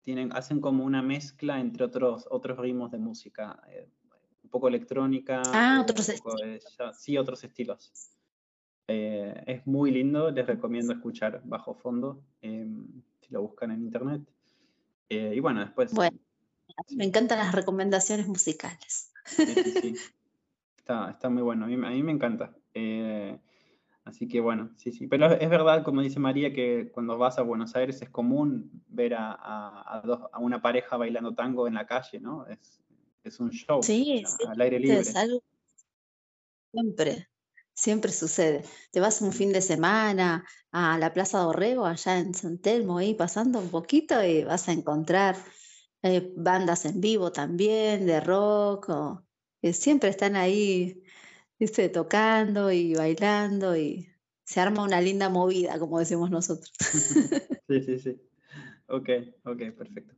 tienen, 0.00 0.32
hacen 0.32 0.62
como 0.62 0.82
una 0.82 1.02
mezcla 1.02 1.60
entre 1.60 1.84
otros, 1.84 2.26
otros 2.30 2.58
ritmos 2.58 2.90
de 2.90 2.96
música, 2.96 3.62
eh, 3.68 3.86
un 4.44 4.48
poco 4.48 4.68
electrónica. 4.68 5.42
Ah, 5.52 5.80
otros 5.82 6.08
estilos. 6.08 6.40
sí, 6.98 7.18
otros 7.18 7.44
estilos. 7.44 7.92
Eh, 8.88 9.42
es 9.46 9.66
muy 9.66 9.90
lindo, 9.90 10.30
les 10.30 10.46
recomiendo 10.46 10.94
escuchar 10.94 11.42
Bajo 11.44 11.74
Fondo, 11.74 12.22
em, 12.40 12.86
si 13.20 13.34
lo 13.34 13.42
buscan 13.42 13.72
en 13.72 13.82
internet. 13.82 14.22
Eh, 15.10 15.34
y 15.34 15.40
bueno, 15.40 15.60
después... 15.60 15.92
Bueno, 15.92 16.18
me 16.96 17.04
encantan 17.04 17.38
las 17.38 17.54
recomendaciones 17.54 18.26
musicales. 18.26 19.12
Sí, 19.26 19.44
sí, 19.44 19.72
sí. 19.82 19.94
Está, 20.78 21.10
está, 21.10 21.28
muy 21.28 21.42
bueno, 21.42 21.66
a 21.66 21.68
mí, 21.68 21.74
a 21.74 21.90
mí 21.90 22.02
me 22.02 22.12
encanta. 22.12 22.54
Así 24.06 24.28
que 24.28 24.40
bueno, 24.40 24.70
sí, 24.76 24.92
sí. 24.92 25.08
Pero 25.08 25.32
es 25.32 25.50
verdad, 25.50 25.82
como 25.82 26.00
dice 26.00 26.20
María, 26.20 26.52
que 26.52 26.90
cuando 26.94 27.18
vas 27.18 27.38
a 27.38 27.42
Buenos 27.42 27.74
Aires 27.74 28.00
es 28.00 28.08
común 28.08 28.70
ver 28.86 29.14
a, 29.14 29.32
a, 29.32 30.38
una 30.38 30.62
pareja 30.62 30.96
bailando 30.96 31.34
tango 31.34 31.66
en 31.66 31.74
la 31.74 31.86
calle, 31.86 32.20
¿no? 32.20 32.46
Es, 32.46 32.80
es 33.24 33.40
un 33.40 33.50
show 33.50 33.82
sí, 33.82 34.22
al 34.46 34.60
aire 34.60 34.78
libre. 34.78 35.00
Es 35.00 35.16
algo 35.16 35.42
siempre, 36.72 37.28
siempre 37.74 38.12
sucede. 38.12 38.64
Te 38.92 39.00
vas 39.00 39.20
un 39.22 39.32
fin 39.32 39.52
de 39.52 39.60
semana 39.60 40.44
a 40.70 40.98
la 40.98 41.12
Plaza 41.12 41.38
Dorrego, 41.38 41.84
allá 41.84 42.18
en 42.18 42.32
San 42.32 42.58
Telmo, 42.58 42.98
ahí 42.98 43.14
pasando 43.14 43.58
un 43.58 43.70
poquito 43.70 44.22
y 44.22 44.44
vas 44.44 44.68
a 44.68 44.72
encontrar 44.72 45.36
eh, 46.02 46.32
bandas 46.36 46.84
en 46.84 47.00
vivo 47.00 47.32
también, 47.32 48.06
de 48.06 48.20
rock, 48.20 48.92
que 49.60 49.72
siempre 49.72 50.10
están 50.10 50.36
ahí, 50.36 51.02
¿viste? 51.58 51.88
tocando 51.88 52.70
y 52.70 52.94
bailando 52.94 53.76
y 53.76 54.08
se 54.44 54.60
arma 54.60 54.84
una 54.84 55.00
linda 55.00 55.28
movida, 55.28 55.78
como 55.78 55.98
decimos 55.98 56.30
nosotros. 56.30 56.72
sí, 57.68 57.82
sí, 57.82 57.98
sí. 57.98 58.20
Ok, 58.88 59.08
ok, 59.44 59.58
perfecto. 59.76 60.14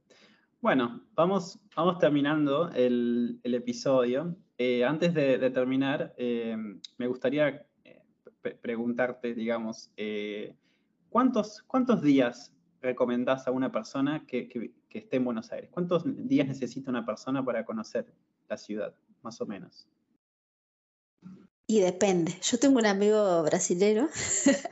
Bueno, 0.61 1.03
vamos, 1.15 1.59
vamos 1.75 1.99
terminando 1.99 2.71
el, 2.73 3.41
episodio. 3.45 4.37
Eh, 4.59 4.85
antes 4.85 5.15
de, 5.15 5.39
terminar, 5.51 6.15
eh, 6.19 6.57
me 6.99 7.07
gustaría 7.07 7.65
eh, 7.85 8.03
preguntarte, 8.61 9.35
digamos, 9.35 9.93
¿cuántos, 11.09 11.63
¿cuántos 11.63 12.03
días 12.03 12.53
recomendás 12.83 13.47
a 13.47 13.53
una 13.53 13.73
persona 13.73 14.27
que, 14.27 14.49
que, 14.49 14.73
esté 14.91 15.17
en 15.17 15.25
Buenos 15.25 15.53
Aires? 15.53 15.71
¿Cuántos 15.71 16.03
días 16.05 16.49
necesita 16.49 16.91
una 16.91 17.07
persona 17.07 17.45
para 17.45 17.65
conocer 17.65 18.13
la 18.49 18.57
ciudad, 18.57 18.95
más 19.23 19.41
o 19.41 19.47
menos? 19.47 19.87
Y 21.71 21.81
depende. 21.81 22.35
Yo 22.43 22.59
tengo 22.59 22.79
un 22.79 22.87
amigo 22.87 23.43
brasilero 23.43 24.09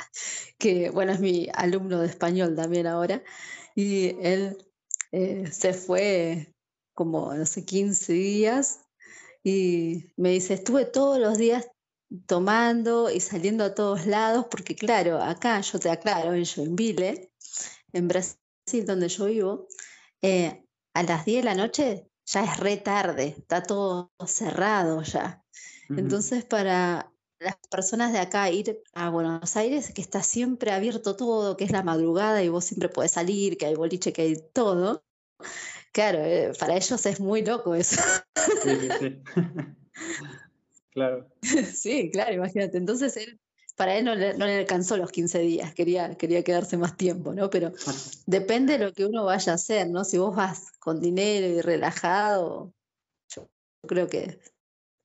que, 0.58 0.88
bueno, 0.88 1.12
es 1.12 1.20
mi 1.20 1.46
alumno 1.54 2.00
de 2.00 2.06
español 2.06 2.56
también 2.56 2.86
ahora, 2.86 3.22
y 3.74 4.16
él 4.26 4.56
eh, 5.12 5.46
se 5.52 5.74
fue 5.74 6.54
como, 6.94 7.34
no 7.34 7.44
sé, 7.44 7.66
15 7.66 8.14
días 8.14 8.80
y 9.44 10.06
me 10.16 10.30
dice, 10.30 10.54
estuve 10.54 10.86
todos 10.86 11.18
los 11.18 11.36
días 11.36 11.68
tomando 12.26 13.10
y 13.10 13.20
saliendo 13.20 13.64
a 13.64 13.74
todos 13.74 14.06
lados, 14.06 14.46
porque 14.50 14.74
claro, 14.74 15.22
acá 15.22 15.60
yo 15.60 15.78
te 15.78 15.90
aclaro, 15.90 16.32
en 16.32 16.46
Joinville, 16.46 17.30
en 17.92 18.08
Brasil, 18.08 18.86
donde 18.86 19.08
yo 19.08 19.26
vivo, 19.26 19.68
eh, 20.22 20.64
a 20.94 21.02
las 21.02 21.26
10 21.26 21.44
de 21.44 21.50
la 21.50 21.54
noche 21.54 22.10
ya 22.24 22.42
es 22.42 22.56
re 22.56 22.78
tarde, 22.78 23.34
está 23.38 23.62
todo 23.62 24.10
cerrado 24.26 25.02
ya. 25.02 25.45
Entonces, 25.88 26.44
para 26.44 27.12
las 27.38 27.56
personas 27.70 28.12
de 28.12 28.18
acá 28.18 28.50
ir 28.50 28.82
a 28.94 29.10
Buenos 29.10 29.56
Aires, 29.56 29.92
que 29.92 30.00
está 30.00 30.22
siempre 30.22 30.70
abierto 30.72 31.16
todo, 31.16 31.56
que 31.56 31.64
es 31.64 31.70
la 31.70 31.82
madrugada 31.82 32.42
y 32.42 32.48
vos 32.48 32.64
siempre 32.64 32.88
podés 32.88 33.12
salir, 33.12 33.58
que 33.58 33.66
hay 33.66 33.74
boliche, 33.74 34.12
que 34.12 34.22
hay 34.22 34.36
todo. 34.52 35.04
Claro, 35.92 36.18
eh, 36.20 36.52
para 36.58 36.76
ellos 36.76 37.04
es 37.06 37.20
muy 37.20 37.44
loco 37.44 37.74
eso. 37.74 38.00
Sí, 38.62 38.70
sí, 38.80 38.88
sí. 38.98 39.22
claro. 40.90 41.28
Sí, 41.42 42.10
claro, 42.10 42.34
imagínate. 42.34 42.78
Entonces 42.78 43.16
él, 43.16 43.38
para 43.76 43.96
él 43.96 44.04
no 44.04 44.14
le, 44.14 44.36
no 44.36 44.46
le, 44.46 44.58
alcanzó 44.58 44.96
los 44.96 45.10
15 45.10 45.38
días, 45.40 45.74
quería, 45.74 46.16
quería 46.16 46.42
quedarse 46.42 46.76
más 46.78 46.96
tiempo, 46.96 47.34
¿no? 47.34 47.50
Pero 47.50 47.72
depende 48.26 48.78
de 48.78 48.86
lo 48.86 48.92
que 48.92 49.04
uno 49.04 49.24
vaya 49.24 49.52
a 49.52 49.56
hacer, 49.56 49.88
¿no? 49.88 50.04
Si 50.04 50.16
vos 50.18 50.34
vas 50.34 50.72
con 50.78 51.00
dinero 51.00 51.46
y 51.46 51.60
relajado, 51.60 52.72
yo 53.28 53.48
creo 53.86 54.08
que 54.08 54.40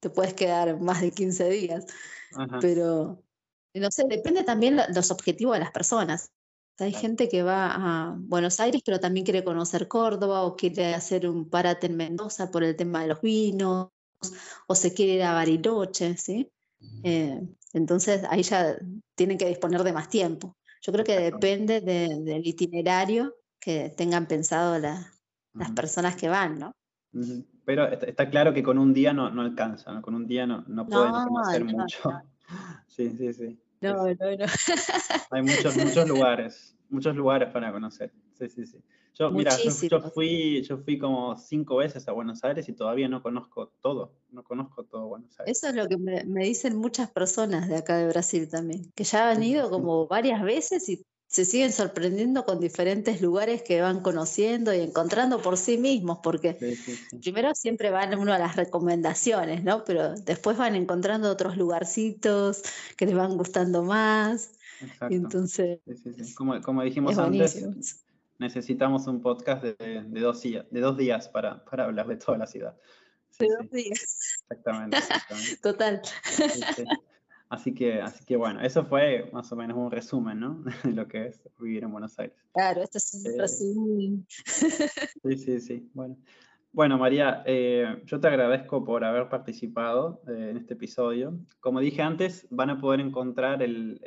te 0.02 0.10
puedes 0.10 0.34
quedar 0.34 0.82
más 0.82 1.00
de 1.00 1.12
15 1.12 1.50
días. 1.50 1.86
Pero, 2.60 3.24
no 3.74 3.92
sé, 3.92 4.06
depende 4.10 4.44
también 4.44 4.78
los 4.94 5.12
objetivos 5.12 5.56
de 5.56 5.62
las 5.62 5.72
personas. 5.72 6.32
Hay 6.80 6.94
gente 6.94 7.30
que 7.30 7.44
va 7.44 7.72
a 7.74 8.16
Buenos 8.18 8.60
Aires, 8.60 8.82
pero 8.84 9.00
también 9.00 9.24
quiere 9.24 9.44
conocer 9.44 9.88
Córdoba 9.88 10.44
o 10.44 10.56
quiere 10.56 10.96
hacer 10.96 11.30
un 11.30 11.48
parate 11.50 11.88
en 11.88 11.96
Mendoza 11.96 12.50
por 12.50 12.64
el 12.64 12.76
tema 12.76 13.02
de 13.02 13.10
los 13.10 13.22
vinos, 13.22 13.90
o 14.68 14.76
se 14.76 14.94
quiere 14.94 15.14
ir 15.14 15.24
a 15.24 15.34
Bariloche, 15.34 16.18
¿sí? 16.18 16.52
Eh, 17.04 17.40
entonces 17.74 18.24
ahí 18.30 18.42
ya 18.42 18.76
tienen 19.16 19.38
que 19.38 19.48
disponer 19.48 19.84
de 19.84 19.94
más 19.94 20.10
tiempo. 20.10 20.58
Yo 20.82 20.92
creo 20.92 21.06
que 21.06 21.20
depende 21.20 21.82
del 21.82 22.48
itinerario 22.48 23.36
que 23.60 23.94
tengan 23.96 24.26
pensado 24.26 24.80
las 24.80 25.72
personas 25.76 26.16
que 26.16 26.30
van, 26.30 26.58
¿no? 26.58 26.76
Pero 27.66 27.88
está, 27.88 28.30
claro 28.30 28.54
que 28.54 28.64
con 28.64 28.78
un 28.78 28.94
día 28.94 29.14
no, 29.14 29.30
no 29.30 29.42
alcanza, 29.42 29.92
¿no? 29.92 30.02
Con 30.02 30.16
un 30.16 30.28
día 30.28 30.46
no, 30.48 30.64
no 30.68 30.88
pueden 30.88 31.12
conocer 31.12 31.66
mucho. 31.66 32.12
Sí, 32.86 33.10
sí, 33.18 33.32
sí. 33.32 33.58
No, 33.80 33.94
no, 33.94 34.04
no. 34.04 34.46
Hay 35.32 35.42
muchos, 35.42 35.78
muchos 35.78 36.06
lugares, 36.06 36.76
muchos 36.90 37.16
lugares 37.16 37.50
para 37.54 37.72
conocer. 37.72 38.12
Sí, 38.34 38.50
sí, 38.50 38.66
sí. 38.66 38.78
Yo, 39.14 39.32
mira, 39.32 39.56
yo, 39.58 40.02
fui, 40.02 40.62
yo 40.64 40.78
fui 40.78 40.98
como 40.98 41.38
cinco 41.38 41.78
veces 41.78 42.08
a 42.08 42.12
Buenos 42.12 42.44
Aires 42.44 42.68
y 42.70 42.74
todavía 42.74 43.08
no 43.08 43.22
conozco 43.22 43.74
todo, 43.82 44.16
no 44.32 44.44
conozco 44.44 44.84
todo 44.84 45.08
Buenos 45.08 45.38
Aires. 45.40 45.58
Eso 45.58 45.68
es 45.70 45.76
lo 45.76 45.88
que 45.88 45.98
me, 45.98 46.24
me 46.26 46.46
dicen 46.46 46.78
muchas 46.78 47.10
personas 47.12 47.68
de 47.70 47.78
acá 47.78 47.98
de 47.98 48.08
Brasil 48.08 48.50
también, 48.50 48.92
que 48.96 49.04
ya 49.04 49.30
han 49.30 49.44
ido 49.44 49.70
como 49.70 50.08
varias 50.08 50.42
veces 50.42 50.88
y 50.90 51.06
se 51.32 51.46
siguen 51.46 51.72
sorprendiendo 51.72 52.44
con 52.44 52.60
diferentes 52.60 53.22
lugares 53.22 53.62
que 53.64 53.82
van 53.82 54.02
conociendo 54.02 54.74
y 54.74 54.82
encontrando 54.82 55.42
por 55.42 55.56
sí 55.56 55.78
mismos, 55.78 56.20
porque 56.22 56.78
primero 57.22 57.56
siempre 57.56 57.90
van 57.90 58.20
uno 58.20 58.34
a 58.34 58.38
las 58.38 58.58
recomendaciones, 58.58 59.64
¿no? 59.64 59.86
Pero 59.86 60.14
después 60.14 60.58
van 60.58 60.76
encontrando 60.76 61.32
otros 61.32 61.56
lugarcitos 61.56 62.64
que 62.98 63.06
les 63.06 63.16
van 63.16 63.38
gustando 63.38 63.82
más. 63.82 64.52
Exacto. 64.82 65.16
Entonces, 65.16 65.80
como, 66.36 66.60
como, 66.62 66.84
dijimos 66.84 67.18
antes, 67.18 68.04
necesitamos 68.38 69.08
un 69.08 69.22
podcast 69.22 69.64
de, 69.64 70.04
dos, 70.10 70.42
días, 70.42 70.66
de 70.70 70.82
dos 70.82 70.98
días 70.98 71.30
para, 71.30 71.64
para 71.64 71.86
hablar 71.86 72.08
de 72.08 72.18
toda 72.18 72.40
la 72.40 72.48
ciudad. 72.48 72.76
de 73.40 73.48
dos 73.58 73.72
días. 73.72 74.42
Exactamente. 74.50 74.98
exactamente. 74.98 75.58
Total. 75.62 76.02
Así 77.52 77.74
que, 77.74 78.02
así 78.02 78.24
que 78.24 78.38
bueno, 78.38 78.62
eso 78.62 78.86
fue 78.86 79.30
más 79.34 79.52
o 79.52 79.58
menos 79.58 79.78
un 79.78 79.92
resumen, 79.92 80.40
¿no? 80.40 80.64
De 80.86 80.94
lo 80.94 81.06
que 81.10 81.28
es 81.28 81.44
vivir 81.60 81.84
en 81.84 81.92
Buenos 81.92 82.18
Aires. 82.18 82.38
Claro, 82.54 82.82
esto 82.82 82.98
es 82.98 83.14
un 83.14 83.28
eh, 83.28 83.38
resumen. 83.38 84.28
Sí, 85.22 85.38
sí, 85.38 85.60
sí. 85.60 85.92
Bueno, 85.94 86.16
bueno 86.72 86.98
María, 86.98 87.44
eh, 87.46 88.04
yo 88.06 88.22
te 88.22 88.30
agradezco 88.30 88.86
por 88.86 89.04
haber 89.04 89.28
participado 89.28 90.22
eh, 90.30 90.52
en 90.52 90.58
este 90.60 90.76
episodio. 90.76 91.38
Como 91.60 91.82
dije 91.82 92.02
antes, 92.02 92.48
van 92.52 92.70
a 92.70 92.80
poder 92.80 93.02
encontrar 93.02 93.62
el, 93.62 94.00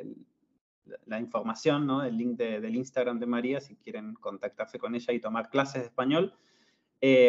la 1.04 1.20
información, 1.20 1.86
¿no? 1.86 2.02
El 2.02 2.16
link 2.16 2.38
del 2.38 2.74
Instagram 2.74 3.20
de 3.20 3.26
María 3.26 3.60
si 3.60 3.76
quieren 3.76 4.14
contactarse 4.14 4.78
con 4.78 4.94
ella 4.94 5.12
y 5.12 5.20
tomar 5.20 5.50
clases 5.50 5.82
de 5.82 5.88
español. 5.88 6.32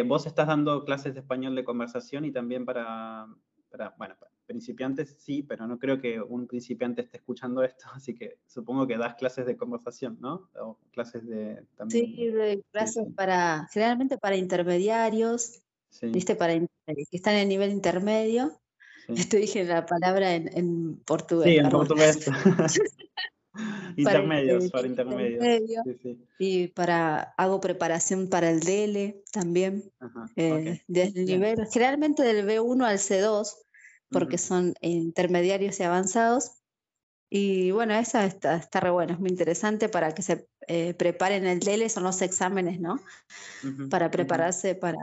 vos 0.08 0.26
estás 0.26 0.48
dando 0.48 0.86
clases 0.86 1.14
de 1.14 1.20
español 1.20 1.56
de 1.56 1.66
conversación 1.66 2.24
y 2.24 2.32
también 2.32 2.64
para, 2.64 3.28
para 3.70 3.94
bueno, 3.98 4.16
para 4.18 4.35
principiantes 4.46 5.16
sí, 5.20 5.44
pero 5.44 5.68
no 5.68 5.80
creo 5.80 6.00
que 6.00 6.22
un 6.22 6.48
principiante 6.48 7.02
esté 7.02 7.18
escuchando 7.18 7.64
esto, 7.64 7.86
así 7.94 8.16
que 8.16 8.38
supongo 8.48 8.88
que 8.88 8.98
das 8.98 9.16
clases 9.16 9.46
de 9.46 9.58
conversación, 9.58 10.18
¿no? 10.22 10.50
O 10.60 10.78
clases 10.92 11.26
de... 11.28 11.64
También, 11.76 12.06
sí, 12.06 12.64
clases 12.72 13.08
para, 13.16 13.68
generalmente 13.72 14.18
para 14.18 14.36
intermediarios, 14.36 15.62
¿viste? 16.02 16.36
Para 16.36 16.58
que 16.58 16.68
están 17.12 17.36
en 17.36 17.42
el 17.42 17.50
nivel 17.50 17.72
intermedio. 17.72 18.52
Esto 19.08 19.38
dije 19.38 19.64
la 19.64 19.86
palabra 19.86 20.34
en, 20.36 20.98
portugués. 21.06 21.48
Sí, 21.48 21.58
en 21.58 21.70
portugués. 21.70 22.26
intermedios, 23.96 24.72
para, 24.72 24.88
intermedios. 24.88 25.44
Y 26.40 26.68
para, 26.68 27.34
hago 27.38 27.60
preparación 27.62 28.30
para 28.30 28.50
el 28.50 28.62
DL 28.62 29.24
también. 29.32 29.92
Eh, 30.36 30.82
desde 30.88 31.22
el 31.22 31.26
nivel, 31.26 31.68
generalmente 31.72 32.24
del 32.24 32.46
B1 32.48 32.84
al 32.84 32.98
C2, 32.98 33.65
porque 34.10 34.38
son 34.38 34.74
intermediarios 34.82 35.80
y 35.80 35.84
avanzados. 35.84 36.52
Y 37.30 37.72
bueno, 37.72 37.94
esa 37.96 38.26
está, 38.26 38.56
está 38.56 38.80
re 38.80 38.92
bueno, 38.92 39.14
es 39.14 39.20
muy 39.20 39.30
interesante 39.30 39.90
para 39.90 40.14
que 40.14 40.22
se 40.22 40.48
eh, 40.68 40.94
preparen 40.94 41.46
el 41.48 41.60
DELE, 41.60 41.90
son 41.90 42.04
los 42.04 42.22
exámenes, 42.22 42.80
¿no? 42.80 43.00
para 43.90 44.12
prepararse 44.12 44.76
para 44.76 44.98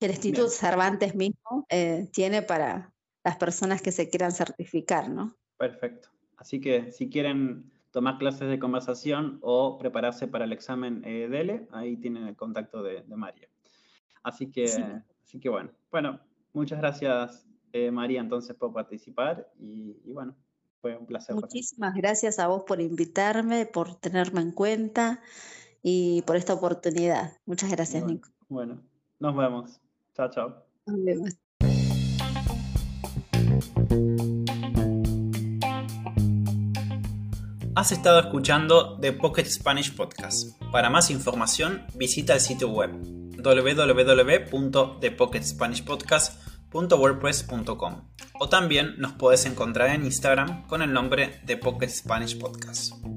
el 0.00 0.10
Instituto 0.10 0.48
Cervantes 0.48 1.14
mismo 1.14 1.66
eh, 1.68 2.08
tiene 2.12 2.42
para 2.42 2.92
las 3.24 3.36
personas 3.36 3.82
que 3.82 3.92
se 3.92 4.10
quieran 4.10 4.32
certificar, 4.32 5.08
¿no? 5.08 5.36
Perfecto. 5.56 6.08
Así 6.36 6.60
que 6.60 6.90
si 6.90 7.08
quieren 7.08 7.70
tomar 7.92 8.18
clases 8.18 8.48
de 8.48 8.58
conversación 8.58 9.38
o 9.42 9.78
prepararse 9.78 10.26
para 10.26 10.44
el 10.44 10.52
examen 10.52 11.02
eh, 11.04 11.28
DELE, 11.28 11.68
ahí 11.70 11.96
tienen 11.96 12.26
el 12.26 12.36
contacto 12.36 12.82
de, 12.82 13.04
María. 13.14 13.48
Así 14.22 14.50
que, 14.50 14.64
así 15.24 15.38
que 15.38 15.48
bueno, 15.48 15.70
bueno, 15.90 16.20
muchas 16.52 16.80
gracias 16.80 17.46
eh, 17.72 17.90
María, 17.90 18.20
entonces, 18.20 18.56
por 18.56 18.72
participar 18.72 19.50
y, 19.58 20.12
bueno, 20.12 20.36
fue 20.80 20.96
un 20.96 21.06
placer. 21.06 21.34
Muchísimas 21.34 21.94
gracias 21.94 22.38
a 22.38 22.46
vos 22.48 22.64
por 22.64 22.80
invitarme, 22.80 23.66
por 23.66 23.94
tenerme 23.94 24.40
en 24.40 24.52
cuenta 24.52 25.20
y 25.82 26.22
por 26.22 26.36
esta 26.36 26.54
oportunidad. 26.54 27.36
Muchas 27.46 27.70
gracias, 27.70 28.04
Nico. 28.04 28.28
Bueno, 28.48 28.80
nos 29.18 29.36
vemos. 29.36 29.80
Chao, 30.14 30.30
chao. 30.30 30.64
Nos 30.86 31.04
vemos. 31.04 31.36
Has 37.74 37.90
estado 37.90 38.20
escuchando 38.20 38.98
The 39.00 39.12
Pocket 39.12 39.46
Spanish 39.46 39.96
Podcast. 39.96 40.62
Para 40.70 40.90
más 40.90 41.10
información, 41.10 41.86
visita 41.94 42.34
el 42.34 42.40
sitio 42.40 42.68
web 42.68 42.90
www.thepocketspanishpodcast.com 43.42 46.41
o 48.38 48.48
también 48.48 48.94
nos 48.98 49.12
puedes 49.12 49.44
encontrar 49.46 49.90
en 49.90 50.04
Instagram 50.04 50.66
con 50.66 50.82
el 50.82 50.92
nombre 50.92 51.40
de 51.44 51.56
Pocket 51.56 51.88
Spanish 51.88 52.38
Podcast. 52.38 53.11